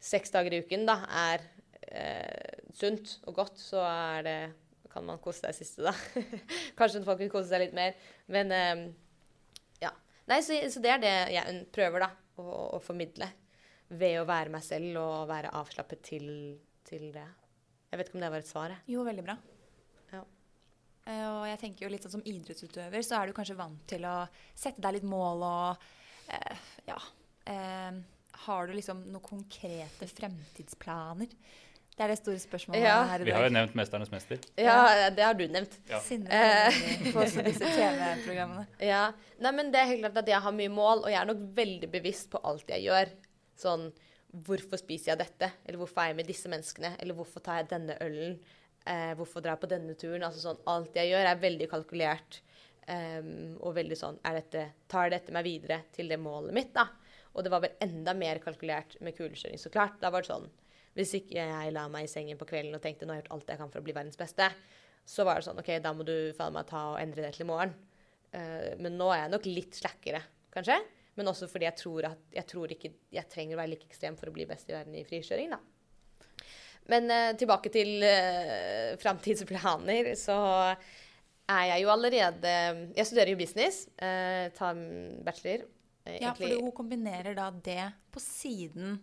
seks 0.03 0.33
dager 0.35 0.55
i 0.55 0.62
uken 0.64 0.87
da 0.89 1.01
er 1.29 1.45
eh, 1.89 2.61
sunt 2.77 3.19
og 3.27 3.41
godt, 3.41 3.59
så 3.61 3.83
det 4.25 4.39
kan 4.93 5.05
man 5.05 5.21
kose 5.23 5.45
seg 5.45 5.57
siste, 5.59 5.85
da. 5.85 5.93
Kanskje 6.79 7.05
folk 7.05 7.21
vil 7.21 7.33
kose 7.33 7.51
seg 7.51 7.67
litt 7.67 7.75
mer. 7.77 7.97
Men 8.33 8.55
eh, 8.55 8.87
ja. 9.83 9.93
Nei, 10.31 10.41
så, 10.45 10.57
så 10.73 10.83
det 10.85 10.95
er 10.95 11.03
det 11.03 11.17
jeg 11.37 11.64
prøver, 11.75 12.07
da, 12.07 12.12
å, 12.41 12.47
å 12.79 12.85
formidle. 12.85 13.29
Ved 13.87 14.21
å 14.21 14.29
være 14.29 14.51
meg 14.57 14.64
selv 14.67 14.99
og 15.03 15.29
være 15.31 15.53
avslappet 15.61 16.03
til, 16.09 16.31
til 16.87 17.11
det. 17.14 17.27
Jeg 17.93 18.01
vet 18.01 18.09
ikke 18.09 18.19
om 18.19 18.25
det 18.25 18.33
var 18.33 18.43
et 18.43 18.51
svar. 18.51 18.81
Jo, 18.91 19.05
veldig 19.07 19.27
bra. 19.29 19.37
Eh, 21.07 21.26
og 21.30 21.44
jeg 21.46 21.59
tenker 21.61 21.86
jo 21.86 21.92
litt 21.92 22.02
sånn 22.07 22.16
som 22.18 22.24
idrettsutøver, 22.26 23.04
så 23.07 23.20
er 23.20 23.26
du 23.30 23.36
kanskje 23.36 23.57
vant 23.59 23.82
til 23.86 24.02
å 24.09 24.16
sette 24.59 24.82
deg 24.82 24.96
litt 24.98 25.07
mål 25.07 25.44
og 25.46 25.84
eh, 26.34 26.64
ja. 26.88 26.96
Eh, 27.46 27.92
har 28.46 28.66
du 28.66 28.72
liksom 28.74 29.04
noen 29.12 29.22
konkrete 29.24 30.09
fremtidsplaner 30.11 31.30
Det 31.96 32.04
er 32.04 32.11
det 32.12 32.18
store 32.18 32.40
spørsmålet 32.42 32.82
Ja. 32.84 32.96
her 33.09 33.14
i 33.22 33.24
dag. 33.24 33.26
Vi 33.30 33.32
har 33.32 33.44
jo 33.46 33.52
nevnt 33.54 33.74
'Mesternes 33.78 34.11
mester'. 34.12 34.42
Ja, 34.59 35.09
det 35.11 35.24
har 35.24 35.32
du 35.34 35.46
nevnt. 35.48 35.78
Ja. 35.88 36.00
Sinne 36.00 36.28
Eh. 36.28 36.72
på 37.12 37.22
også 37.22 37.42
disse 37.44 37.64
TV-programmene. 37.64 38.66
Ja, 38.80 39.12
Nei, 39.40 39.52
men 39.52 39.70
det 39.72 39.80
er 39.80 39.86
helt 39.86 40.00
klart 40.02 40.18
at 40.18 40.26
jeg 40.28 40.40
har 40.42 40.52
mye 40.52 40.68
mål, 40.68 41.04
og 41.04 41.09
jeg 41.11 41.20
er 41.22 41.24
nok 41.30 41.40
veldig 41.57 41.90
bevisst 41.90 42.28
på 42.30 42.40
alt 42.44 42.66
jeg 42.68 42.82
gjør. 42.84 43.09
Sånn 43.57 43.92
Hvorfor 44.36 44.76
spiser 44.76 45.12
jeg 45.14 45.18
dette? 45.18 45.52
Eller 45.64 45.78
hvorfor 45.78 46.02
er 46.02 46.07
jeg 46.09 46.16
med 46.16 46.26
disse 46.26 46.48
menneskene? 46.48 46.96
Eller 47.00 47.14
hvorfor 47.14 47.40
tar 47.40 47.57
jeg 47.62 47.68
denne 47.70 47.96
ølen? 48.02 48.38
Eh, 48.87 49.12
hvorfor 49.18 49.43
dra 49.43 49.57
på 49.59 49.68
denne 49.70 49.97
turen? 49.99 50.22
Altså 50.22 50.45
sånn, 50.45 50.61
Alt 50.70 50.95
jeg 50.99 51.11
gjør, 51.11 51.26
er 51.26 51.43
veldig 51.43 51.66
kalkulert. 51.70 52.41
Um, 52.87 53.57
og 53.66 53.72
veldig 53.74 53.97
sånn 53.99 54.18
er 54.28 54.37
dette, 54.39 54.61
Tar 54.87 55.09
dette 55.11 55.32
meg 55.34 55.43
videre 55.43 55.80
til 55.91 56.07
det 56.07 56.20
målet 56.22 56.55
mitt, 56.55 56.68
da? 56.76 56.84
Og 57.34 57.43
det 57.43 57.51
var 57.51 57.64
vel 57.64 57.74
enda 57.82 58.12
mer 58.14 58.39
kalkulert 58.45 58.95
med 59.03 59.16
kulekjøring, 59.16 59.59
så 59.59 59.72
klart. 59.74 59.97
Da 59.99 60.12
var 60.14 60.22
det 60.22 60.30
sånn 60.30 60.47
Hvis 60.95 61.16
ikke 61.18 61.34
jeg 61.34 61.72
la 61.74 61.89
meg 61.91 62.07
i 62.07 62.12
sengen 62.12 62.39
på 62.39 62.47
kvelden 62.47 62.78
og 62.78 62.84
tenkte 62.84 63.09
nå 63.09 63.12
har 63.12 63.18
jeg 63.18 63.26
gjort 63.26 63.34
alt 63.34 63.51
jeg 63.53 63.61
kan 63.61 63.72
for 63.72 63.82
å 63.82 63.87
bli 63.89 63.97
verdens 63.97 64.20
beste, 64.20 64.47
så 65.07 65.26
var 65.26 65.41
det 65.41 65.49
sånn 65.49 65.59
OK, 65.61 65.72
da 65.82 65.93
må 65.93 66.07
du 66.07 66.14
faen 66.39 66.55
meg 66.55 66.70
ta 66.70 66.84
og 66.93 67.01
endre 67.03 67.26
det 67.26 67.34
til 67.34 67.45
i 67.45 67.51
morgen. 67.51 67.74
Uh, 68.30 68.78
men 68.78 68.95
nå 69.01 69.11
er 69.11 69.24
jeg 69.24 69.34
nok 69.34 69.51
litt 69.51 69.80
slakkere, 69.82 70.22
kanskje. 70.55 70.78
Men 71.18 71.32
også 71.32 71.51
fordi 71.51 71.66
jeg 71.66 71.80
tror 71.82 72.07
at 72.12 72.39
jeg 72.39 72.49
tror 72.55 72.72
ikke 72.72 72.93
jeg 73.18 73.32
trenger 73.32 73.59
å 73.59 73.64
være 73.64 73.74
like 73.74 73.91
ekstrem 73.91 74.16
for 74.20 74.30
å 74.30 74.37
bli 74.37 74.47
best 74.47 74.70
i 74.70 74.76
verden 74.76 74.95
i 74.95 75.05
frikjøring, 75.09 75.51
da. 75.57 75.59
Men 76.93 77.11
eh, 77.11 77.32
tilbake 77.39 77.70
til 77.74 78.05
uh, 78.05 78.95
framtidsplaner, 79.03 80.12
så 80.18 80.37
er 81.47 81.64
jeg 81.70 81.82
jo 81.84 81.91
allerede 81.93 82.53
Jeg 82.97 83.07
studerer 83.07 83.32
jo 83.32 83.39
business. 83.41 83.87
Uh, 83.99 84.47
tar 84.55 84.78
bachelor. 85.26 85.66
eh, 86.07 86.20
Ja, 86.22 86.32
for 86.34 86.47
hun 86.61 86.72
kombinerer 86.74 87.34
da 87.34 87.51
det 87.51 87.89
på 88.14 88.22
siden 88.22 89.01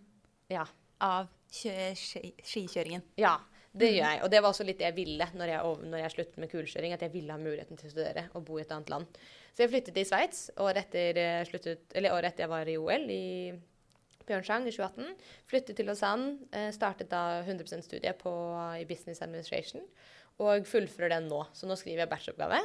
ja. 0.51 0.63
av 1.03 1.27
kjø 1.53 1.89
ski 1.99 2.31
skikjøringen. 2.43 3.03
Ja, 3.19 3.35
det 3.73 3.89
gjør 3.91 4.07
jeg. 4.13 4.21
Og 4.23 4.31
det 4.31 4.41
var 4.41 4.53
også 4.53 4.65
litt 4.67 4.79
det 4.79 4.87
jeg 4.87 4.95
ville 5.01 5.27
når 5.35 5.51
jeg, 5.51 5.77
når 5.91 6.03
jeg 6.03 6.13
sluttet 6.15 6.39
med 6.41 6.51
kulekjøring. 6.51 6.93
At 6.95 7.03
jeg 7.03 7.13
ville 7.13 7.33
ha 7.35 7.41
muligheten 7.41 7.77
til 7.79 7.89
å 7.89 7.93
studere 7.93 8.27
og 8.33 8.45
bo 8.47 8.57
i 8.59 8.63
et 8.63 8.71
annet 8.71 8.89
land. 8.93 9.21
Så 9.53 9.65
jeg 9.65 9.73
flyttet 9.73 9.93
til 9.99 10.07
Sveits 10.07 10.47
året 10.57 10.87
etter, 10.87 11.45
sluttet- 11.45 11.93
eller 11.93 12.15
året 12.15 12.31
etter 12.31 12.47
jeg 12.47 12.53
var 12.55 12.69
i 12.71 12.77
OL 12.79 13.05
i 13.13 13.23
Pyeongchang 14.27 14.67
i 14.67 14.73
2018. 14.75 15.13
Flyttet 15.51 15.77
til 15.79 15.87
Lausanne. 15.89 16.37
eh, 16.51 16.71
Startet 16.75 17.09
da 17.11 17.43
100% 17.43 17.83
studie 17.85 18.13
på, 18.13 18.33
i 18.79 18.85
Business 18.89 19.21
Administration. 19.21 19.81
Og 20.39 20.65
fullfører 20.65 21.09
den 21.17 21.27
nå. 21.29 21.43
Så 21.53 21.67
nå 21.69 21.75
skriver 21.77 22.03
jeg 22.05 22.09
bacheloroppgave. 22.09 22.61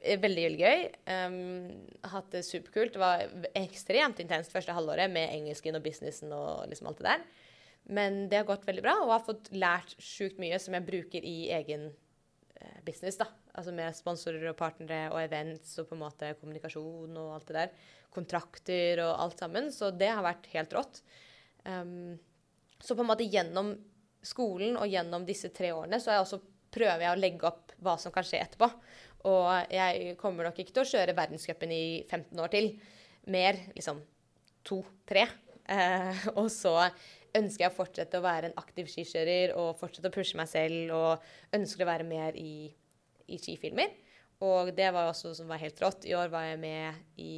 Eh, 0.00 0.16
Veldig 0.20 0.44
veldig 0.46 0.60
gøy. 0.64 0.84
Um, 1.10 1.88
hatt 2.12 2.30
det 2.32 2.44
superkult. 2.46 2.94
Det 2.94 3.02
var 3.02 3.24
ekstremt 3.58 4.20
intenst 4.22 4.52
første 4.54 4.72
halvåret 4.72 5.10
med 5.12 5.28
engelsken 5.34 5.76
og 5.76 5.82
businessen 5.84 6.32
og 6.32 6.68
liksom 6.70 6.88
alt 6.88 7.02
det 7.02 7.10
der. 7.10 7.24
Men 7.90 8.28
det 8.30 8.38
har 8.38 8.46
gått 8.48 8.66
veldig 8.68 8.82
bra, 8.84 8.94
og 9.02 9.10
har 9.16 9.24
fått 9.26 9.50
lært 9.56 9.96
sjukt 9.98 10.38
mye 10.38 10.58
som 10.60 10.76
jeg 10.76 10.86
bruker 10.86 11.24
i 11.26 11.50
egen 11.56 11.88
eh, 12.60 12.80
business. 12.86 13.16
da. 13.20 13.26
Altså 13.56 13.72
med 13.74 13.96
sponsorer 13.98 14.44
og 14.52 14.56
partnere 14.56 15.08
og 15.10 15.18
events 15.24 15.72
og 15.82 15.88
på 15.90 15.96
en 15.96 16.04
måte 16.04 16.28
kommunikasjon 16.38 17.16
og 17.18 17.32
alt 17.34 17.48
det 17.48 17.56
der. 17.56 17.72
Kontrakter 18.14 19.02
og 19.04 19.12
alt 19.26 19.42
sammen. 19.42 19.70
Så 19.74 19.92
det 19.94 20.10
har 20.10 20.24
vært 20.26 20.48
helt 20.54 20.74
rått. 20.76 21.02
Um, 21.64 22.18
så 22.80 22.96
på 22.96 23.04
en 23.04 23.10
måte 23.10 23.28
gjennom 23.28 23.74
skolen 24.24 24.76
og 24.80 24.88
gjennom 24.88 25.24
disse 25.28 25.50
tre 25.52 25.70
årene 25.72 26.00
så 26.00 26.12
jeg 26.12 26.24
også 26.24 26.40
prøver 26.70 27.04
jeg 27.04 27.12
å 27.12 27.20
legge 27.20 27.48
opp 27.48 27.72
hva 27.82 27.96
som 28.00 28.12
kan 28.14 28.26
skje 28.26 28.42
etterpå. 28.44 28.68
Og 29.28 29.72
jeg 29.74 30.16
kommer 30.20 30.48
nok 30.48 30.60
ikke 30.62 30.74
til 30.76 30.84
å 30.84 30.90
kjøre 30.92 31.16
verdenscupen 31.18 31.72
i 31.74 31.84
15 32.06 32.40
år 32.40 32.52
til. 32.52 32.70
Mer 33.32 33.58
liksom 33.74 34.00
to-tre. 34.66 35.26
Eh, 35.70 36.28
og 36.40 36.48
så 36.52 36.76
ønsker 37.36 37.66
jeg 37.66 37.72
å 37.72 37.76
fortsette 37.76 38.18
å 38.18 38.24
være 38.24 38.50
en 38.50 38.60
aktiv 38.60 38.88
skikjører 38.90 39.54
og 39.58 39.76
fortsette 39.78 40.10
å 40.10 40.14
pushe 40.14 40.38
meg 40.38 40.48
selv 40.50 40.94
og 40.96 41.56
ønsker 41.56 41.84
å 41.84 41.90
være 41.90 42.06
mer 42.08 42.38
i, 42.38 42.70
i 43.30 43.38
skifilmer. 43.38 43.92
Og 44.40 44.70
det 44.76 44.88
var 44.94 45.10
også 45.10 45.34
som 45.36 45.50
var 45.50 45.60
helt 45.60 45.80
rått. 45.82 46.06
I 46.08 46.14
år 46.16 46.30
var 46.32 46.46
jeg 46.48 46.60
med 46.62 47.20
i 47.20 47.34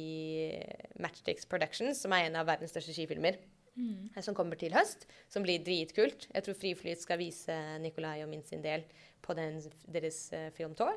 Matchsticks 1.03 1.47
Productions, 1.51 1.99
som 1.99 2.15
er 2.15 2.29
en 2.29 2.37
av 2.39 2.47
verdens 2.47 2.71
største 2.71 2.95
skifilmer. 2.95 3.41
Mm. 3.75 4.13
Som 4.21 4.37
kommer 4.37 4.55
til 4.59 4.75
høst, 4.75 5.07
som 5.33 5.43
blir 5.43 5.63
dritkult. 5.65 6.29
Jeg 6.29 6.45
tror 6.45 6.59
Friflyt 6.59 7.01
skal 7.01 7.19
vise 7.19 7.55
Nikolai 7.81 8.21
og 8.23 8.29
min 8.31 8.45
sin 8.45 8.61
del 8.63 8.85
på 9.25 9.33
den, 9.35 9.57
deres 9.89 10.27
uh, 10.31 10.51
filmtour. 10.55 10.93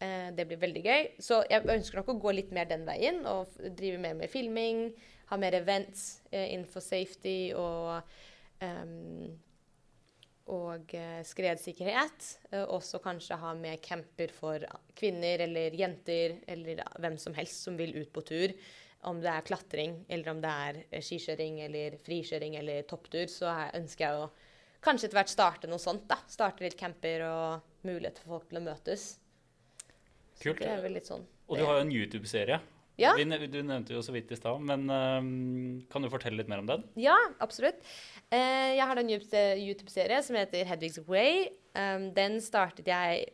Eh, 0.00 0.30
det 0.36 0.46
blir 0.48 0.60
veldig 0.60 0.82
gøy. 0.84 1.08
Så 1.20 1.42
jeg 1.50 1.66
ønsker 1.68 2.00
nok 2.00 2.14
å 2.14 2.20
gå 2.22 2.32
litt 2.38 2.52
mer 2.56 2.68
den 2.70 2.86
veien 2.88 3.20
og 3.28 3.52
drive 3.76 4.00
mer 4.00 4.16
med 4.16 4.32
filming. 4.32 4.88
Ha 5.30 5.38
mer 5.40 5.58
events 5.58 6.22
eh, 6.32 6.54
innenfor 6.54 6.82
safety 6.82 7.52
og 7.54 8.00
ehm, 8.64 9.28
og 10.50 10.92
eh, 10.98 11.20
skredsikkerhet. 11.26 12.26
Eh, 12.50 12.64
også 12.66 12.98
kanskje 13.04 13.38
ha 13.38 13.52
med 13.54 13.80
camper 13.84 14.32
for 14.34 14.64
kvinner 14.98 15.44
eller 15.46 15.76
jenter 15.78 16.38
eller 16.50 16.82
hvem 16.98 17.16
som 17.22 17.34
helst 17.36 17.62
som 17.68 17.76
vil 17.78 17.94
ut 18.00 18.10
på 18.12 18.24
tur. 18.26 18.54
Om 19.08 19.22
det 19.22 19.30
er 19.32 19.46
klatring, 19.46 19.94
eller 20.12 20.32
om 20.34 20.40
det 20.42 20.50
er 20.66 20.80
eh, 20.90 21.00
skikjøring 21.06 21.60
eller 21.68 21.96
frikjøring 22.04 22.58
eller 22.60 22.82
topptur, 22.90 23.26
så 23.32 23.48
er- 23.54 23.78
ønsker 23.80 24.04
jeg 24.08 24.18
å 24.24 24.30
kanskje 24.84 25.08
etter 25.08 25.20
hvert 25.20 25.32
starte 25.32 25.68
noe 25.70 25.80
sånt. 25.80 26.06
da. 26.08 26.18
Starte 26.28 26.64
litt 26.66 26.76
camper 26.80 27.24
og 27.28 27.86
mulighet 27.86 28.18
for 28.18 28.34
folk 28.38 28.48
til 28.50 28.58
å 28.60 28.66
møtes. 28.66 29.06
Så 30.36 30.42
Kult. 30.50 30.58
Det 30.64 30.68
er 30.72 30.82
vel 30.82 30.94
litt 30.98 31.08
sånn. 31.08 31.24
Og 31.48 31.58
du 31.58 31.64
har 31.64 31.78
jo 31.80 31.86
en 31.86 31.92
YouTube-serie. 31.92 32.60
Ja. 33.00 33.14
Du 33.16 33.24
nevnte 33.24 33.96
jo 33.96 34.02
så 34.04 34.12
vidt 34.14 34.30
i 34.32 34.38
stad, 34.38 34.60
men 34.66 34.86
øhm, 34.92 35.82
kan 35.90 36.04
du 36.04 36.10
fortelle 36.12 36.40
litt 36.40 36.50
mer 36.52 36.62
om 36.62 36.68
den? 36.68 36.84
Ja, 37.00 37.16
absolutt. 37.40 37.80
Eh, 38.28 38.76
jeg 38.76 38.86
har 38.86 39.00
en 39.00 39.12
YouTube- 39.12 39.62
YouTube-serie 39.64 40.20
som 40.26 40.36
heter 40.38 40.68
Hedvig's 40.68 41.00
Way. 41.08 41.48
Um, 41.74 42.10
den 42.14 42.40
startet 42.44 42.88
jeg 42.90 43.24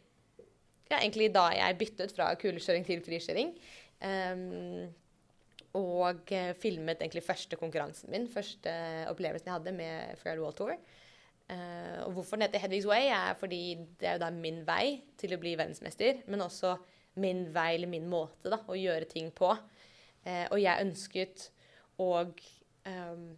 ja, 0.90 1.00
egentlig 1.00 1.32
da 1.34 1.48
jeg 1.56 1.78
byttet 1.80 2.14
fra 2.14 2.30
kulekjøring 2.38 2.86
til 2.86 3.02
frikjøring. 3.04 3.56
Um, 4.06 4.86
og 5.76 6.32
eh, 6.32 6.54
filmet 6.56 7.02
egentlig 7.02 7.24
første 7.26 7.58
konkurransen 7.60 8.08
min, 8.12 8.28
første 8.32 8.72
opplevelsen 9.10 9.50
jeg 9.50 9.56
hadde 9.58 9.74
med 9.76 10.20
Fair 10.22 10.40
Wall 10.40 10.54
Tour. 10.56 10.72
Eh, 11.50 11.98
og 12.06 12.16
hvorfor 12.16 12.38
den 12.38 12.46
heter 12.46 12.62
Hedvig's 12.62 12.88
Way, 12.88 13.10
er 13.12 13.36
fordi 13.38 13.76
det 14.00 14.08
er 14.08 14.16
jo 14.16 14.24
da 14.24 14.30
min 14.34 14.62
vei 14.66 15.02
til 15.20 15.34
å 15.36 15.40
bli 15.42 15.52
verdensmester, 15.58 16.22
men 16.30 16.44
også 16.46 16.74
min 17.20 17.46
vei 17.54 17.72
eller 17.74 17.90
min 17.90 18.08
måte 18.10 18.52
da, 18.52 18.60
å 18.68 18.76
gjøre 18.78 19.08
ting 19.10 19.30
på. 19.34 19.52
Eh, 20.26 20.44
og 20.50 20.60
jeg 20.60 20.84
ønsket 20.86 21.48
å 22.02 22.10
ehm, 22.22 23.28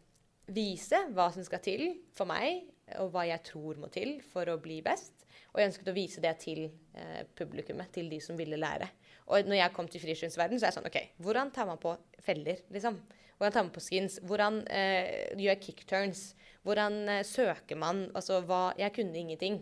vise 0.54 1.04
hva 1.14 1.28
som 1.34 1.44
skal 1.46 1.62
til 1.64 1.84
for 2.16 2.28
meg, 2.30 2.66
og 2.98 3.12
hva 3.12 3.26
jeg 3.28 3.44
tror 3.50 3.78
må 3.80 3.90
til 3.92 4.18
for 4.24 4.48
å 4.48 4.58
bli 4.62 4.80
best. 4.84 5.26
Og 5.52 5.60
jeg 5.60 5.70
ønsket 5.70 5.90
å 5.90 5.96
vise 5.96 6.22
det 6.24 6.34
til 6.42 6.64
eh, 6.66 7.22
publikummet, 7.36 7.92
til 7.94 8.08
de 8.10 8.20
som 8.24 8.36
ville 8.38 8.58
lære. 8.60 8.88
Og 9.28 9.48
når 9.48 9.60
jeg 9.60 9.74
kom 9.76 9.88
til 9.90 10.02
frikjøringsverden, 10.02 10.60
så 10.60 10.66
er 10.66 10.70
jeg 10.70 10.78
sånn 10.78 10.88
OK, 10.88 10.98
hvordan 11.24 11.52
tar 11.54 11.68
man 11.68 11.80
på 11.82 11.94
feller, 12.24 12.62
liksom? 12.72 12.98
Hvordan 13.38 13.54
tar 13.54 13.66
man 13.66 13.74
på 13.74 13.82
skins? 13.84 14.18
Hvordan 14.26 14.62
eh, 14.74 15.34
gjør 15.38 15.52
jeg 15.52 15.64
kickturns? 15.66 16.22
Hvordan 16.66 16.96
eh, 17.12 17.24
søker 17.26 17.78
man? 17.78 18.08
Altså 18.18 18.40
hva 18.46 18.72
Jeg 18.78 18.96
kunne 18.96 19.20
ingenting. 19.20 19.60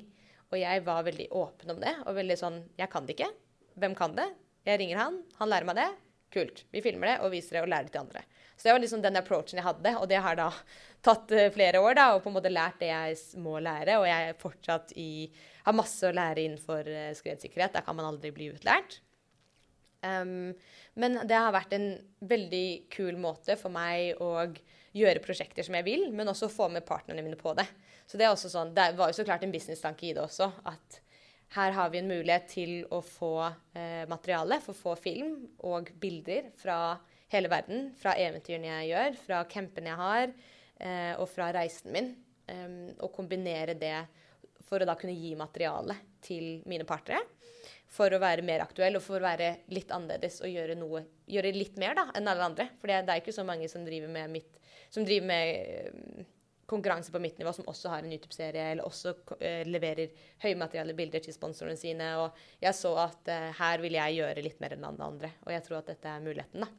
Og 0.49 0.61
jeg 0.61 0.85
var 0.87 1.05
veldig 1.05 1.27
åpen 1.35 1.75
om 1.75 1.83
det, 1.83 1.93
og 2.07 2.17
veldig 2.17 2.39
sånn 2.39 2.63
Jeg 2.79 2.89
kan 2.93 3.07
det 3.07 3.19
ikke. 3.19 3.33
Hvem 3.77 3.95
kan 3.99 4.17
det? 4.17 4.27
Jeg 4.67 4.81
ringer 4.81 5.01
han, 5.01 5.21
han 5.39 5.51
lærer 5.53 5.69
meg 5.69 5.79
det. 5.79 5.89
Kult. 6.35 6.65
Vi 6.75 6.83
filmer 6.85 7.13
det 7.13 7.17
og 7.25 7.31
viser 7.33 7.59
det 7.59 7.65
og 7.65 7.71
lærer 7.71 7.87
det 7.87 7.95
til 7.95 8.03
andre. 8.03 8.25
Så 8.57 8.67
det 8.67 8.75
var 8.75 8.83
liksom 8.83 9.03
den 9.05 9.19
approachen 9.21 9.61
jeg 9.61 9.67
hadde, 9.67 9.93
og 10.01 10.09
det 10.11 10.21
har 10.25 10.39
da 10.39 10.49
tatt 11.07 11.33
eh, 11.37 11.51
flere 11.55 11.81
år 11.85 11.99
da, 11.99 12.07
og 12.15 12.23
på 12.25 12.33
en 12.33 12.37
måte 12.39 12.53
lært 12.53 12.81
det 12.81 12.91
jeg 12.91 13.43
må 13.45 13.59
lære. 13.63 13.99
Og 14.01 14.09
jeg 14.09 14.31
er 14.31 14.41
fortsatt 14.41 14.95
i 14.99 15.11
har 15.67 15.77
masse 15.77 16.07
å 16.09 16.15
lære 16.15 16.45
innenfor 16.45 16.89
eh, 16.89 17.13
skredsikkerhet. 17.19 17.77
Der 17.77 17.85
kan 17.87 17.99
man 17.99 18.09
aldri 18.09 18.33
bli 18.35 18.51
utlært. 18.55 19.01
Um, 20.07 20.53
men 20.95 21.19
det 21.27 21.37
har 21.37 21.55
vært 21.55 21.73
en 21.75 21.89
veldig 22.21 22.67
kul 22.93 23.17
måte 23.19 23.57
for 23.59 23.73
meg 23.75 24.21
å 24.23 24.47
gjøre 24.97 25.23
prosjekter 25.25 25.67
som 25.67 25.77
jeg 25.77 25.87
vil, 25.89 26.07
men 26.15 26.31
også 26.31 26.49
få 26.53 26.69
med 26.73 26.87
partnerne 26.89 27.25
mine 27.25 27.39
på 27.41 27.53
det. 27.59 27.67
Så 28.07 28.19
det 28.19 28.29
er 28.29 28.33
også 28.33 28.53
sånn, 28.53 28.73
det 28.77 28.93
var 28.97 29.11
jo 29.11 29.19
så 29.19 29.27
klart 29.27 29.45
en 29.45 29.53
businesstanke 29.53 30.09
i 30.09 30.15
det 30.17 30.23
også, 30.23 30.49
at 30.69 31.01
her 31.55 31.71
har 31.77 31.91
vi 31.91 32.01
en 32.01 32.11
mulighet 32.11 32.49
til 32.51 32.73
å 32.93 33.01
få 33.05 33.35
eh, 33.47 34.05
materiale, 34.11 34.59
for 34.65 34.75
å 34.75 34.81
få 34.81 34.95
film 34.99 35.39
og 35.69 35.93
bilder 36.01 36.51
fra 36.59 36.97
hele 37.33 37.51
verden. 37.53 37.91
Fra 38.01 38.17
eventyrene 38.19 38.73
jeg 38.73 38.93
gjør, 38.93 39.19
fra 39.23 39.43
campene 39.51 39.93
jeg 39.93 40.01
har, 40.01 40.35
eh, 40.81 41.13
og 41.21 41.29
fra 41.31 41.53
reisen 41.57 41.95
min. 41.95 42.15
Um, 42.47 42.93
og 43.03 43.11
kombinere 43.11 43.75
det 43.75 44.05
for 44.69 44.79
å 44.79 44.87
da 44.87 44.95
kunne 44.99 45.17
gi 45.19 45.33
materiale 45.39 45.97
til 46.23 46.61
mine 46.71 46.87
partnere. 46.87 47.25
For 47.91 48.13
å 48.13 48.21
være 48.23 48.45
mer 48.47 48.63
aktuell 48.63 48.99
og 48.99 49.03
for 49.03 49.19
å 49.19 49.27
være 49.27 49.65
litt 49.75 49.91
annerledes 49.95 50.39
og 50.45 50.53
gjøre 50.53 50.79
noe 50.79 51.05
Gjøre 51.27 51.51
litt 51.57 51.75
mer 51.75 51.97
da, 51.99 52.05
enn 52.15 52.29
alle 52.31 52.45
andre. 52.47 52.69
For 52.79 52.87
det, 52.87 53.01
er 53.03 53.19
ikke 53.19 53.35
så 53.35 53.43
mange 53.43 53.67
som 53.67 53.83
driver 53.83 54.07
med, 54.15 54.31
mitt, 54.31 54.61
som 54.95 55.03
driver 55.03 55.27
med 55.27 56.29
konkurranse 56.67 57.13
på 57.15 57.21
mitt 57.23 57.39
nivå, 57.39 57.53
som 57.55 57.67
også 57.71 57.91
har 57.93 58.03
en 58.05 58.13
YouTube-serie, 58.13 58.65
eller 58.73 58.87
også 58.89 59.13
uh, 59.15 59.63
leverer 59.69 60.11
høymateriale 60.43 60.95
bilder 60.99 61.23
til 61.25 61.35
sponsorene 61.37 61.77
sine. 61.79 62.09
Og 62.23 62.37
jeg 62.63 62.75
så 62.79 62.93
at 63.05 63.31
uh, 63.31 63.47
her 63.61 63.83
vil 63.85 63.97
jeg 63.99 64.19
gjøre 64.19 64.45
litt 64.45 64.61
mer 64.63 64.75
enn 64.77 64.85
alle 64.89 65.07
andre. 65.13 65.31
Og 65.47 65.55
jeg 65.55 65.65
tror 65.67 65.79
at 65.81 65.93
dette 65.95 66.11
er 66.11 66.25
muligheten, 66.25 66.67
da. 66.67 66.71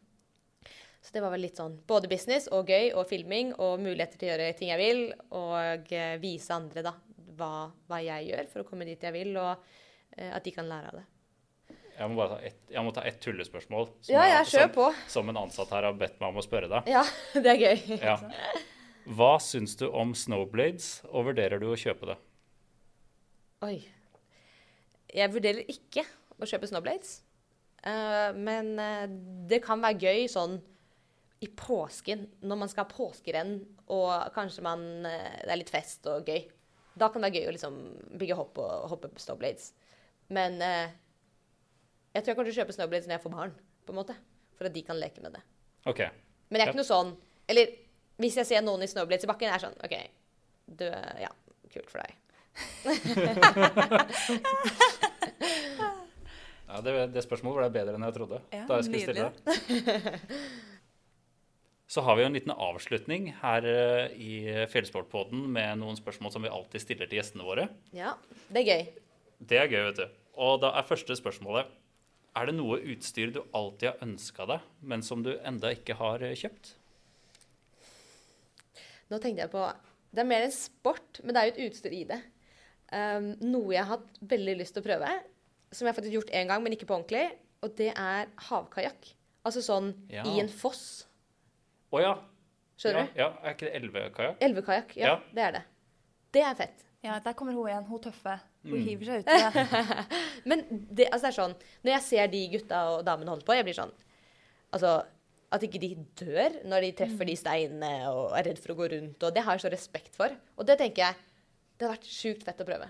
Så 1.02 1.14
det 1.16 1.22
var 1.24 1.32
vel 1.32 1.46
litt 1.46 1.60
sånn 1.60 1.78
både 1.88 2.10
business 2.12 2.50
og 2.52 2.68
gøy 2.68 2.90
og 2.98 3.06
filming 3.08 3.54
og 3.64 3.78
muligheter 3.80 4.20
til 4.20 4.28
å 4.28 4.32
gjøre 4.34 4.54
ting 4.60 4.74
jeg 4.74 4.82
vil, 4.84 5.04
og 5.40 5.92
uh, 5.94 6.16
vise 6.24 6.56
andre, 6.58 6.84
da. 6.90 6.96
hva, 7.40 7.52
hva 7.88 8.02
jeg 8.04 8.32
gjør 8.34 8.50
for 8.52 8.64
å 8.64 8.68
komme 8.68 8.88
dit 8.90 9.04
jeg 9.08 9.16
vil, 9.16 9.36
og 9.40 9.70
at 10.18 10.42
de 10.42 10.50
kan 10.56 10.66
lære 10.66 10.88
av 10.90 10.96
det. 10.98 11.04
Jeg 11.98 12.10
må 12.14 12.26
ta 12.30 12.38
et, 12.46 12.58
jeg 12.74 12.86
må 12.86 12.92
ta 12.94 13.04
ett 13.10 13.20
tullespørsmål 13.22 13.88
som, 13.90 14.12
Ja, 14.14 14.24
jeg- 14.30 14.48
som, 14.50 14.70
på. 14.74 14.88
som 15.10 15.30
en 15.30 15.38
ansatt 15.38 15.70
her 15.74 15.84
har 15.90 15.94
bedt 15.98 16.20
meg 16.22 16.30
om 16.30 16.38
å 16.42 16.46
spørre 16.46 16.70
deg. 16.72 16.90
Ja, 16.94 17.04
det 17.44 17.54
er 17.56 17.62
gøy. 17.62 18.00
Ja. 18.02 18.18
Hva 19.08 19.38
syns 19.40 19.78
du 19.80 19.86
om 19.88 20.12
Snowblades, 20.18 21.06
og 21.08 21.30
vurderer 21.30 21.62
du 21.62 21.70
å 21.72 21.78
kjøpe 21.80 22.10
det? 22.10 22.18
Oi. 23.64 23.78
Jeg 25.16 25.32
vurderer 25.32 25.70
ikke 25.72 26.04
å 26.36 26.50
kjøpe 26.50 26.68
Snowblades. 26.68 27.22
Uh, 27.88 28.36
men 28.36 28.74
uh, 28.76 29.06
det 29.48 29.62
kan 29.64 29.80
være 29.80 30.02
gøy 30.02 30.28
sånn 30.32 30.58
i 31.40 31.48
påsken, 31.48 32.26
når 32.44 32.60
man 32.60 32.72
skal 32.72 32.84
ha 32.84 32.92
påskerenn 32.92 33.56
og 33.94 34.12
kanskje 34.36 34.66
man, 34.66 34.84
uh, 35.06 35.40
det 35.46 35.54
er 35.54 35.62
litt 35.62 35.72
fest 35.72 36.10
og 36.12 36.28
gøy. 36.28 36.44
Da 36.98 37.08
kan 37.14 37.24
det 37.24 37.30
være 37.30 37.46
gøy 37.46 37.52
å 37.52 37.56
liksom 37.56 37.80
bygge 38.20 38.40
hopp 38.42 38.60
og 38.60 38.90
hoppe 38.92 39.14
på 39.14 39.24
Snowblades. 39.24 39.70
Men 40.34 40.58
jeg 40.60 42.20
tror 42.20 42.32
jeg 42.32 42.36
kommer 42.36 42.50
til 42.50 42.56
å 42.56 42.60
kjøpe 42.64 42.74
Snowblades 42.76 43.06
når 43.08 43.16
jeg 43.16 43.24
får 43.24 43.36
barn, 43.38 43.54
på 43.86 43.94
en 43.94 44.00
måte. 44.02 44.16
For 44.58 44.68
at 44.68 44.74
de 44.76 44.82
kan 44.84 44.98
leke 45.00 45.22
med 45.24 45.38
det. 45.38 45.44
OK. 45.88 46.02
Men 46.50 46.60
jeg 46.60 46.66
er 46.66 46.72
ikke 46.74 46.80
noe 46.82 46.88
sånn 46.88 47.12
Eller 47.52 47.70
hvis 48.22 48.38
jeg 48.42 48.50
ser 48.50 48.62
noen 48.66 48.84
i 48.86 48.90
Snowblades 48.90 49.26
i 49.28 49.30
bakken, 49.30 49.50
er 49.50 49.58
jeg 49.58 49.66
sånn 49.68 49.78
OK, 49.86 49.96
du 50.80 50.88
Ja, 51.22 51.32
kult 51.74 51.90
for 51.92 52.00
deg. 52.04 52.12
Ja, 56.68 56.82
det, 56.84 56.94
det 57.16 57.22
spørsmålet 57.24 57.62
ble 57.62 57.70
bedre 57.80 57.96
enn 57.96 58.04
jeg 58.10 58.16
trodde. 58.18 58.42
Ja, 58.52 58.66
da 58.68 58.82
jeg 58.82 58.88
skulle 58.90 59.04
stille 59.06 59.30
det. 59.32 60.32
Så 61.88 62.04
har 62.04 62.18
vi 62.18 62.26
jo 62.26 62.28
en 62.28 62.36
liten 62.36 62.52
avslutning 62.52 63.30
her 63.40 63.64
eh, 63.72 64.16
i 64.20 64.32
Fjellsportpodden 64.68 65.46
med 65.56 65.80
noen 65.80 65.96
spørsmål 65.96 66.34
som 66.34 66.44
vi 66.44 66.52
alltid 66.52 66.84
stiller 66.84 67.08
til 67.08 67.22
gjestene 67.22 67.48
våre. 67.48 67.70
Ja, 67.96 68.18
det 68.52 68.66
er 68.66 68.68
gøy. 68.68 68.84
Det 69.48 69.62
er 69.62 69.72
gøy, 69.72 69.80
vet 69.88 70.02
du. 70.02 70.18
Og 70.44 70.60
da 70.62 70.74
er 70.78 70.86
første 70.86 71.16
spørsmålet 71.18 71.72
Er 72.38 72.50
det 72.50 72.58
noe 72.58 72.78
utstyr 72.92 73.32
du 73.34 73.40
alltid 73.56 73.88
har 73.94 74.04
ønska 74.04 74.46
deg, 74.52 74.68
men 74.84 75.02
som 75.02 75.24
du 75.26 75.32
enda 75.40 75.72
ikke 75.74 75.96
har 75.98 76.22
eh, 76.28 76.36
kjøpt? 76.38 76.76
Nå 79.10 79.20
tenkte 79.24 79.46
jeg 79.46 79.52
på 79.54 79.64
Det 80.14 80.20
er 80.24 80.28
mer 80.30 80.42
en 80.48 80.52
sport, 80.56 81.20
men 81.24 81.34
det 81.36 81.42
er 81.42 81.50
jo 81.50 81.54
et 81.56 81.72
utstyr 81.72 81.94
i 81.94 82.04
det. 82.10 82.18
Um, 82.92 83.34
noe 83.44 83.74
jeg 83.76 83.84
har 83.84 83.98
hatt 83.98 84.20
veldig 84.32 84.56
lyst 84.62 84.74
til 84.78 84.82
å 84.84 84.88
prøve, 84.88 85.10
som 85.76 85.86
jeg 85.86 85.92
har 85.92 85.98
faktisk 85.98 86.14
gjort 86.16 86.32
én 86.32 86.48
gang, 86.48 86.64
men 86.64 86.72
ikke 86.74 86.88
på 86.88 86.96
ordentlig, 86.96 87.26
og 87.62 87.74
det 87.76 87.90
er 88.00 88.30
havkajakk. 88.48 89.10
Altså 89.46 89.62
sånn 89.64 89.94
Ja. 90.10 90.24
i 90.24 90.40
en 90.40 90.48
foss. 90.50 91.06
Å 91.92 92.02
ja. 92.02 92.14
Skjønner 92.78 93.10
ja, 93.16 93.26
ja. 93.26 93.30
Er 93.44 93.54
ikke 93.56 93.68
det 93.68 93.76
elvekajakk? 93.82 94.38
Elvekajakk. 94.42 94.96
Ja, 94.98 95.08
Ja. 95.08 95.20
det 95.34 95.44
er 95.44 95.52
det. 95.52 95.64
Det 96.32 96.42
er 96.44 96.56
fett. 96.56 96.84
Ja, 97.04 97.20
der 97.20 97.34
kommer 97.34 97.54
hun 97.54 97.68
igjen, 97.68 97.86
hun 97.88 98.00
tøffe. 98.00 98.40
Hun 98.64 98.74
Mm. 98.80 98.86
hiver 98.88 99.06
seg 99.06 99.24
uti 99.24 99.38
det. 99.38 100.08
Men 100.50 100.64
det, 100.92 101.08
altså 101.12 101.28
det 101.28 101.30
er 101.30 101.38
sånn 101.42 101.54
Når 101.84 101.92
jeg 101.94 102.02
ser 102.02 102.28
de 102.28 102.42
gutta 102.52 102.80
og 102.98 103.06
damene 103.06 103.30
holde 103.30 103.46
på, 103.46 103.54
jeg 103.56 103.64
blir 103.64 103.74
sånn 103.78 103.92
Altså 104.74 105.06
At 105.54 105.64
ikke 105.64 105.80
de 105.80 105.94
dør 106.20 106.58
når 106.68 106.84
de 106.84 106.94
treffer 107.00 107.30
de 107.30 107.36
steinene 107.40 107.92
og 108.12 108.34
er 108.36 108.50
redd 108.50 108.60
for 108.60 108.74
å 108.74 108.80
gå 108.82 108.90
rundt. 108.92 109.22
Og 109.24 109.36
det 109.36 109.44
har 109.46 109.56
jeg 109.56 109.64
så 109.64 109.72
respekt 109.72 110.18
for. 110.18 110.34
Og 110.60 110.68
det 110.68 110.76
tenker 110.82 111.06
jeg 111.06 111.26
Det 111.78 111.86
har 111.86 111.94
vært 111.94 112.10
sjukt 112.10 112.42
fett 112.44 112.64
å 112.64 112.66
prøve. 112.66 112.88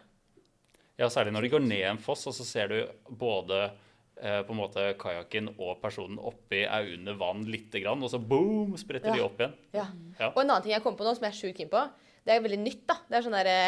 Ja, 0.97 1.10
særlig 1.12 1.34
når 1.36 1.45
de 1.45 1.49
går 1.53 1.62
ned 1.66 1.84
en 1.91 1.99
foss, 2.01 2.24
og 2.30 2.34
så 2.34 2.45
ser 2.47 2.72
du 2.72 2.78
både 3.20 3.58
eh, 3.68 4.39
på 4.47 4.53
en 4.55 4.58
måte 4.62 4.86
kajakken 4.97 5.51
og 5.58 5.76
personen 5.82 6.18
oppi 6.18 6.64
er 6.64 6.88
under 6.95 7.18
vann 7.20 7.43
lite 7.51 7.82
grann, 7.84 8.01
og 8.01 8.10
så 8.10 8.18
boom, 8.18 8.74
spretter 8.80 9.14
de 9.14 9.26
opp 9.26 9.43
igjen. 9.43 9.53
Ja. 9.76 9.86
Ja. 10.18 10.32
Og 10.32 10.39
en 10.41 10.47
annen 10.47 10.64
ting 10.66 10.74
jeg 10.74 10.86
kom 10.86 10.95
på 10.97 11.05
nå, 11.05 11.14
som 11.18 11.28
jeg 11.28 11.36
er 11.36 11.39
sjukt 11.41 11.60
keen 11.60 11.70
på, 11.70 11.84
det 12.26 12.34
er 12.34 12.41
veldig 12.47 12.62
nytt, 12.64 12.82
da. 12.89 12.97
Det 13.12 13.20
er 13.20 13.28
sånn 13.28 13.38
derre 13.38 13.60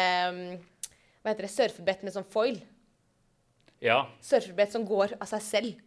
Hva 1.20 1.30
heter 1.30 1.46
det? 1.46 1.52
Surfebrett 1.52 2.02
med 2.08 2.16
sånn 2.16 2.26
foil. 2.32 2.58
Ja, 3.84 4.02
Surfebrett 4.24 4.72
som 4.72 4.88
går 4.88 5.14
av 5.20 5.28
seg 5.30 5.44
selv. 5.44 5.86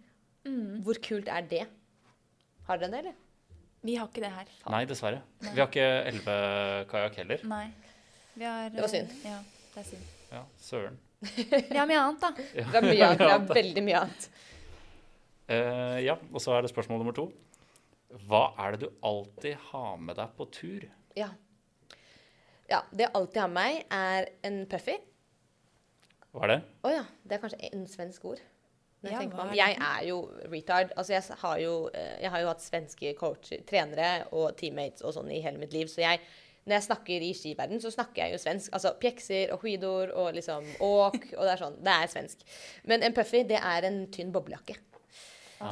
Hvor 0.85 1.01
kult 1.03 1.27
er 1.33 1.43
det? 1.49 1.65
Har 2.67 2.79
dere 2.79 2.91
det, 2.93 2.99
eller? 3.03 3.15
Vi 3.83 3.95
har 3.99 4.07
ikke 4.07 4.21
det 4.23 4.31
her. 4.31 4.51
Nei, 4.71 4.83
dessverre. 4.87 5.21
Vi 5.43 5.57
har 5.59 5.67
ikke 5.67 5.87
elvekajakk 6.11 7.17
heller. 7.19 7.41
Nei. 7.51 7.65
Vi 8.37 8.45
har, 8.47 8.69
Det 8.71 8.81
var 8.81 8.87
synd. 8.93 9.09
eh, 9.11 9.31
Ja, 9.31 9.39
det 9.73 9.81
er 9.83 9.89
synd. 9.89 10.05
Ja, 10.31 10.43
søren. 10.63 10.99
Vi 11.23 11.77
har 11.77 11.87
mye 11.89 11.99
annet, 11.99 12.21
da. 12.23 12.29
Ja. 12.55 12.65
Det 12.71 12.79
er 12.79 12.87
mye 12.87 13.07
annet. 13.09 13.19
Det 13.19 13.31
er 13.35 13.47
veldig 13.59 13.83
mye 13.89 13.99
annet. 14.05 14.29
Uh, 15.51 15.97
ja, 16.01 16.15
og 16.31 16.39
så 16.41 16.53
er 16.55 16.63
det 16.63 16.71
spørsmål 16.71 17.01
nummer 17.03 17.15
to. 17.17 17.27
Hva 18.29 18.43
er 18.63 18.75
det 18.77 18.85
du 18.87 18.89
alltid 19.03 19.57
har 19.71 19.97
med 19.99 20.15
deg 20.21 20.31
på 20.37 20.47
tur? 20.55 20.85
Ja. 21.19 21.27
ja. 22.71 22.79
Det 22.93 23.07
jeg 23.07 23.11
alltid 23.19 23.41
har 23.43 23.51
med 23.51 23.59
meg, 23.59 23.83
er 23.91 24.29
en 24.47 24.61
puffy. 24.71 24.95
Hva 26.33 26.47
er 26.47 26.53
det? 26.55 26.59
Å 26.87 26.93
ja. 26.95 27.03
Det 27.27 27.35
er 27.37 27.43
kanskje 27.43 27.69
en 27.73 27.83
svensk 27.91 28.23
ord. 28.31 28.41
Jeg, 29.11 29.31
Ja, 29.33 29.43
er 29.43 29.53
jeg 29.55 29.77
er 29.81 30.07
jo 30.07 30.17
retard. 30.51 30.91
Altså, 30.97 31.13
jeg 31.13 31.23
har 31.41 31.57
jo, 31.59 31.89
eh, 31.93 32.21
jeg 32.21 32.29
har 32.31 32.39
jo 32.41 32.47
hatt 32.47 32.61
svenske 32.61 33.13
coacher, 33.19 33.63
trenere 33.67 34.27
og 34.31 34.55
teammates 34.57 35.01
og 35.03 35.13
sånn 35.13 35.31
i 35.31 35.41
hele 35.41 35.57
mitt 35.57 35.73
liv. 35.73 35.87
Så 35.91 35.99
jeg, 36.01 36.19
når 36.65 36.77
jeg 36.77 36.83
snakker 36.87 37.21
i 37.27 37.33
skiverden, 37.33 37.81
så 37.83 37.91
snakker 37.91 38.23
jeg 38.23 38.31
jo 38.31 38.37
svensk. 38.37 38.71
Altså 38.71 38.93
pjekser 38.99 39.51
og 39.51 39.59
skidor 39.65 40.13
og 40.15 40.33
liksom 40.37 40.63
åk, 40.79 41.33
og 41.37 41.43
det 41.43 41.51
er 41.51 41.57
sånn. 41.65 41.77
Det 41.83 41.97
er 41.97 42.07
svensk. 42.07 42.37
Men 42.85 43.03
en 43.03 43.13
puffy, 43.13 43.43
det 43.43 43.59
er 43.59 43.83
en 43.89 44.07
tynn 44.07 44.31
boblejakke. 44.31 44.77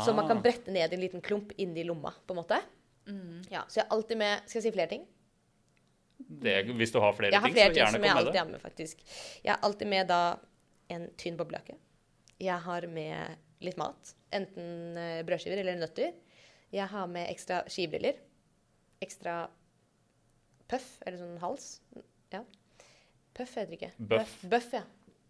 som 0.06 0.16
man 0.16 0.26
kan 0.28 0.38
Ah. 0.38 0.42
brette 0.42 0.72
ned 0.72 0.92
i 0.92 0.96
en 0.96 1.02
liten 1.02 1.22
klump 1.22 1.52
inni 1.58 1.84
lomma, 1.84 2.14
på 2.28 2.32
en 2.32 2.38
måte. 2.44 2.62
Ja, 3.52 3.64
så 3.68 3.76
jeg 3.82 3.86
er 3.86 3.90
alltid 3.92 4.18
med 4.18 4.42
Skal 4.48 4.62
jeg 4.62 4.64
si 4.64 4.72
flere 4.72 4.88
ting? 4.88 5.06
det 6.30 6.66
hvis 6.68 6.92
du 6.94 7.00
har 7.00 7.12
flere 7.14 7.32
Jeg 7.34 7.42
har 7.42 7.48
ting, 7.48 7.56
flere 7.56 7.70
så 7.70 7.74
ting 7.74 7.84
gjerne 7.84 7.92
som 7.92 8.04
jeg 8.04 8.12
kom 8.12 8.16
med 8.16 8.26
alltid 8.26 8.34
det. 8.34 8.40
har 8.40 8.52
med, 8.52 8.62
faktisk. 8.62 8.98
Jeg 9.44 9.52
har 9.52 9.60
alltid 9.64 9.88
med 9.88 10.08
da 10.08 10.20
en 10.90 11.08
tynn 11.18 11.38
boblejakke. 11.38 11.76
Jeg 12.42 12.58
har 12.66 12.88
med 12.90 13.62
litt 13.62 13.78
mat. 13.78 14.14
Enten 14.34 14.98
eh, 14.98 15.22
brødskiver 15.28 15.62
eller 15.62 15.78
nøtter. 15.78 16.16
Jeg 16.74 16.88
har 16.90 17.10
med 17.12 17.30
ekstra 17.30 17.62
skibriller. 17.70 18.18
Ekstra 19.04 19.44
puff, 20.72 20.88
eller 21.06 21.20
sånn 21.20 21.38
hals. 21.42 21.68
Ja. 22.34 22.42
Puff 23.38 23.54
heter 23.58 23.74
det 23.74 23.80
ikke. 23.80 23.92
Bøff. 24.12 24.34
Bøff, 24.50 24.72
ja. 24.74 24.84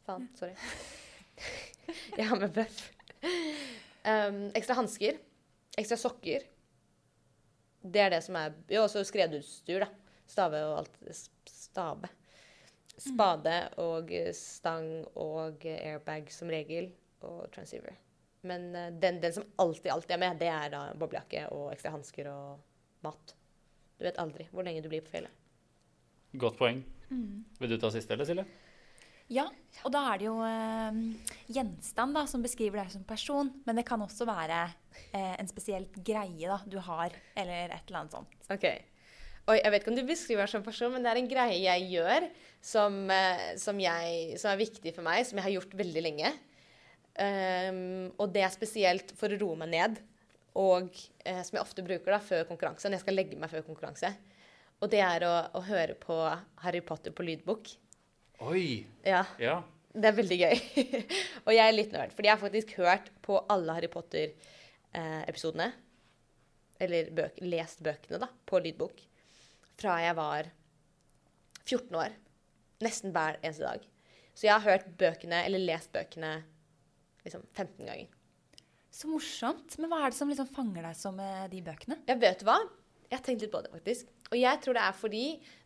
Faen, 0.05 0.29
sorry. 0.37 0.55
jeg 2.19 2.29
har 2.29 2.39
med 2.39 2.53
bøff. 2.55 2.79
Um, 4.05 4.47
ekstra 4.57 4.77
hansker. 4.79 5.19
Ekstra 5.81 5.97
sokker. 5.99 6.47
Det 7.81 8.01
er 8.01 8.13
det 8.13 8.21
som 8.25 8.37
er 8.37 8.53
Jo, 8.69 8.85
også 8.85 9.03
skredutstyr, 9.07 9.83
da. 9.85 9.89
Stave 10.29 10.63
og 10.69 10.81
alt. 10.83 10.99
Stabe. 11.49 12.11
Spade 13.01 13.55
og 13.81 14.11
eh, 14.13 14.29
stang 14.37 14.87
og 15.17 15.63
eh, 15.65 15.79
airbag 15.91 16.29
som 16.33 16.51
regel. 16.53 16.91
Og 17.27 17.45
transceiver. 17.53 17.97
Men 18.47 18.71
eh, 18.75 18.89
den, 19.01 19.19
den 19.21 19.35
som 19.35 19.45
alltid, 19.61 19.91
alltid 19.93 20.15
er 20.17 20.23
med, 20.23 20.41
det 20.41 20.49
er 20.49 20.73
da 20.73 20.81
boblejakke 20.97 21.45
og 21.53 21.69
ekstra 21.75 21.93
hansker 21.93 22.31
og 22.31 22.63
mat. 23.05 23.35
Du 23.99 24.07
vet 24.07 24.17
aldri 24.21 24.47
hvor 24.49 24.65
lenge 24.65 24.81
du 24.81 24.89
blir 24.89 25.03
på 25.05 25.13
fjellet. 25.13 25.33
Godt 26.41 26.57
poeng. 26.57 26.81
Vil 27.59 27.73
du 27.73 27.77
ta 27.77 27.91
siste, 27.91 28.15
eller 28.15 28.27
Silje? 28.27 28.45
Ja, 29.31 29.45
og 29.85 29.93
da 29.93 30.01
er 30.11 30.19
det 30.19 30.25
jo 30.27 30.37
eh, 30.43 30.97
gjenstand 31.55 32.17
da, 32.17 32.25
som 32.27 32.43
beskriver 32.43 32.81
deg 32.81 32.91
som 32.91 33.03
person, 33.07 33.51
men 33.67 33.77
det 33.79 33.85
kan 33.87 34.01
også 34.03 34.27
være 34.27 34.63
eh, 35.15 35.35
en 35.37 35.47
spesielt 35.47 35.95
greie 36.03 36.49
da, 36.49 36.57
du 36.67 36.79
har, 36.83 37.15
eller 37.39 37.71
et 37.71 37.85
eller 37.85 38.01
annet 38.01 38.17
sånt. 38.17 38.35
Ok. 38.51 38.67
Oi, 39.49 39.55
jeg 39.57 39.71
vet 39.71 39.81
ikke 39.81 39.93
om 39.93 39.97
du 39.97 40.03
beskriver 40.07 40.43
meg 40.43 40.51
som 40.51 40.65
person, 40.65 40.91
men 40.93 41.05
det 41.05 41.13
er 41.13 41.19
en 41.21 41.31
greie 41.31 41.61
jeg 41.63 41.87
gjør 41.93 42.27
som, 42.59 42.97
eh, 43.13 43.45
som, 43.61 43.79
jeg, 43.79 44.35
som 44.41 44.51
er 44.51 44.59
viktig 44.59 44.93
for 44.97 45.07
meg, 45.07 45.23
som 45.27 45.39
jeg 45.39 45.47
har 45.47 45.55
gjort 45.55 45.79
veldig 45.79 46.03
lenge. 46.03 46.33
Ehm, 47.19 48.11
og 48.17 48.31
det 48.33 48.43
er 48.45 48.53
spesielt 48.53 49.11
for 49.19 49.31
å 49.33 49.39
roe 49.41 49.57
meg 49.59 49.69
ned, 49.73 49.99
og 50.59 50.89
eh, 51.25 51.41
som 51.43 51.57
jeg 51.57 51.63
ofte 51.63 51.83
bruker 51.85 52.11
da 52.15 52.19
før 52.23 52.45
konkurranse, 52.49 52.87
når 52.89 52.99
jeg 52.99 53.05
skal 53.05 53.17
legge 53.19 53.39
meg 53.39 53.51
før 53.51 53.65
konkurranse. 53.67 54.13
Og 54.81 54.89
det 54.91 55.01
er 55.05 55.23
å, 55.27 55.33
å 55.59 55.61
høre 55.67 55.93
på 55.99 56.15
Harry 56.63 56.81
Potter 56.81 57.13
på 57.15 57.23
lydbok. 57.27 57.69
Oi! 58.47 58.81
Ja, 59.05 59.25
Ja. 59.39 59.59
det 59.93 60.09
er 60.09 60.17
veldig 60.17 60.37
gøy. 60.39 60.55
og 61.45 61.51
jeg 61.53 61.61
er 61.67 61.75
litt 61.75 61.91
nerd, 61.93 62.15
fordi 62.15 62.27
jeg 62.31 62.35
har 62.37 62.41
faktisk 62.41 62.73
hørt 62.79 63.11
på 63.21 63.37
alle 63.53 63.75
Harry 63.77 63.91
Potter-episodene. 63.91 65.71
eller 66.81 67.11
bøk, 67.13 67.35
lest 67.45 67.83
bøkene, 67.85 68.17
da, 68.23 68.27
på 68.49 68.57
lydbok. 68.63 69.03
Fra 69.77 69.99
jeg 70.01 70.15
var 70.17 70.47
14 71.67 71.95
år. 72.01 72.15
Nesten 72.81 73.13
hver 73.13 73.37
eneste 73.43 73.67
dag. 73.67 73.83
Så 74.33 74.47
jeg 74.47 74.55
har 74.55 74.65
hørt 74.65 74.87
bøkene, 74.97 75.43
eller 75.45 75.61
lest 75.61 75.91
bøkene, 75.93 76.39
liksom 77.25 77.45
15 77.53 77.85
ganger. 77.85 78.09
Så 78.91 79.07
morsomt. 79.07 79.77
Men 79.79 79.91
hva 79.91 80.03
er 80.03 80.11
det 80.11 80.19
som 80.19 80.31
liksom 80.31 80.49
fanger 80.51 80.85
deg 80.87 81.17
med 81.17 81.51
de 81.53 81.61
bøkene? 81.65 81.99
Jeg 82.09 82.21
vet 82.21 82.45
hva? 82.47 82.57
Jeg 83.07 83.17
har 83.17 83.25
tenkt 83.25 83.43
litt 83.43 83.53
på 83.53 83.61
det, 83.63 83.71
faktisk. 83.73 84.11
Og 84.31 84.37
jeg 84.39 84.61
tror 84.63 84.77
det 84.77 84.83
er 84.87 84.97
fordi 84.97 85.25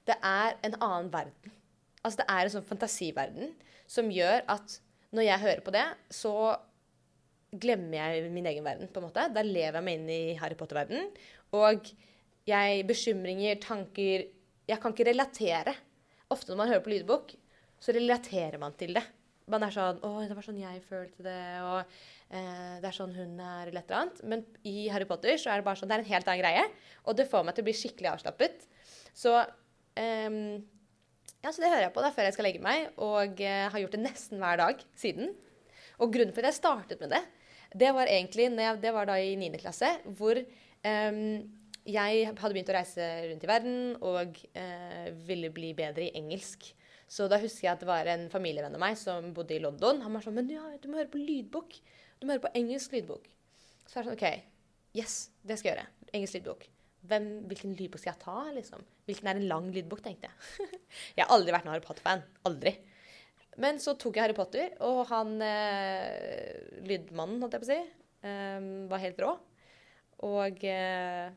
det 0.10 0.18
er 0.26 0.58
en 0.66 0.78
annen 0.80 1.12
verden. 1.14 1.58
Altså 2.06 2.22
det 2.22 2.28
er 2.30 2.45
en 2.45 2.53
sånn 2.53 2.70
fantasiverden 2.70 3.51
som 3.89 4.10
gjør 4.14 4.43
at 4.51 4.80
når 5.16 5.28
jeg 5.28 5.43
hører 5.43 5.64
på 5.66 5.74
det, 5.74 5.86
så 6.14 6.34
glemmer 7.56 7.97
jeg 7.97 8.32
min 8.34 8.47
egen 8.49 8.66
verden, 8.66 8.89
på 8.91 8.99
en 8.99 9.08
måte. 9.08 9.28
Da 9.34 9.43
lever 9.45 9.80
jeg 9.80 9.86
meg 9.86 9.99
inn 9.99 10.10
i 10.12 10.36
Harry 10.39 10.58
Potter-verden. 10.60 11.10
Og 11.56 11.91
jeg 12.49 12.86
Bekymringer, 12.89 13.60
tanker 13.64 14.28
Jeg 14.66 14.82
kan 14.82 14.93
ikke 14.93 15.06
relatere. 15.06 15.76
Ofte 16.34 16.51
når 16.51 16.58
man 16.58 16.70
hører 16.72 16.82
på 16.82 16.89
lydbok, 16.89 17.36
så 17.78 17.93
relaterer 17.93 18.58
man 18.58 18.74
til 18.74 18.95
det. 18.97 19.03
Man 19.48 19.64
er 19.64 19.74
sånn 19.74 20.00
'Å, 20.02 20.12
det 20.28 20.36
var 20.36 20.46
sånn 20.46 20.58
jeg 20.58 20.82
følte 20.82 21.22
det', 21.22 21.62
og 21.62 21.80
eh, 22.32 22.80
'det 22.82 22.89
er 22.89 22.98
sånn 22.98 23.14
hun 23.14 23.39
er', 23.39 23.68
eller 23.70 23.82
et 23.82 23.91
eller 23.91 24.02
annet. 24.02 24.24
Men 24.24 24.46
i 24.66 24.88
Harry 24.89 25.06
Potter 25.06 25.38
så 25.38 25.52
er 25.52 25.62
det 25.62 25.68
bare 25.68 25.78
sånn 25.78 25.89
Det 25.89 26.00
er 26.00 26.04
en 26.04 26.14
helt 26.14 26.28
annen 26.28 26.41
greie. 26.41 26.64
Og 27.06 27.16
det 27.16 27.30
får 27.30 27.46
meg 27.46 27.56
til 27.56 27.62
å 27.64 27.70
bli 27.70 27.78
skikkelig 27.78 28.14
avslappet. 28.16 28.66
Så 29.14 29.36
eh, 29.96 30.60
ja, 31.46 31.52
så 31.52 31.62
det 31.62 31.70
hører 31.70 31.86
jeg 31.86 31.93
på 31.93 32.02
da 32.02 32.10
før 32.10 32.26
jeg 32.26 32.34
skal 32.34 32.48
legge 32.48 32.64
meg, 32.64 32.88
og 32.98 33.41
eh, 33.41 33.68
har 33.70 33.82
gjort 33.84 33.93
det 33.93 34.02
nesten 34.02 34.41
hver 34.41 34.58
dag 34.58 34.80
siden. 34.98 35.36
Og 36.02 36.10
grunnen 36.12 36.34
for 36.34 36.41
at 36.41 36.50
jeg 36.50 36.58
startet 36.58 37.04
med 37.04 37.14
det, 37.14 37.22
det 37.76 37.91
var 37.93 38.10
egentlig 38.10 38.50
jeg, 38.50 38.80
det 38.82 38.93
var 38.96 39.06
da 39.06 39.20
i 39.22 39.36
9. 39.38 39.52
klasse, 39.62 39.91
hvor 40.18 40.39
eh, 40.41 41.20
jeg 41.86 42.26
hadde 42.34 42.54
begynt 42.56 42.72
å 42.74 42.78
reise 42.80 43.10
rundt 43.30 43.46
i 43.46 43.50
verden 43.50 43.78
og 44.02 44.39
eh, 44.58 45.12
ville 45.28 45.52
bli 45.54 45.70
bedre 45.78 46.08
i 46.08 46.16
engelsk. 46.18 46.72
Så 47.08 47.28
da 47.30 47.38
husker 47.41 47.68
jeg 47.68 47.74
at 47.76 47.84
det 47.84 47.89
var 47.89 48.08
en 48.10 48.28
familievenn 48.34 48.76
av 48.76 48.82
meg 48.82 48.97
som 48.97 49.30
bodde 49.36 49.56
i 49.56 49.62
London. 49.62 50.01
Han 50.01 50.16
var 50.18 50.26
sånn 50.26 50.38
Men 50.38 50.49
ja, 50.49 50.64
du 50.82 50.89
må 50.89 50.99
høre 50.99 51.12
på 51.14 51.22
lydbok. 51.22 51.78
Du 52.20 52.26
må 52.26 52.36
høre 52.36 52.47
på 52.47 52.53
engelsk 52.58 52.95
lydbok. 52.95 53.28
Så 53.86 53.99
er 53.99 54.01
det 54.01 54.10
sånn 54.10 54.18
OK. 54.18 54.56
Yes, 54.95 55.18
det 55.45 55.60
skal 55.60 55.72
jeg 55.72 55.78
gjøre. 55.78 56.10
Engelsk 56.16 56.39
lydbok. 56.39 56.66
Hvem, 57.06 57.26
hvilken 57.51 57.76
lydbok 57.78 58.01
skal 58.01 58.14
jeg 58.16 58.24
ta, 58.24 58.38
liksom? 58.56 58.86
Hvilken 59.06 59.30
er 59.30 59.39
en 59.39 59.49
lang 59.51 59.70
lydbok, 59.76 60.01
tenkte 60.01 60.32
jeg. 60.32 60.70
jeg 61.20 61.22
har 61.22 61.34
aldri 61.36 61.53
vært 61.53 61.68
noen 61.68 61.76
Harry 61.76 61.86
Potter-fan. 61.86 62.24
Aldri. 62.49 62.74
Men 63.62 63.78
så 63.84 63.93
tok 63.99 64.18
jeg 64.18 64.26
Harry 64.26 64.36
Potter, 64.38 64.74
og 64.84 65.03
han 65.12 65.36
eh, 65.45 66.80
lydmannen, 66.88 67.38
holdt 67.43 67.56
jeg 67.56 67.64
på 67.64 67.68
å 67.68 67.72
si, 67.72 67.78
eh, 68.26 68.70
var 68.89 69.03
helt 69.03 69.22
rå. 69.22 69.36
Og 70.26 70.66
eh, 70.66 71.30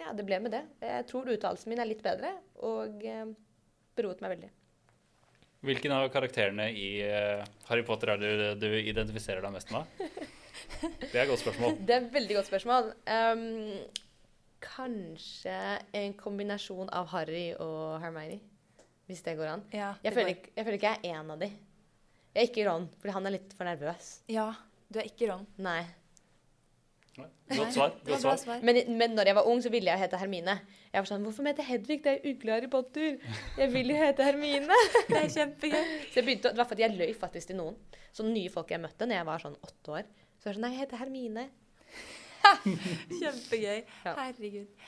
ja, 0.00 0.14
det 0.16 0.24
ble 0.26 0.40
med 0.42 0.56
det. 0.56 0.64
Jeg 0.80 1.06
tror 1.10 1.28
uttalelsen 1.28 1.70
min 1.70 1.82
er 1.82 1.90
litt 1.90 2.02
bedre, 2.04 2.32
og 2.64 3.04
eh, 3.04 3.28
beroet 3.98 4.24
meg 4.24 4.38
veldig. 4.38 4.50
Hvilken 5.60 5.92
av 5.92 6.06
karakterene 6.08 6.70
i 6.72 7.02
eh, 7.04 7.42
Harry 7.68 7.82
Potter 7.84 8.14
er 8.14 8.20
det 8.22 8.52
du 8.62 8.68
identifiserer 8.80 9.44
deg 9.44 9.52
mest 9.52 9.72
med? 9.74 9.84
Det 10.80 11.10
er 11.12 11.26
et 11.26 11.28
godt 11.28 11.42
spørsmål. 11.42 11.74
Det 11.86 11.96
er 11.96 12.06
et 12.06 12.14
veldig 12.14 12.38
godt 12.38 12.48
spørsmål. 12.48 12.88
Um, 13.04 13.42
kanskje 14.64 15.56
en 16.00 16.14
kombinasjon 16.16 16.88
av 16.96 17.10
Harry 17.12 17.50
og 17.60 18.00
Hermione, 18.00 18.40
hvis 19.10 19.20
det 19.26 19.36
går 19.36 19.52
an. 19.56 19.66
Ja, 19.76 19.92
Jeg 20.04 20.16
føler, 20.16 20.32
ikke, 20.32 20.54
jeg 20.56 20.64
føler 20.64 20.80
ikke 20.80 20.94
jeg 20.94 21.12
er 21.12 21.20
en 21.20 21.34
av 21.36 21.44
de. 21.44 21.50
Jeg 22.30 22.40
er 22.40 22.48
ikke 22.48 22.66
Ron, 22.70 22.88
fordi 23.02 23.16
han 23.18 23.26
er 23.28 23.36
litt 23.36 23.54
for 23.58 23.68
nervøs. 23.68 24.10
Ja, 24.30 24.48
du 24.88 25.00
er 25.02 25.08
ikke 25.10 25.28
Ron. 25.32 25.44
Nei. 25.60 25.82
Godt 27.50 27.74
svar. 27.74 27.94
Godt 28.06 28.42
svar. 28.44 28.62
Men, 28.62 28.78
men 28.98 29.16
når 29.18 29.30
jeg 29.30 29.36
var 29.40 29.48
ung, 29.50 29.62
så 29.62 29.72
ville 29.72 29.90
jeg 29.90 30.02
hete 30.04 30.18
Hermine. 30.20 30.54
Jeg 30.92 31.02
var 31.02 31.08
sånn 31.10 31.24
Hvorfor 31.26 31.48
heter 31.50 31.66
Hedvig? 31.66 31.98
Det 32.04 32.12
er 32.12 32.18
jo 32.20 32.34
ugle 32.34 32.54
Harry 32.54 32.70
Potter. 32.70 33.16
Jeg 33.58 33.72
vil 33.74 33.90
jo 33.90 33.98
hete 33.98 34.26
Hermine. 34.26 34.80
Det 35.10 35.18
er 35.18 35.28
kjempegøy. 35.34 35.92
Så 36.12 36.20
jeg 36.20 36.26
begynte, 36.28 36.52
Det 36.54 36.62
var 36.62 36.70
fordi 36.70 36.86
jeg 36.86 36.96
løy 36.98 37.14
faktisk 37.18 37.50
til 37.50 37.58
noen. 37.58 37.78
Sånne 38.16 38.34
nye 38.36 38.52
folk 38.52 38.70
jeg 38.70 38.82
møtte 38.82 39.08
når 39.08 39.20
jeg 39.20 39.28
var 39.30 39.44
sånn 39.44 39.58
åtte 39.66 39.96
år. 39.98 40.10
Så 40.38 40.48
jeg 40.48 40.52
var 40.52 40.58
sånn 40.58 40.66
Nei, 40.68 40.72
jeg 40.76 40.84
heter 40.84 41.02
Hermine. 41.02 41.46
Kjempegøy. 43.20 43.82
Herregud. 44.06 44.86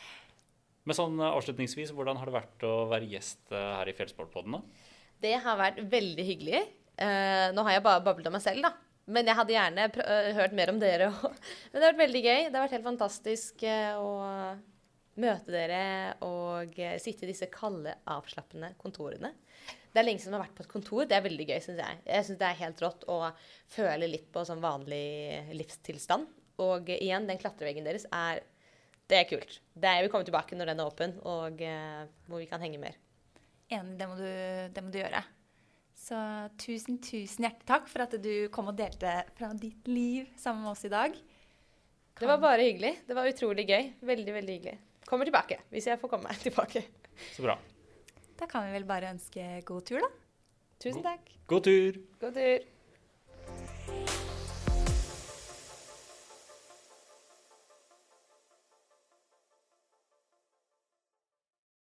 Men 0.89 0.99
sånn 0.99 1.19
eh, 1.21 1.35
avslutningsvis, 1.39 1.93
hvordan 1.95 2.19
har 2.19 2.31
det 2.31 2.37
vært 2.37 2.65
å 2.67 2.73
være 2.91 3.11
gjest 3.11 3.53
eh, 3.55 3.69
her 3.79 3.91
i 3.91 3.97
Fjellsportpodden? 3.99 4.59
da? 4.59 4.89
Det 5.23 5.37
har 5.45 5.59
vært 5.61 5.83
veldig 5.87 6.25
hyggelig. 6.27 6.63
Uh, 6.93 7.49
nå 7.57 7.63
har 7.67 7.77
jeg 7.77 7.85
bare 7.87 8.03
bablet 8.05 8.27
om 8.29 8.35
meg 8.37 8.43
selv, 8.45 8.67
da. 8.67 8.75
Men 9.11 9.27
jeg 9.27 9.35
hadde 9.35 9.55
gjerne 9.57 9.87
øh, 10.05 10.29
hørt 10.39 10.53
mer 10.55 10.71
om 10.71 10.79
dere 10.83 11.09
òg. 11.11 11.41
Men 11.73 11.79
det 11.79 11.87
har 11.87 11.95
vært 11.95 12.05
veldig 12.05 12.23
gøy. 12.23 12.43
Det 12.45 12.55
har 12.55 12.67
vært 12.67 12.77
helt 12.77 12.91
fantastisk 12.91 13.65
eh, 13.67 13.97
å 13.99 14.13
møte 15.21 15.53
dere 15.53 15.81
og 16.25 16.79
eh, 16.81 16.99
sitte 17.03 17.27
i 17.27 17.33
disse 17.33 17.51
kalde, 17.53 17.95
avslappende 18.09 18.73
kontorene. 18.81 19.35
Det 19.93 20.01
er 20.01 20.07
lenge 20.07 20.23
siden 20.23 20.33
man 20.33 20.41
har 20.41 20.47
vært 20.47 20.57
på 20.57 20.65
et 20.65 20.73
kontor. 20.73 21.03
Det 21.09 21.17
er 21.19 21.27
veldig 21.27 21.47
gøy, 21.51 21.59
syns 21.61 21.83
jeg. 21.83 21.99
Jeg 22.07 22.29
syns 22.29 22.41
det 22.41 22.49
er 22.49 22.63
helt 22.63 22.81
rått 22.81 23.05
å 23.13 23.19
føle 23.75 24.09
litt 24.09 24.31
på 24.33 24.45
sånn 24.49 24.63
vanlig 24.63 25.53
livstilstand. 25.59 26.31
Og 26.65 26.89
eh, 26.89 27.03
igjen, 27.05 27.29
den 27.29 27.41
klatreveggen 27.43 27.89
deres 27.89 28.09
er 28.09 28.45
Det 29.11 29.19
er 29.19 29.29
kult. 29.29 29.59
Det 29.75 29.89
er, 29.89 29.99
jeg 29.99 30.07
vil 30.07 30.13
komme 30.15 30.25
tilbake 30.25 30.57
når 30.57 30.73
den 30.73 30.81
er 30.81 30.89
åpen, 30.89 31.15
og 31.29 31.61
eh, 31.67 32.05
hvor 32.29 32.41
vi 32.41 32.49
kan 32.49 32.63
henge 32.65 32.81
mer. 32.81 32.97
Enig, 33.73 33.99
det 33.99 34.09
må, 34.09 34.17
du, 34.17 34.29
det 34.73 34.85
må 34.85 34.93
du 34.93 35.01
gjøre. 35.01 35.21
Så 36.03 36.19
tusen, 36.59 36.97
tusen 36.99 37.45
hjertelig 37.47 37.69
takk 37.69 37.85
for 37.91 38.03
at 38.05 38.17
du 38.25 38.33
kom 38.55 38.73
og 38.73 38.79
delte 38.79 39.13
fra 39.39 39.53
ditt 39.55 39.87
liv 39.87 40.27
sammen 40.41 40.65
med 40.65 40.73
oss 40.75 40.83
i 40.89 40.91
dag. 40.91 41.15
Det 42.19 42.29
var 42.29 42.41
bare 42.43 42.65
hyggelig. 42.67 42.97
Det 43.07 43.15
var 43.17 43.31
utrolig 43.31 43.65
gøy. 43.69 43.93
Veldig, 44.03 44.35
veldig 44.35 44.57
hyggelig. 44.57 44.75
Kommer 45.09 45.29
tilbake, 45.29 45.61
hvis 45.71 45.87
jeg 45.91 46.01
får 46.03 46.11
komme 46.17 46.35
tilbake. 46.43 46.83
Så 47.37 47.45
bra. 47.47 47.55
Da 48.41 48.49
kan 48.51 48.67
vi 48.67 48.75
vel 48.75 48.87
bare 48.89 49.13
ønske 49.15 49.47
god 49.69 49.87
tur, 49.87 50.03
da. 50.03 50.11
Tusen 50.83 51.05
takk. 51.07 51.31
God 51.47 51.63
tur! 51.69 52.01
God 52.19 52.35
tur. 52.35 52.67